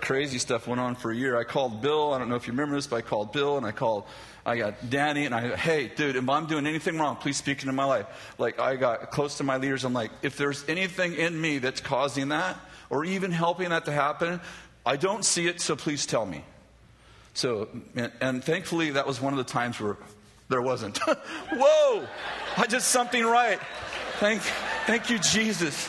crazy 0.00 0.38
stuff 0.38 0.66
went 0.66 0.80
on 0.80 0.94
for 0.94 1.10
a 1.10 1.16
year. 1.16 1.36
I 1.36 1.44
called 1.44 1.80
Bill. 1.80 2.12
I 2.12 2.18
don't 2.18 2.28
know 2.28 2.34
if 2.34 2.46
you 2.46 2.52
remember 2.52 2.74
this, 2.74 2.86
but 2.86 2.96
I 2.96 3.02
called 3.02 3.32
Bill 3.32 3.56
and 3.56 3.66
I 3.66 3.72
called 3.72 4.04
I 4.44 4.56
got 4.56 4.90
Danny, 4.90 5.24
and 5.24 5.34
I, 5.34 5.54
hey, 5.54 5.90
dude, 5.94 6.16
if 6.16 6.28
I'm 6.28 6.46
doing 6.46 6.66
anything 6.66 6.98
wrong, 6.98 7.16
please 7.16 7.36
speak 7.36 7.60
into 7.62 7.72
my 7.72 7.84
life. 7.84 8.06
Like, 8.38 8.58
I 8.58 8.74
got 8.74 9.10
close 9.12 9.38
to 9.38 9.44
my 9.44 9.56
leaders. 9.56 9.84
I'm 9.84 9.92
like, 9.92 10.10
if 10.22 10.36
there's 10.36 10.68
anything 10.68 11.14
in 11.14 11.40
me 11.40 11.58
that's 11.58 11.80
causing 11.80 12.28
that, 12.30 12.58
or 12.90 13.04
even 13.04 13.30
helping 13.30 13.70
that 13.70 13.84
to 13.84 13.92
happen, 13.92 14.40
I 14.84 14.96
don't 14.96 15.24
see 15.24 15.46
it, 15.46 15.60
so 15.60 15.76
please 15.76 16.06
tell 16.06 16.26
me. 16.26 16.44
So, 17.34 17.68
and, 17.94 18.12
and 18.20 18.44
thankfully, 18.44 18.90
that 18.90 19.06
was 19.06 19.20
one 19.20 19.32
of 19.32 19.38
the 19.38 19.50
times 19.50 19.80
where 19.80 19.96
there 20.48 20.60
wasn't. 20.60 20.98
Whoa! 21.52 22.06
I 22.56 22.66
did 22.66 22.82
something 22.82 23.24
right. 23.24 23.60
Thank, 24.18 24.42
thank 24.86 25.08
you, 25.08 25.18
Jesus. 25.18 25.88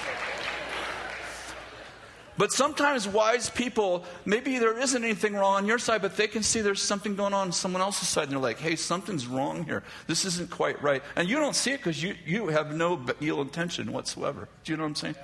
But 2.37 2.51
sometimes 2.51 3.07
wise 3.07 3.49
people, 3.49 4.03
maybe 4.25 4.57
there 4.57 4.77
isn't 4.79 5.03
anything 5.03 5.33
wrong 5.33 5.55
on 5.55 5.65
your 5.67 5.77
side, 5.77 6.01
but 6.01 6.17
they 6.17 6.27
can 6.27 6.41
see 6.41 6.61
there's 6.61 6.81
something 6.81 7.15
going 7.15 7.33
on 7.33 7.47
on 7.47 7.51
someone 7.51 7.81
else's 7.81 8.07
side, 8.07 8.23
and 8.23 8.31
they're 8.31 8.39
like, 8.39 8.59
hey, 8.59 8.75
something's 8.75 9.27
wrong 9.27 9.65
here. 9.65 9.83
This 10.07 10.25
isn't 10.25 10.49
quite 10.49 10.81
right. 10.81 11.03
And 11.15 11.29
you 11.29 11.37
don't 11.37 11.55
see 11.55 11.71
it 11.71 11.77
because 11.77 12.01
you, 12.01 12.15
you 12.25 12.47
have 12.47 12.73
no 12.73 12.99
ill 13.21 13.41
intention 13.41 13.91
whatsoever. 13.91 14.47
Do 14.63 14.71
you 14.71 14.77
know 14.77 14.83
what 14.83 14.89
I'm 14.89 14.95
saying? 14.95 15.15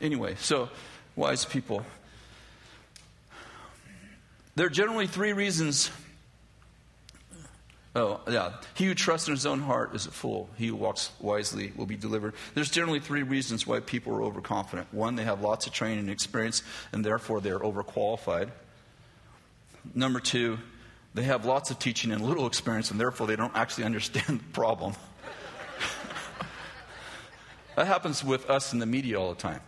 Anyway, 0.00 0.36
so 0.38 0.70
wise 1.14 1.44
people. 1.44 1.84
There 4.54 4.66
are 4.66 4.70
generally 4.70 5.06
three 5.06 5.34
reasons 5.34 5.90
Oh, 7.96 8.20
yeah. 8.28 8.52
He 8.74 8.84
who 8.84 8.94
trusts 8.94 9.26
in 9.26 9.32
his 9.32 9.46
own 9.46 9.60
heart 9.60 9.94
is 9.94 10.04
a 10.04 10.10
fool. 10.10 10.50
He 10.58 10.66
who 10.66 10.76
walks 10.76 11.12
wisely 11.18 11.72
will 11.76 11.86
be 11.86 11.96
delivered. 11.96 12.34
There's 12.52 12.70
generally 12.70 13.00
three 13.00 13.22
reasons 13.22 13.66
why 13.66 13.80
people 13.80 14.14
are 14.14 14.22
overconfident. 14.22 14.92
One, 14.92 15.16
they 15.16 15.24
have 15.24 15.40
lots 15.40 15.66
of 15.66 15.72
training 15.72 16.00
and 16.00 16.10
experience, 16.10 16.62
and 16.92 17.02
therefore 17.02 17.40
they're 17.40 17.58
overqualified. 17.58 18.50
Number 19.94 20.20
two, 20.20 20.58
they 21.14 21.22
have 21.22 21.46
lots 21.46 21.70
of 21.70 21.78
teaching 21.78 22.12
and 22.12 22.20
little 22.20 22.46
experience, 22.46 22.90
and 22.90 23.00
therefore 23.00 23.26
they 23.26 23.36
don't 23.36 23.56
actually 23.56 23.84
understand 23.84 24.40
the 24.40 24.52
problem. 24.52 24.92
that 27.76 27.86
happens 27.86 28.22
with 28.22 28.50
us 28.50 28.74
in 28.74 28.78
the 28.78 28.84
media 28.84 29.18
all 29.18 29.30
the 29.30 29.40
time. 29.40 29.60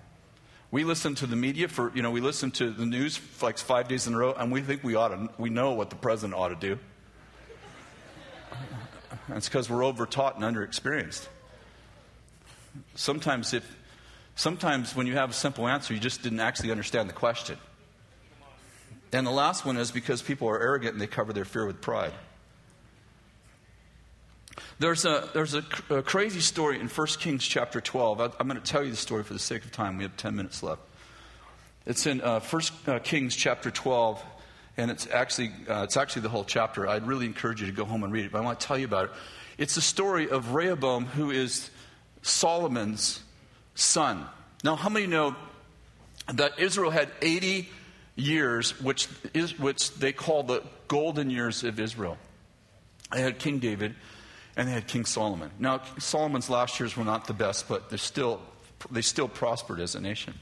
We 0.70 0.84
listen 0.84 1.14
to 1.14 1.26
the 1.26 1.36
media 1.36 1.66
for, 1.66 1.92
you 1.94 2.02
know, 2.02 2.10
we 2.10 2.20
listen 2.20 2.50
to 2.50 2.70
the 2.70 2.84
news 2.84 3.18
like 3.40 3.56
five 3.56 3.88
days 3.88 4.06
in 4.06 4.12
a 4.12 4.18
row, 4.18 4.34
and 4.34 4.52
we 4.52 4.60
think 4.60 4.84
we 4.84 4.96
ought 4.96 5.08
to, 5.08 5.30
we 5.38 5.48
know 5.48 5.72
what 5.72 5.88
the 5.88 5.96
president 5.96 6.38
ought 6.38 6.48
to 6.48 6.56
do. 6.56 6.78
That's 9.28 9.48
because 9.48 9.68
we're 9.68 9.84
overtaught 9.84 10.36
and 10.36 10.44
underexperienced. 10.44 11.26
Sometimes, 12.94 13.52
if, 13.54 13.76
sometimes 14.36 14.96
when 14.96 15.06
you 15.06 15.14
have 15.14 15.30
a 15.30 15.34
simple 15.34 15.68
answer, 15.68 15.94
you 15.94 16.00
just 16.00 16.22
didn't 16.22 16.40
actually 16.40 16.70
understand 16.70 17.08
the 17.08 17.14
question. 17.14 17.58
And 19.12 19.26
the 19.26 19.30
last 19.30 19.64
one 19.64 19.76
is 19.76 19.90
because 19.90 20.22
people 20.22 20.48
are 20.48 20.60
arrogant 20.60 20.92
and 20.92 21.00
they 21.00 21.06
cover 21.06 21.32
their 21.32 21.44
fear 21.44 21.66
with 21.66 21.80
pride. 21.80 22.12
There's 24.78 25.04
a, 25.04 25.28
there's 25.34 25.54
a, 25.54 25.64
a 25.90 26.02
crazy 26.02 26.40
story 26.40 26.80
in 26.80 26.88
1 26.88 27.06
Kings 27.18 27.46
chapter 27.46 27.80
12. 27.80 28.20
I, 28.20 28.24
am 28.38 28.48
going 28.48 28.60
to 28.60 28.60
tell 28.60 28.84
you 28.84 28.90
the 28.90 28.96
story 28.96 29.24
for 29.24 29.32
the 29.32 29.38
sake 29.38 29.64
of 29.64 29.72
time. 29.72 29.96
We 29.96 30.04
have 30.04 30.16
10 30.16 30.36
minutes 30.36 30.62
left. 30.62 30.82
It's 31.86 32.06
in 32.06 32.20
uh, 32.20 32.40
1 32.40 32.62
uh, 32.86 32.98
Kings 33.00 33.34
chapter 33.34 33.70
12 33.70 34.22
and 34.78 34.92
it's 34.92 35.08
actually, 35.08 35.50
uh, 35.68 35.82
it's 35.82 35.96
actually 35.96 36.22
the 36.22 36.28
whole 36.28 36.44
chapter. 36.44 36.88
I'd 36.88 37.06
really 37.06 37.26
encourage 37.26 37.60
you 37.60 37.66
to 37.66 37.72
go 37.72 37.84
home 37.84 38.04
and 38.04 38.12
read 38.12 38.24
it, 38.24 38.32
but 38.32 38.38
I 38.38 38.40
want 38.42 38.60
to 38.60 38.66
tell 38.66 38.78
you 38.78 38.86
about 38.86 39.06
it. 39.06 39.10
It's 39.58 39.74
the 39.74 39.80
story 39.80 40.30
of 40.30 40.54
Rehoboam, 40.54 41.04
who 41.04 41.32
is 41.32 41.68
Solomon's 42.22 43.20
son. 43.74 44.24
Now, 44.62 44.76
how 44.76 44.88
many 44.88 45.08
know 45.08 45.34
that 46.32 46.60
Israel 46.60 46.92
had 46.92 47.10
80 47.20 47.68
years, 48.14 48.80
which, 48.80 49.08
is, 49.34 49.58
which 49.58 49.94
they 49.94 50.12
call 50.12 50.44
the 50.44 50.62
golden 50.86 51.28
years 51.28 51.64
of 51.64 51.80
Israel? 51.80 52.16
They 53.12 53.20
had 53.20 53.40
King 53.40 53.58
David 53.58 53.96
and 54.56 54.68
they 54.68 54.72
had 54.72 54.86
King 54.86 55.04
Solomon. 55.04 55.50
Now, 55.58 55.82
Solomon's 55.98 56.50
last 56.50 56.78
years 56.78 56.96
were 56.96 57.04
not 57.04 57.26
the 57.26 57.32
best, 57.32 57.68
but 57.68 57.88
they're 57.88 57.98
still, 57.98 58.40
they 58.90 59.02
still 59.02 59.28
prospered 59.28 59.80
as 59.80 59.94
a 59.94 60.00
nation. 60.00 60.34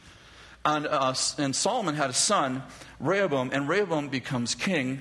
And, 0.67 0.89
uh, 0.89 1.15
and 1.39 1.55
Solomon 1.55 1.95
had 1.95 2.11
a 2.11 2.13
son, 2.13 2.65
Rehoboam, 2.99 3.51
and 3.53 3.69
Rehoboam 3.69 4.09
becomes 4.09 4.57
king. 4.57 5.01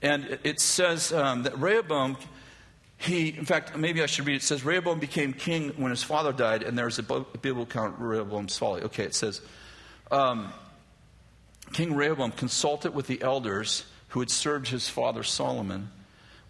And 0.00 0.38
it 0.42 0.58
says 0.58 1.12
um, 1.12 1.42
that 1.42 1.58
Rehoboam, 1.58 2.16
he, 2.96 3.28
in 3.28 3.44
fact, 3.44 3.76
maybe 3.76 4.02
I 4.02 4.06
should 4.06 4.26
read 4.26 4.36
it. 4.36 4.36
It 4.36 4.46
says 4.46 4.64
Rehoboam 4.64 5.00
became 5.00 5.34
king 5.34 5.68
when 5.76 5.90
his 5.90 6.02
father 6.02 6.32
died, 6.32 6.62
and 6.62 6.78
there's 6.78 6.98
a 6.98 7.02
biblical 7.02 7.64
account 7.64 7.98
Rehoboam's 7.98 8.56
folly. 8.56 8.82
Okay, 8.84 9.04
it 9.04 9.14
says 9.14 9.42
um, 10.10 10.50
King 11.74 11.94
Rehoboam 11.94 12.32
consulted 12.32 12.94
with 12.94 13.06
the 13.06 13.20
elders 13.20 13.84
who 14.08 14.20
had 14.20 14.30
served 14.30 14.68
his 14.68 14.88
father 14.88 15.22
Solomon 15.22 15.90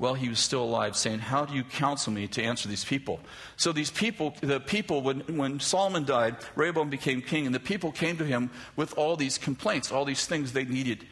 while 0.03 0.15
he 0.15 0.29
was 0.29 0.41
still 0.41 0.65
alive, 0.65 0.97
saying, 0.97 1.21
How 1.21 1.45
do 1.45 1.55
you 1.55 1.63
counsel 1.63 2.13
me 2.13 2.27
to 2.27 2.43
answer 2.43 2.69
these 2.69 2.85
people? 2.85 3.21
So 3.57 3.71
these 3.71 3.93
people, 3.93 4.35
the 4.41 4.59
people, 4.59 5.01
when, 5.01 5.21
when 5.37 5.61
Solomon 5.61 6.05
died, 6.05 6.39
Rehoboam 6.57 6.91
became 6.91 7.23
king, 7.23 7.47
and 7.47 7.55
the 7.55 7.61
people 7.61 7.93
came 7.93 8.17
to 8.17 8.25
him 8.25 8.51
with 8.75 8.99
all 8.99 9.15
these 9.15 9.39
complaints, 9.39 9.93
all 9.93 10.05
these 10.05 10.27
things 10.27 10.53
they 10.53 10.65
needed 10.65 11.07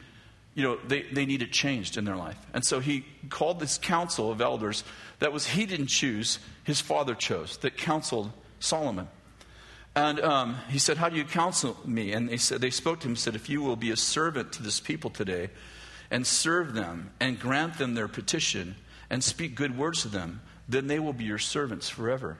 you 0.53 0.63
know, 0.63 0.77
they, 0.85 1.03
they 1.03 1.25
needed 1.25 1.53
changed 1.53 1.95
in 1.95 2.03
their 2.03 2.17
life. 2.17 2.37
And 2.53 2.65
so 2.65 2.81
he 2.81 3.05
called 3.29 3.61
this 3.61 3.77
council 3.77 4.29
of 4.29 4.41
elders 4.41 4.83
that 5.19 5.31
was, 5.31 5.47
he 5.47 5.65
didn't 5.65 5.87
choose, 5.87 6.39
his 6.65 6.81
father 6.81 7.15
chose, 7.15 7.55
that 7.59 7.77
counseled 7.77 8.33
Solomon. 8.59 9.07
And 9.95 10.19
um, 10.19 10.57
he 10.67 10.77
said, 10.77 10.97
How 10.97 11.07
do 11.07 11.15
you 11.15 11.23
counsel 11.23 11.77
me? 11.85 12.11
And 12.11 12.27
they, 12.27 12.35
said, 12.35 12.59
they 12.59 12.69
spoke 12.69 12.99
to 12.99 13.07
him 13.07 13.11
and 13.11 13.19
said, 13.19 13.35
If 13.35 13.49
you 13.49 13.61
will 13.61 13.77
be 13.77 13.91
a 13.91 13.95
servant 13.95 14.51
to 14.51 14.63
this 14.63 14.81
people 14.81 15.09
today 15.09 15.49
and 16.11 16.27
serve 16.27 16.73
them 16.73 17.09
and 17.19 17.39
grant 17.39 17.77
them 17.77 17.95
their 17.95 18.09
petition 18.09 18.75
and 19.09 19.23
speak 19.23 19.55
good 19.55 19.77
words 19.77 20.03
to 20.03 20.09
them, 20.09 20.41
then 20.69 20.87
they 20.87 20.99
will 20.99 21.13
be 21.13 21.23
your 21.23 21.39
servants 21.39 21.89
forever. 21.89 22.37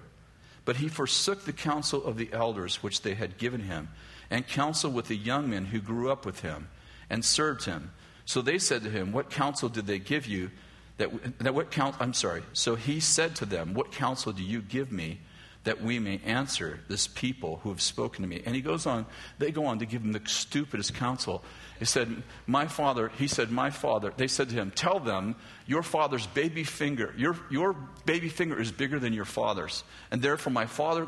But 0.66 0.76
he 0.76 0.90
forsook 0.90 1.46
the 1.46 1.54
counsel 1.54 2.04
of 2.06 2.18
the 2.18 2.30
elders 2.32 2.84
which 2.84 3.02
they 3.02 3.16
had 3.16 3.38
given 3.38 3.62
him 3.62 3.90
and 4.30 4.48
counseled 4.48 4.94
with 4.94 5.08
the 5.08 5.18
young 5.18 5.50
men 5.50 5.66
who 5.66 5.80
grew 5.80 6.12
up 6.12 6.26
with 6.26 6.42
him 6.42 6.68
and 7.10 7.26
served 7.26 7.66
him. 7.66 7.92
So 8.26 8.42
they 8.42 8.60
said 8.60 8.84
to 8.84 8.90
him, 8.90 9.12
What 9.12 9.32
counsel 9.32 9.70
did 9.70 9.88
they 9.88 10.00
give 10.00 10.28
you? 10.28 10.52
That, 10.98 11.40
that 11.40 11.56
what 11.56 11.72
count, 11.72 11.96
I'm 12.00 12.14
sorry. 12.14 12.44
So 12.54 12.76
he 12.76 13.00
said 13.00 13.36
to 13.38 13.46
them, 13.46 13.74
What 13.74 13.92
counsel 13.92 14.32
do 14.32 14.44
you 14.44 14.62
give 14.62 14.92
me 14.92 15.20
that 15.64 15.82
we 15.82 16.00
may 16.00 16.20
answer 16.26 16.80
this 16.88 17.08
people 17.08 17.60
who 17.64 17.70
have 17.70 17.82
spoken 17.82 18.24
to 18.24 18.28
me? 18.28 18.42
And 18.46 18.56
he 18.56 18.62
goes 18.62 18.86
on, 18.86 19.06
they 19.38 19.52
go 19.52 19.66
on 19.66 19.80
to 19.80 19.86
give 19.86 20.02
him 20.02 20.12
the 20.12 20.22
stupidest 20.26 20.96
counsel. 20.96 21.44
He 21.78 21.86
said, 21.86 22.24
My 22.46 22.68
father, 22.68 23.12
he 23.18 23.28
said, 23.28 23.52
My 23.52 23.70
father, 23.70 24.14
they 24.16 24.28
said 24.28 24.50
to 24.50 24.56
him, 24.56 24.72
Tell 24.72 25.00
them 25.00 25.36
your 25.66 25.84
father's 25.84 26.28
baby 26.28 26.64
finger, 26.64 27.14
your, 27.18 27.36
your 27.50 27.74
baby 28.06 28.30
finger 28.30 28.60
is 28.60 28.72
bigger 28.72 29.00
than 29.00 29.14
your 29.14 29.26
father's. 29.26 29.84
And 30.12 30.22
therefore, 30.22 30.52
my 30.52 30.66
father, 30.66 31.08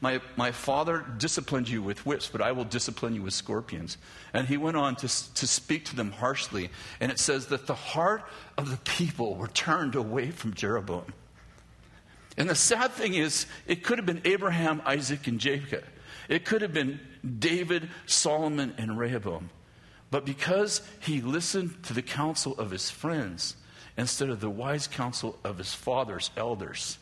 my, 0.00 0.20
my 0.36 0.52
father 0.52 1.04
disciplined 1.18 1.68
you 1.68 1.82
with 1.82 2.06
whips, 2.06 2.28
but 2.28 2.40
I 2.40 2.52
will 2.52 2.64
discipline 2.64 3.14
you 3.14 3.22
with 3.22 3.34
scorpions. 3.34 3.98
And 4.32 4.46
he 4.46 4.56
went 4.56 4.76
on 4.76 4.96
to, 4.96 5.34
to 5.34 5.46
speak 5.46 5.86
to 5.86 5.96
them 5.96 6.12
harshly. 6.12 6.70
And 7.00 7.10
it 7.10 7.18
says 7.18 7.46
that 7.46 7.66
the 7.66 7.74
heart 7.74 8.24
of 8.56 8.70
the 8.70 8.78
people 8.78 9.34
were 9.34 9.48
turned 9.48 9.94
away 9.94 10.30
from 10.30 10.54
Jeroboam. 10.54 11.12
And 12.36 12.50
the 12.50 12.54
sad 12.54 12.92
thing 12.92 13.14
is, 13.14 13.46
it 13.66 13.82
could 13.82 13.98
have 13.98 14.06
been 14.06 14.22
Abraham, 14.24 14.82
Isaac, 14.84 15.26
and 15.26 15.40
Jacob. 15.40 15.84
It 16.28 16.44
could 16.44 16.62
have 16.62 16.72
been 16.72 17.00
David, 17.38 17.88
Solomon, 18.06 18.74
and 18.78 18.98
Rehoboam. 18.98 19.50
But 20.10 20.24
because 20.24 20.82
he 21.00 21.20
listened 21.20 21.82
to 21.84 21.94
the 21.94 22.02
counsel 22.02 22.54
of 22.58 22.70
his 22.70 22.90
friends 22.90 23.56
instead 23.96 24.28
of 24.28 24.40
the 24.40 24.50
wise 24.50 24.86
counsel 24.86 25.38
of 25.44 25.58
his 25.58 25.72
father's 25.72 26.30
elders, 26.36 26.98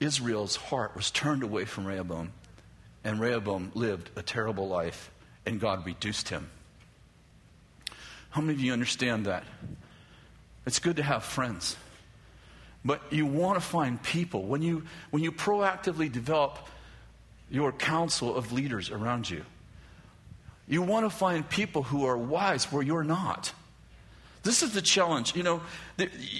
Israel's 0.00 0.56
heart 0.56 0.96
was 0.96 1.10
turned 1.10 1.42
away 1.42 1.64
from 1.64 1.86
Rehoboam, 1.86 2.32
and 3.04 3.20
Rehoboam 3.20 3.70
lived 3.74 4.10
a 4.16 4.22
terrible 4.22 4.66
life, 4.66 5.10
and 5.46 5.60
God 5.60 5.86
reduced 5.86 6.28
him. 6.28 6.50
How 8.30 8.40
many 8.40 8.54
of 8.54 8.60
you 8.60 8.72
understand 8.72 9.26
that? 9.26 9.44
It's 10.66 10.78
good 10.78 10.96
to 10.96 11.02
have 11.02 11.22
friends. 11.22 11.76
But 12.84 13.00
you 13.10 13.26
want 13.26 13.56
to 13.56 13.60
find 13.60 14.02
people. 14.02 14.42
When 14.44 14.62
you, 14.62 14.84
when 15.10 15.22
you 15.22 15.32
proactively 15.32 16.10
develop 16.10 16.58
your 17.50 17.72
council 17.72 18.34
of 18.34 18.52
leaders 18.52 18.90
around 18.90 19.30
you, 19.30 19.44
you 20.68 20.82
want 20.82 21.06
to 21.06 21.10
find 21.10 21.48
people 21.48 21.82
who 21.82 22.06
are 22.06 22.16
wise 22.16 22.72
where 22.72 22.82
you're 22.82 23.04
not. 23.04 23.52
This 24.42 24.62
is 24.62 24.72
the 24.72 24.82
challenge. 24.82 25.36
You 25.36 25.42
know, 25.44 25.60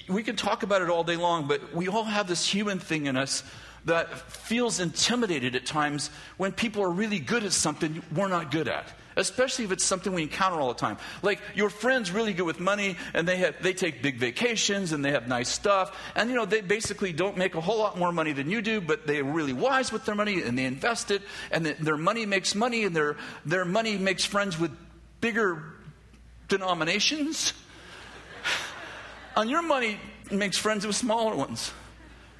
we 0.09 0.23
can 0.23 0.35
talk 0.35 0.65
about 0.65 0.83
it 0.83 0.89
all 0.91 1.05
day 1.05 1.17
long, 1.17 1.47
but 1.47 1.75
we 1.75 1.89
all 1.89 2.05
have 2.05 2.27
this 2.27 2.47
human 2.47 2.81
thing 2.81 3.07
in 3.07 3.17
us 3.17 3.45
that 3.85 4.31
feels 4.31 4.81
intimidated 4.81 5.55
at 5.55 5.67
times 5.67 6.11
when 6.37 6.53
people 6.53 6.83
are 6.83 6.91
really 6.91 7.19
good 7.19 7.45
at 7.45 7.53
something 7.53 8.03
we're 8.15 8.29
not 8.29 8.51
good 8.51 8.69
at 8.69 8.93
especially 9.17 9.65
if 9.65 9.73
it's 9.73 9.85
something 9.85 10.13
we 10.13 10.23
encounter 10.23 10.61
all 10.61 10.69
the 10.69 10.75
time. 10.75 10.99
Like 11.23 11.41
your 11.55 11.71
friend's 11.71 12.11
really 12.11 12.33
good 12.33 12.47
with 12.47 12.61
money 12.61 12.97
and 13.15 13.27
they 13.27 13.37
have 13.39 13.63
they 13.63 13.73
take 13.73 14.03
big 14.03 14.17
vacations 14.17 14.93
and 14.93 15.05
they 15.05 15.13
have 15.13 15.29
nice 15.29 15.49
stuff 15.49 15.97
and 16.17 16.31
you 16.31 16.37
know 16.37 16.45
they 16.45 16.61
basically 16.61 17.13
don't 17.13 17.37
make 17.37 17.55
a 17.55 17.61
whole 17.61 17.79
lot 17.79 17.99
more 17.99 18.13
money 18.13 18.33
than 18.33 18.51
you 18.51 18.63
do, 18.63 18.81
but 18.81 19.07
they're 19.07 19.25
really 19.25 19.53
wise 19.53 19.93
with 19.93 20.05
their 20.05 20.15
money 20.15 20.43
and 20.43 20.59
they 20.59 20.65
invest 20.65 21.11
it 21.11 21.23
and 21.51 21.67
their 21.67 21.97
money 21.97 22.27
makes 22.27 22.55
money 22.55 22.85
and 22.85 22.95
their 22.95 23.17
their 23.45 23.65
money 23.65 23.99
makes 23.99 24.25
friends 24.25 24.59
with 24.59 24.71
bigger 25.21 25.63
denominations. 26.49 27.53
and 29.37 29.51
your 29.51 29.63
money 29.63 29.99
makes 30.31 30.57
friends 30.57 30.87
with 30.87 30.97
smaller 30.97 31.35
ones 31.35 31.73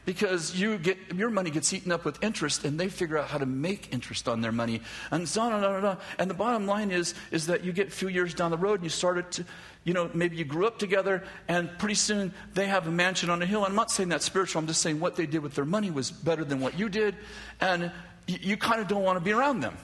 because 0.05 0.59
you 0.59 0.79
get, 0.79 0.99
your 1.15 1.31
money 1.31 1.51
gets 1.51 1.73
eaten 1.73 1.93
up 1.93 2.05
with 2.05 2.23
interest 2.23 2.65
and 2.65 2.79
they 2.79 2.89
figure 2.89 3.19
out 3.19 3.29
how 3.29 3.39
to 3.39 3.47
make 3.47 3.93
interest 3.93 4.29
on 4.29 4.41
their 4.41 4.53
money 4.53 4.81
and 5.11 5.29
so 5.29 5.43
on 5.43 5.53
and 5.53 5.65
on 5.65 5.75
and 5.77 5.87
on. 5.87 5.99
And 6.19 6.29
the 6.29 6.35
bottom 6.35 6.67
line 6.67 6.91
is, 6.91 7.15
is 7.31 7.47
that 7.47 7.65
you 7.65 7.73
get 7.73 7.89
a 7.89 7.91
few 7.91 8.09
years 8.09 8.35
down 8.35 8.51
the 8.51 8.57
road 8.57 8.75
and 8.75 8.85
you 8.85 8.91
started 8.91 9.31
to, 9.33 9.45
you 9.85 9.95
know, 9.95 10.11
maybe 10.13 10.37
you 10.37 10.45
grew 10.45 10.67
up 10.67 10.79
together 10.79 11.23
and 11.47 11.71
pretty 11.79 11.95
soon 11.95 12.33
they 12.55 12.67
have 12.67 12.87
a 12.89 12.91
mansion 12.91 13.31
on 13.31 13.41
a 13.43 13.47
hill. 13.47 13.65
I'm 13.65 13.77
not 13.77 13.91
saying 13.91 14.09
that's 14.09 14.25
spiritual. 14.25 14.61
I'm 14.61 14.67
just 14.67 14.83
saying 14.83 14.99
what 14.99 15.15
they 15.15 15.27
did 15.27 15.43
with 15.43 15.55
their 15.55 15.65
money 15.65 15.91
was 15.91 16.11
better 16.11 16.45
than 16.45 16.61
what 16.61 16.79
you 16.79 16.89
did. 16.89 17.17
And 17.61 17.93
you, 18.27 18.39
you 18.41 18.57
kind 18.57 18.81
of 18.81 18.89
don't 18.89 19.05
want 19.05 19.19
to 19.19 19.25
be 19.25 19.33
around 19.33 19.61
them. 19.61 19.77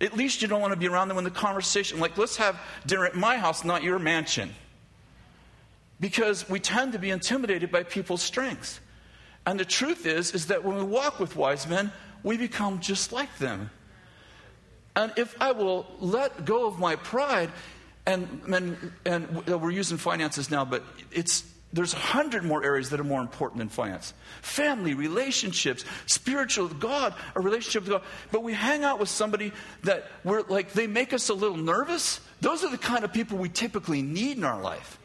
At 0.00 0.16
least 0.16 0.42
you 0.42 0.48
don't 0.48 0.60
want 0.60 0.72
to 0.72 0.78
be 0.78 0.88
around 0.88 1.08
them 1.08 1.16
when 1.16 1.24
the 1.24 1.30
conversation, 1.30 1.98
like, 1.98 2.16
let's 2.16 2.36
have 2.36 2.60
dinner 2.86 3.04
at 3.04 3.16
my 3.16 3.36
house, 3.36 3.64
not 3.64 3.82
your 3.82 3.98
mansion. 3.98 4.54
Because 5.98 6.48
we 6.48 6.60
tend 6.60 6.92
to 6.92 6.98
be 7.00 7.10
intimidated 7.10 7.72
by 7.72 7.82
people's 7.82 8.22
strengths. 8.22 8.78
And 9.48 9.58
the 9.58 9.64
truth 9.64 10.04
is, 10.04 10.34
is 10.34 10.48
that 10.48 10.62
when 10.62 10.76
we 10.76 10.82
walk 10.82 11.18
with 11.18 11.34
wise 11.34 11.66
men, 11.66 11.90
we 12.22 12.36
become 12.36 12.80
just 12.80 13.12
like 13.12 13.34
them. 13.38 13.70
And 14.94 15.10
if 15.16 15.34
I 15.40 15.52
will 15.52 15.86
let 16.00 16.44
go 16.44 16.66
of 16.66 16.78
my 16.78 16.96
pride, 16.96 17.50
and, 18.04 18.42
and, 18.46 18.92
and 19.06 19.46
we're 19.46 19.70
using 19.70 19.96
finances 19.96 20.50
now, 20.50 20.66
but 20.66 20.84
it's, 21.10 21.50
there's 21.72 21.94
a 21.94 21.98
hundred 21.98 22.44
more 22.44 22.62
areas 22.62 22.90
that 22.90 23.00
are 23.00 23.04
more 23.04 23.22
important 23.22 23.60
than 23.60 23.70
finance 23.70 24.12
family, 24.42 24.92
relationships, 24.92 25.82
spiritual, 26.04 26.68
God, 26.68 27.14
a 27.34 27.40
relationship 27.40 27.84
with 27.84 27.92
God. 27.92 28.02
But 28.30 28.42
we 28.42 28.52
hang 28.52 28.84
out 28.84 28.98
with 28.98 29.08
somebody 29.08 29.52
that 29.84 30.10
we're 30.24 30.42
like, 30.42 30.74
they 30.74 30.86
make 30.86 31.14
us 31.14 31.30
a 31.30 31.34
little 31.34 31.56
nervous. 31.56 32.20
Those 32.42 32.64
are 32.64 32.70
the 32.70 32.76
kind 32.76 33.02
of 33.02 33.14
people 33.14 33.38
we 33.38 33.48
typically 33.48 34.02
need 34.02 34.36
in 34.36 34.44
our 34.44 34.60
life. 34.60 34.98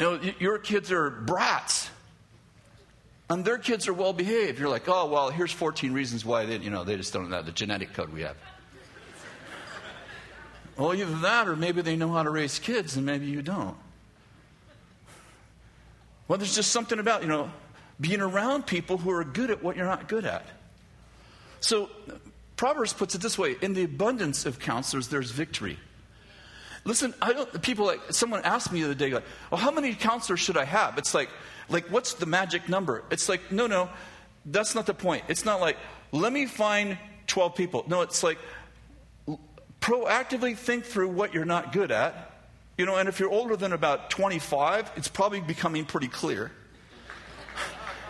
You 0.00 0.06
know, 0.06 0.32
your 0.38 0.58
kids 0.58 0.90
are 0.90 1.10
brats. 1.10 1.90
And 3.28 3.44
their 3.44 3.58
kids 3.58 3.86
are 3.86 3.92
well 3.92 4.12
behaved. 4.12 4.58
You're 4.58 4.70
like, 4.70 4.88
oh, 4.88 5.06
well, 5.06 5.30
here's 5.30 5.52
14 5.52 5.92
reasons 5.92 6.24
why 6.24 6.46
they, 6.46 6.56
you 6.56 6.70
know, 6.70 6.82
they 6.82 6.96
just 6.96 7.12
don't 7.12 7.30
have 7.30 7.46
the 7.46 7.52
genetic 7.52 7.92
code 7.92 8.12
we 8.12 8.22
have. 8.22 8.36
well, 10.76 10.94
either 10.94 11.14
that 11.18 11.46
or 11.46 11.54
maybe 11.54 11.82
they 11.82 11.94
know 11.94 12.12
how 12.12 12.24
to 12.24 12.30
raise 12.30 12.58
kids 12.58 12.96
and 12.96 13.06
maybe 13.06 13.26
you 13.26 13.42
don't. 13.42 13.76
Well, 16.26 16.38
there's 16.38 16.56
just 16.56 16.72
something 16.72 16.98
about, 16.98 17.22
you 17.22 17.28
know, 17.28 17.50
being 18.00 18.20
around 18.20 18.66
people 18.66 18.96
who 18.96 19.10
are 19.10 19.22
good 19.22 19.50
at 19.50 19.62
what 19.62 19.76
you're 19.76 19.86
not 19.86 20.08
good 20.08 20.24
at. 20.24 20.46
So, 21.60 21.90
Proverbs 22.56 22.92
puts 22.92 23.14
it 23.14 23.20
this 23.20 23.38
way 23.38 23.56
in 23.60 23.74
the 23.74 23.84
abundance 23.84 24.46
of 24.46 24.58
counselors, 24.58 25.08
there's 25.08 25.30
victory. 25.30 25.78
Listen, 26.84 27.14
I 27.20 27.32
don't, 27.32 27.62
people 27.62 27.86
like, 27.86 28.00
someone 28.10 28.42
asked 28.42 28.72
me 28.72 28.80
the 28.80 28.86
other 28.86 28.94
day, 28.94 29.10
like, 29.12 29.24
well, 29.50 29.60
how 29.60 29.70
many 29.70 29.94
counselors 29.94 30.40
should 30.40 30.56
I 30.56 30.64
have? 30.64 30.96
It's 30.98 31.14
like, 31.14 31.28
like, 31.68 31.86
what's 31.86 32.14
the 32.14 32.26
magic 32.26 32.68
number? 32.68 33.04
It's 33.10 33.28
like, 33.28 33.52
no, 33.52 33.66
no, 33.66 33.90
that's 34.46 34.74
not 34.74 34.86
the 34.86 34.94
point. 34.94 35.24
It's 35.28 35.44
not 35.44 35.60
like, 35.60 35.76
let 36.12 36.32
me 36.32 36.46
find 36.46 36.98
12 37.26 37.54
people. 37.54 37.84
No, 37.86 38.00
it's 38.00 38.22
like, 38.22 38.38
proactively 39.80 40.56
think 40.56 40.84
through 40.84 41.08
what 41.08 41.34
you're 41.34 41.44
not 41.44 41.72
good 41.72 41.90
at. 41.90 42.26
You 42.78 42.86
know, 42.86 42.96
and 42.96 43.08
if 43.08 43.20
you're 43.20 43.30
older 43.30 43.56
than 43.56 43.74
about 43.74 44.08
25, 44.08 44.92
it's 44.96 45.08
probably 45.08 45.40
becoming 45.40 45.84
pretty 45.84 46.08
clear. 46.08 46.50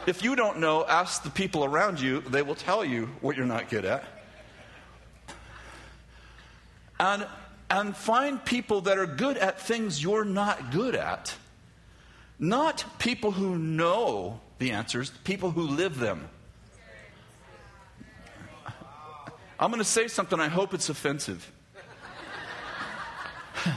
If 0.06 0.22
you 0.22 0.36
don't 0.36 0.58
know, 0.58 0.86
ask 0.86 1.22
the 1.24 1.30
people 1.30 1.64
around 1.64 2.00
you, 2.00 2.20
they 2.20 2.42
will 2.42 2.54
tell 2.54 2.84
you 2.84 3.10
what 3.20 3.36
you're 3.36 3.46
not 3.46 3.68
good 3.68 3.84
at. 3.84 4.04
And 6.98 7.26
and 7.70 7.96
find 7.96 8.44
people 8.44 8.82
that 8.82 8.98
are 8.98 9.06
good 9.06 9.38
at 9.38 9.60
things 9.60 10.02
you're 10.02 10.24
not 10.24 10.72
good 10.72 10.94
at. 10.94 11.34
Not 12.38 12.84
people 12.98 13.30
who 13.30 13.56
know 13.58 14.40
the 14.58 14.72
answers, 14.72 15.10
people 15.24 15.50
who 15.50 15.62
live 15.62 15.98
them. 15.98 16.28
I'm 19.58 19.70
going 19.70 19.78
to 19.78 19.84
say 19.84 20.08
something, 20.08 20.40
I 20.40 20.48
hope 20.48 20.74
it's 20.74 20.88
offensive. 20.88 21.50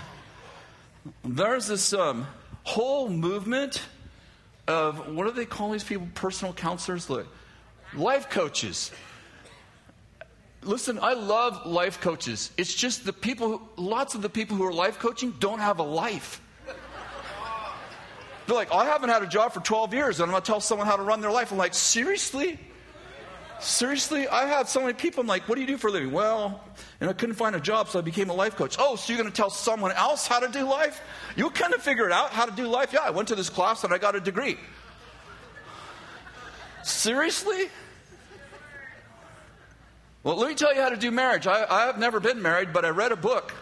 There's 1.24 1.68
this 1.68 1.94
um, 1.94 2.26
whole 2.64 3.10
movement 3.10 3.82
of 4.68 5.14
what 5.14 5.26
do 5.28 5.34
they 5.34 5.46
call 5.46 5.72
these 5.72 5.84
people? 5.84 6.08
Personal 6.16 6.54
counselors? 6.54 7.10
Look 7.10 7.28
life 7.96 8.30
coaches. 8.30 8.92
Listen, 10.66 11.00
I 11.02 11.14
love 11.14 11.66
life 11.66 12.00
coaches. 12.02 12.52
It's 12.58 12.74
just 12.74 13.06
the 13.06 13.14
people, 13.14 13.58
who, 13.58 13.62
lots 13.76 14.16
of 14.16 14.22
the 14.22 14.30
people 14.30 14.56
who 14.56 14.66
are 14.66 14.74
life 14.74 15.00
coaching 15.00 15.34
don't 15.40 15.60
have 15.60 15.80
a 15.80 15.84
life. 15.84 16.42
They're 18.46 18.56
like, 18.56 18.72
I 18.72 18.86
haven't 18.86 19.10
had 19.10 19.24
a 19.24 19.28
job 19.28 19.54
for 19.54 19.62
12 19.62 19.94
years, 19.94 20.20
and 20.20 20.26
I'm 20.26 20.32
going 20.32 20.42
to 20.42 20.46
tell 20.46 20.60
someone 20.60 20.88
how 20.88 20.98
to 20.98 21.04
run 21.04 21.22
their 21.22 21.32
life. 21.32 21.52
I'm 21.52 21.58
like, 21.58 21.74
seriously? 21.74 22.60
Seriously, 23.60 24.28
I 24.28 24.46
have 24.46 24.68
so 24.68 24.82
many 24.82 24.94
people. 24.94 25.22
I'm 25.22 25.28
like, 25.28 25.48
what 25.48 25.56
do 25.56 25.62
you 25.62 25.68
do 25.68 25.78
for 25.78 25.88
a 25.88 25.92
living? 25.92 26.12
Well, 26.12 26.62
and 27.00 27.10
I 27.10 27.14
couldn't 27.14 27.36
find 27.36 27.56
a 27.56 27.62
job, 27.62 27.88
so 27.88 28.00
I 28.00 28.02
became 28.02 28.30
a 28.30 28.34
life 28.34 28.58
coach. 28.58 28.76
Oh, 28.78 28.98
so 28.98 29.14
you're 29.14 29.22
going 29.22 29.32
to 29.32 29.36
tell 29.36 29.50
someone 29.50 29.94
else 29.94 30.28
how 30.28 30.40
to 30.40 30.50
do 30.50 30.64
life? 30.66 31.02
You 31.38 31.50
kind 31.50 31.74
of 31.74 31.82
figure 31.82 32.06
it 32.06 32.12
out 32.12 32.32
how 32.32 32.46
to 32.46 32.52
do 32.52 32.68
life. 32.68 32.92
Yeah, 32.92 33.00
I 33.04 33.12
went 33.12 33.30
to 33.30 33.36
this 33.36 33.50
class 33.50 33.86
and 33.86 33.94
I 33.94 33.98
got 33.98 34.16
a 34.16 34.20
degree. 34.20 34.58
Seriously? 36.84 37.70
Well, 40.24 40.38
let 40.38 40.48
me 40.48 40.56
tell 40.56 40.74
you 40.74 40.82
how 40.82 40.90
to 40.90 40.98
do 40.98 41.12
marriage. 41.12 41.48
I, 41.48 41.66
I 41.70 41.88
have 41.88 42.00
never 42.00 42.22
been 42.22 42.42
married, 42.42 42.72
but 42.72 42.86
I 42.86 42.90
read 42.90 43.12
a 43.12 43.18
book. 43.18 43.54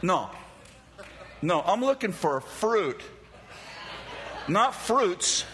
No. 0.00 0.30
No, 1.42 1.60
I'm 1.62 1.80
looking 1.80 2.12
for 2.12 2.40
fruit, 2.40 3.00
not 4.48 4.74
fruits. 4.74 5.44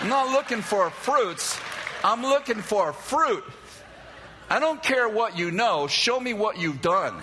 I'm 0.00 0.08
not 0.08 0.32
looking 0.32 0.62
for 0.62 0.90
fruits. 0.90 1.58
I'm 2.02 2.22
looking 2.22 2.60
for 2.60 2.92
fruit. 2.92 3.44
I 4.50 4.58
don't 4.58 4.82
care 4.82 5.08
what 5.08 5.38
you 5.38 5.50
know, 5.50 5.86
show 5.86 6.18
me 6.18 6.34
what 6.34 6.58
you've 6.58 6.82
done. 6.82 7.22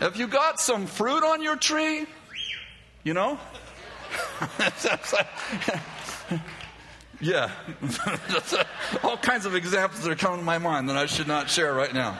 If 0.00 0.18
you 0.18 0.26
got 0.26 0.60
some 0.60 0.86
fruit 0.86 1.24
on 1.24 1.42
your 1.42 1.56
tree, 1.56 2.06
you 3.02 3.14
know? 3.14 3.38
yeah. 7.20 7.50
All 9.02 9.16
kinds 9.16 9.46
of 9.46 9.54
examples 9.54 10.06
are 10.06 10.14
coming 10.14 10.40
to 10.40 10.44
my 10.44 10.58
mind 10.58 10.88
that 10.88 10.96
I 10.96 11.06
should 11.06 11.28
not 11.28 11.48
share 11.50 11.72
right 11.74 11.92
now. 11.92 12.18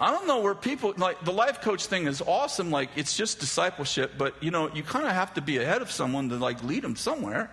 I 0.00 0.10
don't 0.10 0.26
know 0.26 0.40
where 0.40 0.56
people 0.56 0.94
like 0.96 1.24
the 1.24 1.32
life 1.32 1.60
coach 1.60 1.86
thing 1.86 2.08
is 2.08 2.20
awesome. 2.20 2.72
Like 2.72 2.90
it's 2.96 3.16
just 3.16 3.38
discipleship, 3.38 4.14
but 4.18 4.34
you 4.42 4.50
know 4.50 4.68
you 4.74 4.82
kind 4.82 5.06
of 5.06 5.12
have 5.12 5.32
to 5.34 5.40
be 5.40 5.58
ahead 5.58 5.80
of 5.80 5.92
someone 5.92 6.28
to 6.30 6.36
like 6.36 6.62
lead 6.64 6.82
them 6.82 6.96
somewhere. 6.96 7.48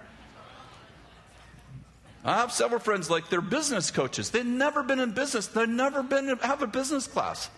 I 2.26 2.38
have 2.38 2.52
several 2.52 2.80
friends 2.80 3.08
like 3.08 3.30
they're 3.30 3.40
business 3.40 3.92
coaches. 3.92 4.32
They've 4.32 4.44
never 4.44 4.82
been 4.82 5.00
in 5.00 5.12
business. 5.12 5.46
They've 5.46 5.70
never 5.70 6.02
been 6.02 6.28
have 6.40 6.64
a 6.64 6.68
business 6.68 7.06
class. 7.06 7.52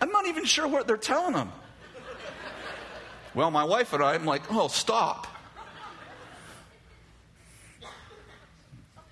I'm 0.00 0.12
not 0.12 0.26
even 0.26 0.44
sure 0.44 0.68
what 0.68 0.86
they're 0.86 0.96
telling 0.96 1.34
them. 1.34 1.50
Well, 3.34 3.50
my 3.50 3.64
wife 3.64 3.92
and 3.92 4.02
I, 4.02 4.14
I'm 4.14 4.24
like, 4.24 4.42
oh, 4.50 4.68
stop. 4.68 5.26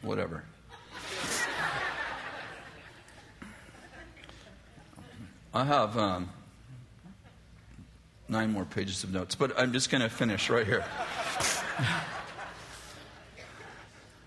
Whatever. 0.03 0.45
I 5.53 5.65
have 5.65 5.97
um, 5.97 6.29
nine 8.29 8.53
more 8.53 8.65
pages 8.65 9.05
of 9.05 9.13
notes, 9.13 9.35
but 9.35 9.59
I'm 9.59 9.73
just 9.73 9.91
going 9.91 10.03
to 10.03 10.09
finish 10.09 10.51
right 10.51 10.67
here. 10.67 10.85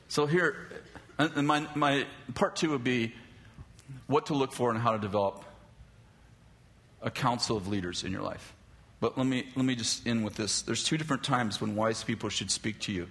so 0.08 0.26
here, 0.26 0.70
and 1.18 1.46
my, 1.46 1.68
my 1.76 2.06
part 2.34 2.56
two 2.56 2.72
would 2.72 2.84
be 2.84 3.14
what 4.08 4.28
to 4.28 4.34
look 4.34 4.52
for 4.52 4.72
and 4.72 4.80
how 4.80 4.92
to 4.92 5.00
develop 5.00 5.44
a 7.02 7.12
council 7.12 7.58
of 7.58 7.68
leaders 7.68 8.04
in 8.04 8.12
your 8.12 8.22
life. 8.22 8.54
But 9.00 9.18
let 9.18 9.26
me, 9.26 9.48
let 9.56 9.66
me 9.66 9.76
just 9.76 10.06
end 10.06 10.24
with 10.24 10.36
this. 10.36 10.62
There's 10.62 10.84
two 10.84 10.98
different 10.98 11.24
times 11.24 11.62
when 11.62 11.76
wise 11.76 12.04
people 12.04 12.30
should 12.30 12.52
speak 12.52 12.80
to 12.82 12.92
you. 12.92 13.08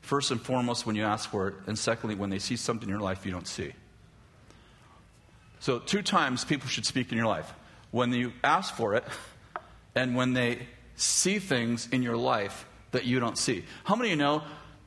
First 0.00 0.30
and 0.30 0.40
foremost, 0.40 0.86
when 0.86 0.96
you 0.96 1.04
ask 1.04 1.28
for 1.28 1.48
it, 1.48 1.54
and 1.66 1.78
secondly, 1.78 2.14
when 2.14 2.30
they 2.30 2.38
see 2.38 2.56
something 2.56 2.88
in 2.88 2.92
your 2.92 3.02
life 3.02 3.26
you 3.26 3.32
don't 3.32 3.48
see. 3.48 3.72
So, 5.58 5.78
two 5.80 6.02
times 6.02 6.44
people 6.44 6.68
should 6.68 6.86
speak 6.86 7.10
in 7.10 7.18
your 7.18 7.26
life 7.26 7.52
when 7.90 8.12
you 8.12 8.32
ask 8.44 8.74
for 8.74 8.94
it 8.94 9.04
and 9.94 10.14
when 10.14 10.32
they 10.32 10.60
see 10.94 11.38
things 11.38 11.88
in 11.90 12.02
your 12.02 12.16
life 12.16 12.66
that 12.92 13.04
you 13.04 13.20
don't 13.20 13.36
see. 13.36 13.64
How 13.84 13.96
many 13.96 14.10
of 14.10 14.18
you 14.18 14.22
know 14.22 14.42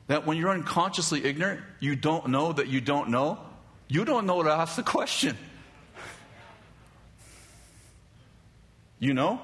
that 0.06 0.26
when 0.26 0.36
you're 0.36 0.50
unconsciously 0.50 1.24
ignorant, 1.24 1.60
you 1.80 1.96
don't 1.96 2.28
know 2.28 2.52
that 2.52 2.68
you 2.68 2.80
don't 2.80 3.10
know? 3.10 3.38
You 3.88 4.04
don't 4.04 4.26
know 4.26 4.42
to 4.42 4.50
ask 4.50 4.76
the 4.76 4.82
question. 4.82 5.36
You 8.98 9.14
know? 9.14 9.40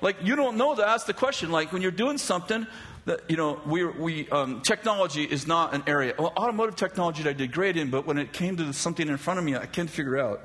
Like, 0.00 0.16
you 0.22 0.36
don't 0.36 0.56
know 0.56 0.74
to 0.74 0.86
ask 0.86 1.06
the 1.06 1.12
question. 1.12 1.50
Like, 1.50 1.72
when 1.72 1.82
you're 1.82 1.90
doing 1.90 2.18
something 2.18 2.66
that, 3.04 3.22
you 3.28 3.36
know, 3.36 3.60
we, 3.66 3.84
we 3.84 4.28
um, 4.30 4.62
technology 4.62 5.24
is 5.24 5.46
not 5.46 5.74
an 5.74 5.82
area. 5.86 6.14
Well, 6.18 6.32
automotive 6.36 6.76
technology 6.76 7.28
I 7.28 7.32
did 7.32 7.52
great 7.52 7.76
in, 7.76 7.90
but 7.90 8.06
when 8.06 8.18
it 8.18 8.32
came 8.32 8.56
to 8.56 8.72
something 8.72 9.06
in 9.06 9.16
front 9.16 9.38
of 9.38 9.44
me, 9.44 9.56
I 9.56 9.66
can't 9.66 9.90
figure 9.90 10.18
out. 10.18 10.42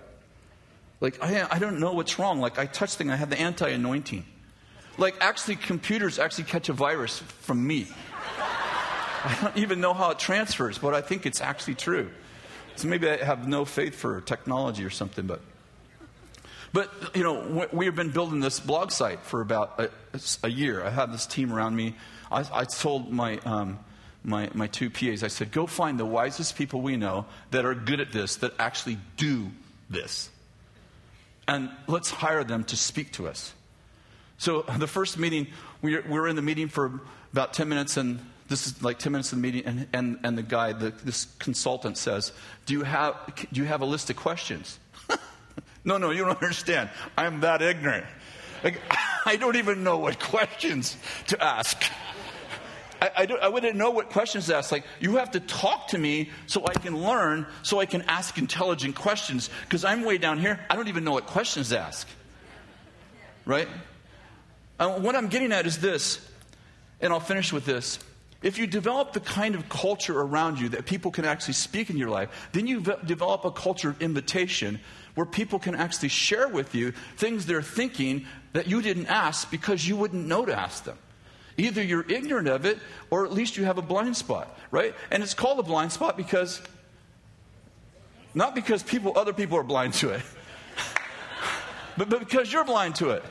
Like, 1.01 1.21
I, 1.21 1.47
I 1.49 1.59
don't 1.59 1.79
know 1.79 1.93
what's 1.93 2.17
wrong. 2.19 2.39
Like, 2.39 2.57
I 2.57 2.65
touch 2.65 2.95
thing, 2.95 3.09
I 3.09 3.15
have 3.15 3.29
the 3.29 3.39
anti 3.39 3.69
anointing. 3.69 4.25
Like, 4.97 5.15
actually, 5.19 5.57
computers 5.57 6.19
actually 6.19 6.45
catch 6.45 6.69
a 6.69 6.73
virus 6.73 7.19
from 7.19 7.65
me. 7.65 7.87
I 9.23 9.37
don't 9.41 9.57
even 9.57 9.81
know 9.81 9.93
how 9.93 10.11
it 10.11 10.19
transfers, 10.19 10.77
but 10.77 10.93
I 10.93 11.01
think 11.01 11.25
it's 11.25 11.41
actually 11.41 11.75
true. 11.75 12.09
So 12.77 12.87
maybe 12.87 13.09
I 13.09 13.17
have 13.23 13.47
no 13.47 13.65
faith 13.65 13.95
for 13.95 14.21
technology 14.21 14.83
or 14.83 14.89
something, 14.89 15.25
but. 15.25 15.41
But, 16.75 16.91
you 17.15 17.23
know, 17.23 17.67
we've 17.71 17.95
been 17.95 18.11
building 18.11 18.41
this 18.41 18.59
blog 18.59 18.91
site 18.91 19.21
for 19.21 19.39
about 19.39 19.79
a, 19.79 19.89
a 20.43 20.49
year. 20.49 20.83
I 20.83 20.91
have 20.91 21.11
this 21.11 21.25
team 21.25 21.51
around 21.51 21.75
me 21.75 21.95
I, 22.31 22.45
I 22.53 22.63
told 22.65 23.11
my, 23.11 23.37
um, 23.39 23.79
my, 24.23 24.49
my 24.53 24.67
two 24.67 24.89
PAs, 24.89 25.23
I 25.23 25.27
said, 25.27 25.51
go 25.51 25.67
find 25.67 25.99
the 25.99 26.05
wisest 26.05 26.57
people 26.57 26.81
we 26.81 26.97
know 26.97 27.25
that 27.51 27.65
are 27.65 27.75
good 27.75 27.99
at 27.99 28.11
this, 28.11 28.37
that 28.37 28.53
actually 28.59 28.97
do 29.17 29.51
this. 29.89 30.29
And 31.47 31.69
let's 31.87 32.09
hire 32.09 32.43
them 32.43 32.63
to 32.65 32.77
speak 32.77 33.13
to 33.13 33.27
us. 33.27 33.53
So 34.37 34.63
the 34.77 34.87
first 34.87 35.17
meeting, 35.17 35.47
we 35.81 35.97
were 35.99 36.27
in 36.27 36.35
the 36.35 36.41
meeting 36.41 36.67
for 36.67 36.99
about 37.31 37.53
10 37.53 37.69
minutes, 37.69 37.97
and 37.97 38.19
this 38.49 38.67
is 38.67 38.83
like 38.83 38.99
10 38.99 39.11
minutes 39.11 39.31
of 39.31 39.37
the 39.37 39.41
meeting, 39.41 39.63
and, 39.65 39.87
and, 39.93 40.19
and 40.23 40.37
the 40.37 40.43
guy, 40.43 40.73
the, 40.73 40.89
this 40.89 41.25
consultant 41.39 41.97
says, 41.97 42.31
do 42.65 42.73
you, 42.73 42.83
have, 42.83 43.15
do 43.53 43.61
you 43.61 43.67
have 43.67 43.81
a 43.81 43.85
list 43.85 44.09
of 44.09 44.15
questions? 44.15 44.79
No, 45.85 45.97
no, 45.97 46.09
you 46.09 46.25
don't 46.25 46.41
understand. 46.41 46.89
I'm 47.17 47.39
that 47.41 47.61
ignorant. 47.61 48.05
Like, 48.63 48.81
I 49.25 49.37
don't 49.37 49.55
even 49.55 49.83
know 49.83 49.99
what 49.99 50.19
questions 50.19 50.97
to 51.27 51.41
ask. 51.41 51.81
I, 53.01 53.11
I, 53.17 53.27
I, 53.43 53.47
wouldn't 53.49 53.75
know 53.75 53.91
what 53.91 54.09
questions 54.09 54.47
to 54.47 54.55
ask. 54.55 54.71
Like, 54.71 54.85
you 54.99 55.17
have 55.17 55.31
to 55.31 55.39
talk 55.39 55.89
to 55.89 55.97
me 55.97 56.31
so 56.47 56.65
I 56.65 56.73
can 56.73 57.01
learn, 57.03 57.45
so 57.61 57.79
I 57.79 57.85
can 57.85 58.01
ask 58.03 58.37
intelligent 58.37 58.95
questions. 58.95 59.49
Because 59.63 59.85
I'm 59.85 60.03
way 60.03 60.17
down 60.17 60.39
here, 60.39 60.59
I 60.69 60.75
don't 60.75 60.87
even 60.87 61.03
know 61.03 61.11
what 61.11 61.27
questions 61.27 61.69
to 61.69 61.79
ask. 61.79 62.07
Right? 63.45 63.67
Uh, 64.79 64.99
what 64.99 65.15
I'm 65.15 65.27
getting 65.27 65.51
at 65.51 65.65
is 65.65 65.79
this, 65.79 66.19
and 66.99 67.13
I'll 67.13 67.19
finish 67.19 67.53
with 67.53 67.65
this. 67.65 67.99
If 68.41 68.57
you 68.57 68.67
develop 68.67 69.13
the 69.13 69.19
kind 69.19 69.55
of 69.55 69.69
culture 69.69 70.19
around 70.19 70.59
you 70.59 70.69
that 70.69 70.85
people 70.85 71.11
can 71.11 71.25
actually 71.25 71.55
speak 71.55 71.89
in 71.89 71.97
your 71.97 72.09
life, 72.09 72.49
then 72.51 72.67
you 72.67 72.81
develop 72.81 73.45
a 73.45 73.51
culture 73.51 73.89
of 73.89 74.01
invitation 74.01 74.79
where 75.15 75.25
people 75.25 75.59
can 75.59 75.75
actually 75.75 76.09
share 76.09 76.47
with 76.47 76.75
you 76.75 76.91
things 77.17 77.45
they're 77.45 77.61
thinking 77.61 78.25
that 78.53 78.67
you 78.67 78.81
didn't 78.81 79.07
ask 79.07 79.49
because 79.49 79.87
you 79.87 79.95
wouldn't 79.95 80.27
know 80.27 80.45
to 80.45 80.57
ask 80.57 80.83
them. 80.83 80.97
Either 81.57 81.81
you're 81.81 82.05
ignorant 82.09 82.47
of 82.47 82.65
it 82.65 82.77
or 83.09 83.25
at 83.25 83.31
least 83.31 83.57
you 83.57 83.63
have 83.63 83.77
a 83.77 83.81
blind 83.81 84.15
spot, 84.15 84.57
right? 84.71 84.93
And 85.09 85.23
it's 85.23 85.33
called 85.33 85.59
a 85.59 85.63
blind 85.63 85.91
spot 85.91 86.17
because 86.17 86.61
not 88.33 88.53
because 88.53 88.83
people 88.83 89.13
other 89.15 89.33
people 89.33 89.57
are 89.57 89.63
blind 89.63 89.93
to 89.95 90.09
it. 90.09 90.21
but, 91.97 92.09
but 92.09 92.19
because 92.19 92.51
you're 92.51 92.65
blind 92.65 92.95
to 92.95 93.11
it. 93.11 93.23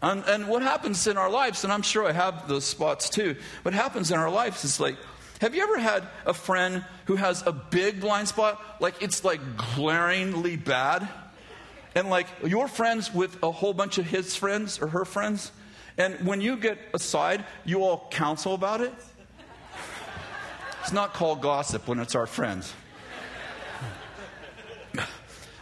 And, 0.00 0.22
and 0.28 0.46
what 0.46 0.62
happens 0.62 1.08
in 1.08 1.16
our 1.16 1.28
lives, 1.28 1.64
and 1.64 1.72
I'm 1.72 1.82
sure 1.82 2.06
I 2.06 2.12
have 2.12 2.46
those 2.46 2.64
spots 2.64 3.10
too, 3.10 3.34
what 3.62 3.74
happens 3.74 4.12
in 4.12 4.18
our 4.18 4.30
lives 4.30 4.64
is 4.64 4.78
like, 4.78 4.96
have 5.40 5.54
you 5.54 5.62
ever 5.62 5.78
had 5.78 6.06
a 6.26 6.34
friend 6.34 6.84
who 7.06 7.16
has 7.16 7.46
a 7.46 7.52
big 7.52 8.00
blind 8.00 8.28
spot? 8.28 8.60
Like 8.80 9.02
it's 9.02 9.24
like 9.24 9.40
glaringly 9.74 10.56
bad? 10.56 11.08
And 11.94 12.10
like 12.10 12.26
you're 12.44 12.68
friends 12.68 13.12
with 13.14 13.40
a 13.42 13.50
whole 13.50 13.72
bunch 13.72 13.98
of 13.98 14.06
his 14.06 14.34
friends 14.34 14.80
or 14.80 14.88
her 14.88 15.04
friends? 15.04 15.52
And 15.96 16.26
when 16.26 16.40
you 16.40 16.56
get 16.56 16.78
aside, 16.94 17.44
you 17.64 17.82
all 17.82 18.08
counsel 18.10 18.54
about 18.54 18.80
it. 18.80 18.92
It's 20.82 20.92
not 20.92 21.12
called 21.12 21.40
gossip 21.40 21.86
when 21.86 21.98
it's 21.98 22.14
our 22.14 22.26
friends. 22.26 22.72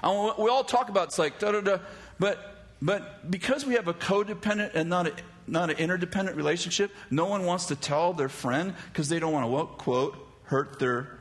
And 0.03 0.33
we 0.39 0.51
all 0.51 0.63
talk 0.63 0.89
about 0.89 1.09
it's 1.09 1.19
like 1.19 1.41
da 1.41 1.51
da 1.51 1.61
da, 1.61 1.79
but 2.21 2.57
but 2.81 3.29
because 3.29 3.67
we 3.67 3.75
have 3.75 3.89
a 3.89 3.95
codependent 3.95 4.75
and 4.75 4.89
not 4.89 5.09
a 5.09 5.13
not 5.47 5.71
an 5.71 5.77
interdependent 5.77 6.37
relationship, 6.37 6.91
no 7.11 7.27
one 7.27 7.45
wants 7.45 7.67
to 7.67 7.77
tell 7.77 8.13
their 8.13 8.29
friend 8.29 8.75
because 8.93 9.09
they 9.09 9.19
don't 9.19 9.33
want 9.33 9.47
to 9.47 9.77
quote 9.77 10.17
hurt 10.45 10.79
their 10.79 11.19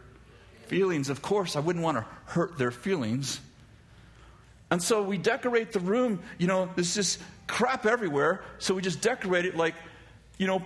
feelings. 0.68 1.10
Of 1.10 1.22
course, 1.22 1.56
I 1.56 1.60
wouldn't 1.60 1.84
want 1.84 1.98
to 1.98 2.06
hurt 2.26 2.58
their 2.58 2.72
feelings. 2.72 3.40
And 4.72 4.82
so 4.82 5.04
we 5.04 5.18
decorate 5.18 5.72
the 5.72 5.80
room, 5.80 6.22
you 6.38 6.48
know, 6.48 6.70
there's 6.76 6.96
just 6.96 7.22
crap 7.48 7.86
everywhere. 7.86 8.42
So 8.58 8.74
we 8.74 8.82
just 8.82 9.02
decorate 9.02 9.46
it 9.46 9.56
like, 9.56 9.76
you 10.38 10.48
know, 10.48 10.64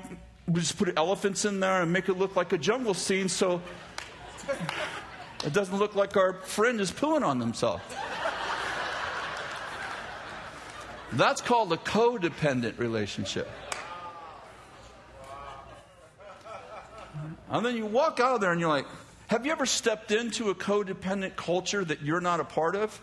we 0.47 0.62
just 0.62 0.78
put 0.78 0.97
elephants 0.97 1.45
in 1.45 1.60
there 1.60 1.82
and 1.82 1.91
make 1.91 2.10
it 2.10 2.18
look 2.18 2.36
like 2.36 2.53
a 2.53 2.57
jungle 2.57 2.93
scene 2.93 3.30
so 3.30 3.62
it 5.45 5.53
doesn't 5.53 5.78
look 5.78 5.95
like 5.95 6.18
our 6.18 6.34
friend 6.34 6.80
is 6.82 6.91
pooing 6.91 7.24
on 7.24 7.39
themselves. 7.39 7.84
That's 11.14 11.41
called 11.41 11.74
a 11.74 11.78
codependent 11.78 12.78
relationship. 12.78 13.49
And 17.49 17.66
then 17.66 17.76
you 17.76 17.86
walk 17.86 18.20
out 18.20 18.36
of 18.36 18.41
there 18.41 18.51
and 18.51 18.62
you're 18.62 18.70
like, 18.70 18.86
have 19.28 19.45
you 19.45 19.51
ever 19.51 19.66
stepped 19.66 20.12
into 20.12 20.49
a 20.49 20.55
codependent 20.55 21.36
culture 21.36 21.84
that 21.84 22.01
you're 22.01 22.22
not 22.22 22.39
a 22.39 22.43
part 22.43 22.76
of? 22.76 22.99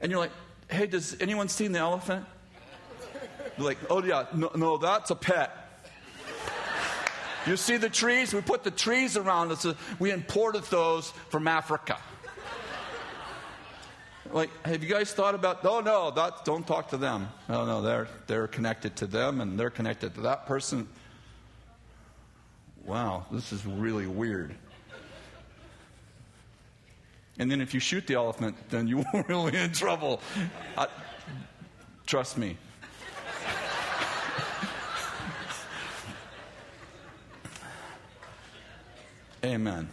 And 0.00 0.10
you're 0.10 0.20
like, 0.20 0.32
hey, 0.70 0.86
does 0.86 1.16
anyone 1.20 1.48
seen 1.48 1.72
the 1.72 1.78
elephant? 1.78 2.26
You're 3.56 3.66
like, 3.66 3.78
oh 3.88 4.02
yeah, 4.02 4.26
no, 4.34 4.50
no, 4.54 4.76
that's 4.76 5.10
a 5.10 5.14
pet. 5.14 5.50
You 7.46 7.56
see 7.56 7.76
the 7.76 7.88
trees? 7.88 8.34
We 8.34 8.40
put 8.42 8.64
the 8.64 8.70
trees 8.70 9.16
around 9.16 9.52
us. 9.52 9.66
We 9.98 10.10
imported 10.10 10.64
those 10.64 11.10
from 11.30 11.48
Africa. 11.48 11.98
Like, 14.32 14.50
have 14.64 14.82
you 14.82 14.88
guys 14.88 15.12
thought 15.12 15.34
about? 15.34 15.64
Oh 15.64 15.80
no, 15.80 16.10
that, 16.10 16.44
don't 16.44 16.66
talk 16.66 16.88
to 16.90 16.96
them. 16.96 17.28
No, 17.48 17.64
no, 17.64 17.82
they're 17.82 18.08
they're 18.26 18.46
connected 18.46 18.96
to 18.96 19.06
them, 19.06 19.40
and 19.40 19.58
they're 19.58 19.70
connected 19.70 20.14
to 20.14 20.20
that 20.22 20.46
person. 20.46 20.88
Wow, 22.84 23.26
this 23.30 23.52
is 23.52 23.66
really 23.66 24.06
weird. 24.06 24.54
And 27.38 27.50
then 27.50 27.60
if 27.60 27.74
you 27.74 27.80
shoot 27.80 28.06
the 28.06 28.14
elephant, 28.14 28.56
then 28.70 28.86
you're 28.86 29.04
really 29.28 29.56
in 29.56 29.72
trouble. 29.72 30.22
I, 30.78 30.86
trust 32.06 32.38
me. 32.38 32.56
Amen. 39.44 39.88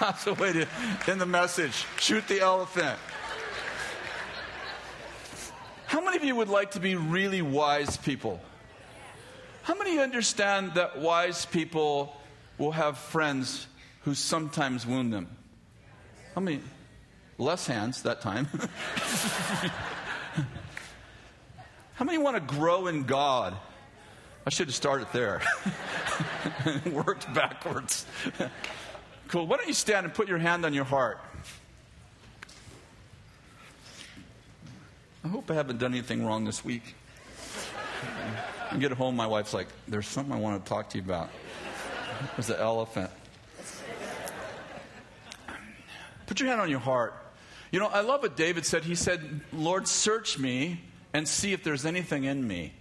That's 0.00 0.24
the 0.24 0.34
way 0.34 0.52
to 0.52 0.68
end 1.06 1.20
the 1.20 1.26
message. 1.26 1.84
Shoot 1.98 2.26
the 2.28 2.40
elephant. 2.40 2.98
How 5.86 6.00
many 6.02 6.16
of 6.16 6.24
you 6.24 6.36
would 6.36 6.48
like 6.48 6.72
to 6.72 6.80
be 6.80 6.94
really 6.94 7.42
wise 7.42 7.96
people? 7.96 8.40
How 9.62 9.74
many 9.74 9.98
understand 9.98 10.74
that 10.74 10.98
wise 10.98 11.44
people 11.46 12.16
will 12.58 12.72
have 12.72 12.98
friends 12.98 13.66
who 14.02 14.14
sometimes 14.14 14.86
wound 14.86 15.12
them? 15.12 15.28
How 16.34 16.40
many? 16.40 16.60
Less 17.38 17.66
hands 17.66 18.02
that 18.02 18.20
time. 18.20 18.46
How 21.94 22.04
many 22.04 22.18
want 22.18 22.36
to 22.36 22.40
grow 22.40 22.86
in 22.86 23.04
God? 23.04 23.56
I 24.46 24.50
should 24.50 24.68
have 24.68 24.74
started 24.74 25.08
there 25.12 25.42
and 26.64 26.84
worked 26.94 27.32
backwards. 27.34 28.06
Cool. 29.28 29.46
Why 29.46 29.56
don't 29.56 29.68
you 29.68 29.74
stand 29.74 30.04
and 30.04 30.14
put 30.14 30.28
your 30.28 30.38
hand 30.38 30.64
on 30.64 30.74
your 30.74 30.84
heart? 30.84 31.18
I 35.24 35.28
hope 35.28 35.50
I 35.50 35.54
haven't 35.54 35.78
done 35.78 35.92
anything 35.92 36.24
wrong 36.24 36.44
this 36.44 36.64
week. 36.64 36.94
I 38.70 38.76
get 38.76 38.92
home, 38.92 39.16
my 39.16 39.26
wife's 39.26 39.54
like, 39.54 39.68
There's 39.86 40.06
something 40.06 40.32
I 40.32 40.38
want 40.38 40.64
to 40.64 40.68
talk 40.68 40.90
to 40.90 40.98
you 40.98 41.04
about. 41.04 41.30
There's 42.36 42.50
an 42.50 42.56
elephant. 42.56 43.10
Put 46.26 46.40
your 46.40 46.48
hand 46.48 46.60
on 46.60 46.68
your 46.68 46.80
heart. 46.80 47.14
You 47.70 47.80
know, 47.80 47.86
I 47.86 48.00
love 48.00 48.22
what 48.22 48.36
David 48.36 48.66
said. 48.66 48.84
He 48.84 48.94
said, 48.94 49.40
Lord, 49.52 49.88
search 49.88 50.38
me 50.38 50.80
and 51.12 51.26
see 51.26 51.52
if 51.52 51.64
there's 51.64 51.86
anything 51.86 52.24
in 52.24 52.46
me. 52.46 52.72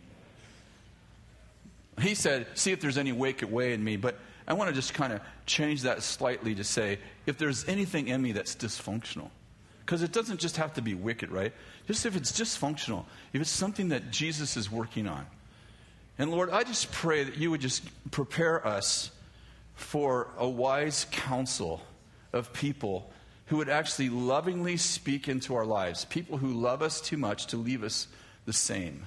He 2.01 2.15
said, 2.15 2.47
See 2.53 2.71
if 2.71 2.81
there's 2.81 2.97
any 2.97 3.11
wicked 3.11 3.51
way 3.51 3.73
in 3.73 3.83
me. 3.83 3.97
But 3.97 4.19
I 4.47 4.53
want 4.53 4.69
to 4.69 4.75
just 4.75 4.93
kind 4.93 5.13
of 5.13 5.21
change 5.47 5.81
that 5.83 6.03
slightly 6.03 6.53
to 6.55 6.63
say, 6.63 6.99
if 7.25 7.37
there's 7.37 7.67
anything 7.67 8.09
in 8.09 8.21
me 8.21 8.33
that's 8.33 8.55
dysfunctional. 8.55 9.29
Because 9.79 10.03
it 10.03 10.11
doesn't 10.11 10.39
just 10.39 10.57
have 10.57 10.73
to 10.73 10.81
be 10.81 10.93
wicked, 10.93 11.31
right? 11.31 11.53
Just 11.87 12.05
if 12.05 12.15
it's 12.15 12.31
dysfunctional, 12.31 13.05
if 13.33 13.41
it's 13.41 13.49
something 13.49 13.89
that 13.89 14.11
Jesus 14.11 14.57
is 14.57 14.69
working 14.69 15.07
on. 15.07 15.25
And 16.19 16.29
Lord, 16.29 16.49
I 16.49 16.63
just 16.63 16.91
pray 16.91 17.23
that 17.23 17.37
you 17.37 17.49
would 17.51 17.61
just 17.61 17.83
prepare 18.11 18.65
us 18.67 19.11
for 19.75 20.27
a 20.37 20.47
wise 20.47 21.07
counsel 21.11 21.81
of 22.33 22.51
people 22.51 23.11
who 23.45 23.57
would 23.57 23.69
actually 23.69 24.09
lovingly 24.09 24.75
speak 24.75 25.29
into 25.29 25.55
our 25.55 25.65
lives, 25.65 26.03
people 26.05 26.37
who 26.37 26.51
love 26.51 26.81
us 26.81 26.99
too 26.99 27.17
much 27.17 27.47
to 27.47 27.57
leave 27.57 27.83
us 27.83 28.07
the 28.45 28.51
same. 28.51 29.05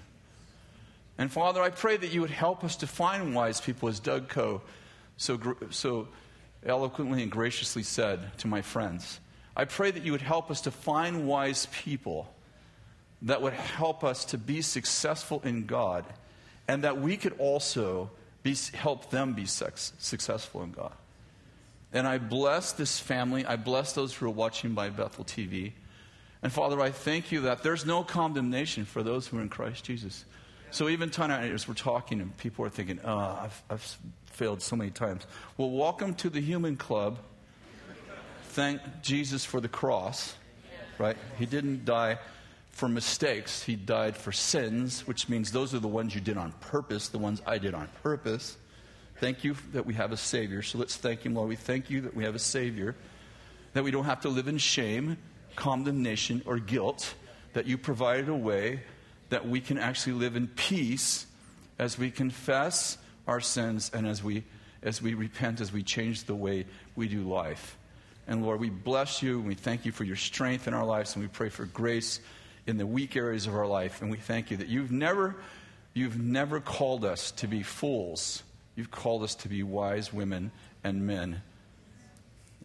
And 1.19 1.31
Father, 1.31 1.61
I 1.61 1.69
pray 1.69 1.99
that 1.99 2.13
you 2.13 2.23
would 2.23 2.31
help 2.31 2.65
us 2.65 2.77
to 2.77 2.87
find 2.87 3.35
wise 3.35 3.61
people, 3.61 3.91
as 3.91 4.01
Doug 4.01 4.29
Coe 4.29 4.63
so, 5.19 5.39
so 5.69 6.09
eloquently 6.65 7.23
and 7.23 7.31
graciously 7.31 7.83
said 7.83 8.37
to 8.39 8.49
my 8.49 8.63
friends. 8.63 9.21
I 9.57 9.65
pray 9.65 9.91
that 9.91 10.05
you 10.05 10.13
would 10.13 10.23
help 10.23 10.51
us 10.51 10.63
to 10.63 10.71
find 10.71 11.27
wise 11.27 11.67
people 11.73 12.33
that 13.23 13.43
would 13.43 13.53
help 13.53 14.05
us 14.05 14.25
to 14.27 14.39
be 14.39 14.63
successful 14.63 15.43
in 15.45 15.67
God 15.67 16.05
and 16.69 16.85
that 16.85 17.01
we 17.01 17.17
could 17.17 17.35
also 17.39 18.11
be, 18.43 18.57
help 18.75 19.11
them 19.11 19.35
be 19.35 19.45
sex, 19.45 19.93
successful 19.99 20.63
in 20.63 20.71
God. 20.71 20.93
And 21.93 22.07
I 22.07 22.19
bless 22.19 22.73
this 22.73 23.01
family. 23.01 23.45
I 23.45 23.57
bless 23.57 23.93
those 23.93 24.15
who 24.15 24.27
are 24.27 24.31
watching 24.31 24.75
by 24.75 24.91
Bethel 24.91 25.25
TV. 25.25 25.73
And 26.43 26.53
Father, 26.53 26.81
I 26.81 26.91
thank 26.91 27.33
you 27.33 27.43
that 27.43 27.63
there's 27.63 27.85
no 27.85 28.03
condemnation 28.03 28.85
for 28.85 29.03
those 29.03 29.27
who 29.27 29.39
are 29.39 29.43
in 29.43 29.49
Christ 29.49 29.85
Jesus. 29.85 30.25
So 30.73 30.89
even 30.89 31.11
tonight, 31.11 31.51
as 31.51 31.67
we're 31.67 31.75
talking, 31.75 32.21
and 32.21 32.37
people 32.37 32.65
are 32.65 32.71
thinking, 32.71 33.01
oh, 33.05 33.19
I've, 33.19 33.63
I've 33.69 33.99
failed 34.27 34.63
so 34.63 34.77
many 34.77 34.93
times. 34.93 35.27
Well, 35.57 35.71
welcome 35.71 36.15
to 36.15 36.31
the 36.31 36.41
human 36.41 36.77
club. 36.77 37.19
Thank 38.51 38.81
Jesus 39.03 39.45
for 39.45 39.61
the 39.61 39.69
cross, 39.69 40.37
right? 40.97 41.17
He 41.41 41.47
didn't 41.47 41.85
die 41.85 42.19
for 42.71 42.89
mistakes, 42.89 43.65
He 43.65 43.75
died 43.75 44.17
for 44.17 44.31
sins, 44.31 45.07
which 45.09 45.29
means 45.29 45.51
those 45.51 45.75
are 45.75 45.81
the 45.81 45.89
ones 45.89 46.15
you 46.15 46.21
did 46.21 46.37
on 46.37 46.53
purpose, 46.61 47.09
the 47.09 47.19
ones 47.19 47.43
I 47.45 47.59
did 47.59 47.75
on 47.75 47.89
purpose. 48.05 48.57
Thank 49.17 49.43
you 49.43 49.57
that 49.73 49.85
we 49.85 49.95
have 49.95 50.13
a 50.13 50.17
Savior. 50.17 50.63
So 50.63 50.79
let's 50.79 50.97
thank 50.97 51.27
Him, 51.27 51.35
Lord. 51.35 51.49
We 51.49 51.57
thank 51.57 51.91
you 51.91 52.03
that 52.03 52.15
we 52.15 52.23
have 52.23 52.37
a 52.37 52.39
Savior, 52.41 52.95
that 53.73 53.83
we 53.83 53.91
don't 53.91 54.05
have 54.05 54.21
to 54.21 54.29
live 54.29 54.47
in 54.47 54.57
shame, 54.59 55.19
condemnation, 55.57 56.43
or 56.47 56.61
guilt, 56.61 57.15
that 57.55 57.67
you 57.67 57.77
provided 57.77 58.29
a 58.29 58.37
way 58.37 58.81
that 59.31 59.49
we 59.49 59.61
can 59.61 59.79
actually 59.79 60.13
live 60.13 60.37
in 60.37 60.47
peace 60.47 61.27
as 61.79 61.99
we 61.99 62.11
confess 62.11 62.99
our 63.27 63.41
sins 63.41 63.91
and 63.95 64.07
as 64.07 64.23
we, 64.23 64.45
as 64.83 65.01
we 65.01 65.15
repent, 65.15 65.61
as 65.61 65.73
we 65.73 65.83
change 65.83 66.25
the 66.25 66.35
way 66.35 66.67
we 66.95 67.09
do 67.09 67.23
life. 67.23 67.79
And 68.27 68.45
Lord, 68.45 68.61
we 68.61 68.71
bless 68.71 69.23
you 69.23 69.39
and 69.39 69.49
we 69.49 69.55
thank 69.55 69.85
you 69.85 69.93
for 69.93 70.05
your 70.05 70.17
strength 70.17 70.69
in 70.69 70.75
our 70.75 70.85
lives 70.85 71.15
and 71.15 71.25
we 71.25 71.29
pray 71.29 71.49
for 71.49 71.65
grace 71.65 72.21
in 72.67 72.77
the 72.77 72.87
weak 72.87 73.17
areas 73.17 73.47
of 73.47 73.55
our 73.55 73.67
life. 73.67 74.03
And 74.03 74.11
we 74.11 74.19
thank 74.19 74.51
you 74.51 74.59
that 74.59 74.69
you've 74.69 74.93
never, 74.93 75.37
you've 75.95 76.19
never 76.19 76.61
called 76.61 77.05
us 77.05 77.31
to 77.33 77.47
be 77.47 77.63
fools. 77.63 78.43
You've 78.77 78.91
called 78.91 79.23
us 79.23 79.35
to 79.37 79.49
be 79.49 79.63
wise 79.63 80.13
women 80.13 80.53
and 80.85 81.07
men. 81.07 81.43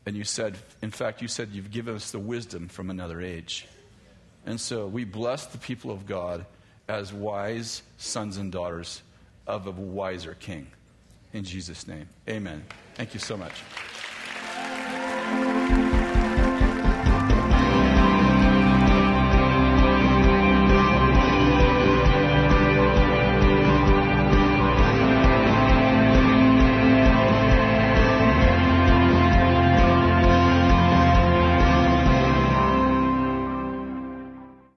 And 0.05 0.16
you 0.16 0.24
said, 0.24 0.57
in 0.82 0.91
fact, 0.91 1.22
you 1.22 1.28
said 1.28 1.49
you've 1.51 1.72
given 1.72 1.95
us 1.95 2.11
the 2.11 2.20
wisdom 2.20 2.68
from 2.68 2.89
another 2.89 3.22
age. 3.22 3.68
And 4.45 4.61
so 4.61 4.86
we 4.86 5.03
bless 5.03 5.47
the 5.47 5.57
people 5.57 5.89
of 5.89 6.05
God 6.05 6.45
as 6.88 7.13
wise 7.13 7.81
sons 7.97 8.38
and 8.38 8.51
daughters 8.51 9.01
of 9.47 9.67
a 9.67 9.71
wiser 9.71 10.36
king. 10.39 10.67
In 11.33 11.43
Jesus' 11.43 11.88
name, 11.88 12.07
amen. 12.29 12.63
Thank 12.95 13.13
you 13.13 13.19
so 13.19 13.36
much. 13.36 13.53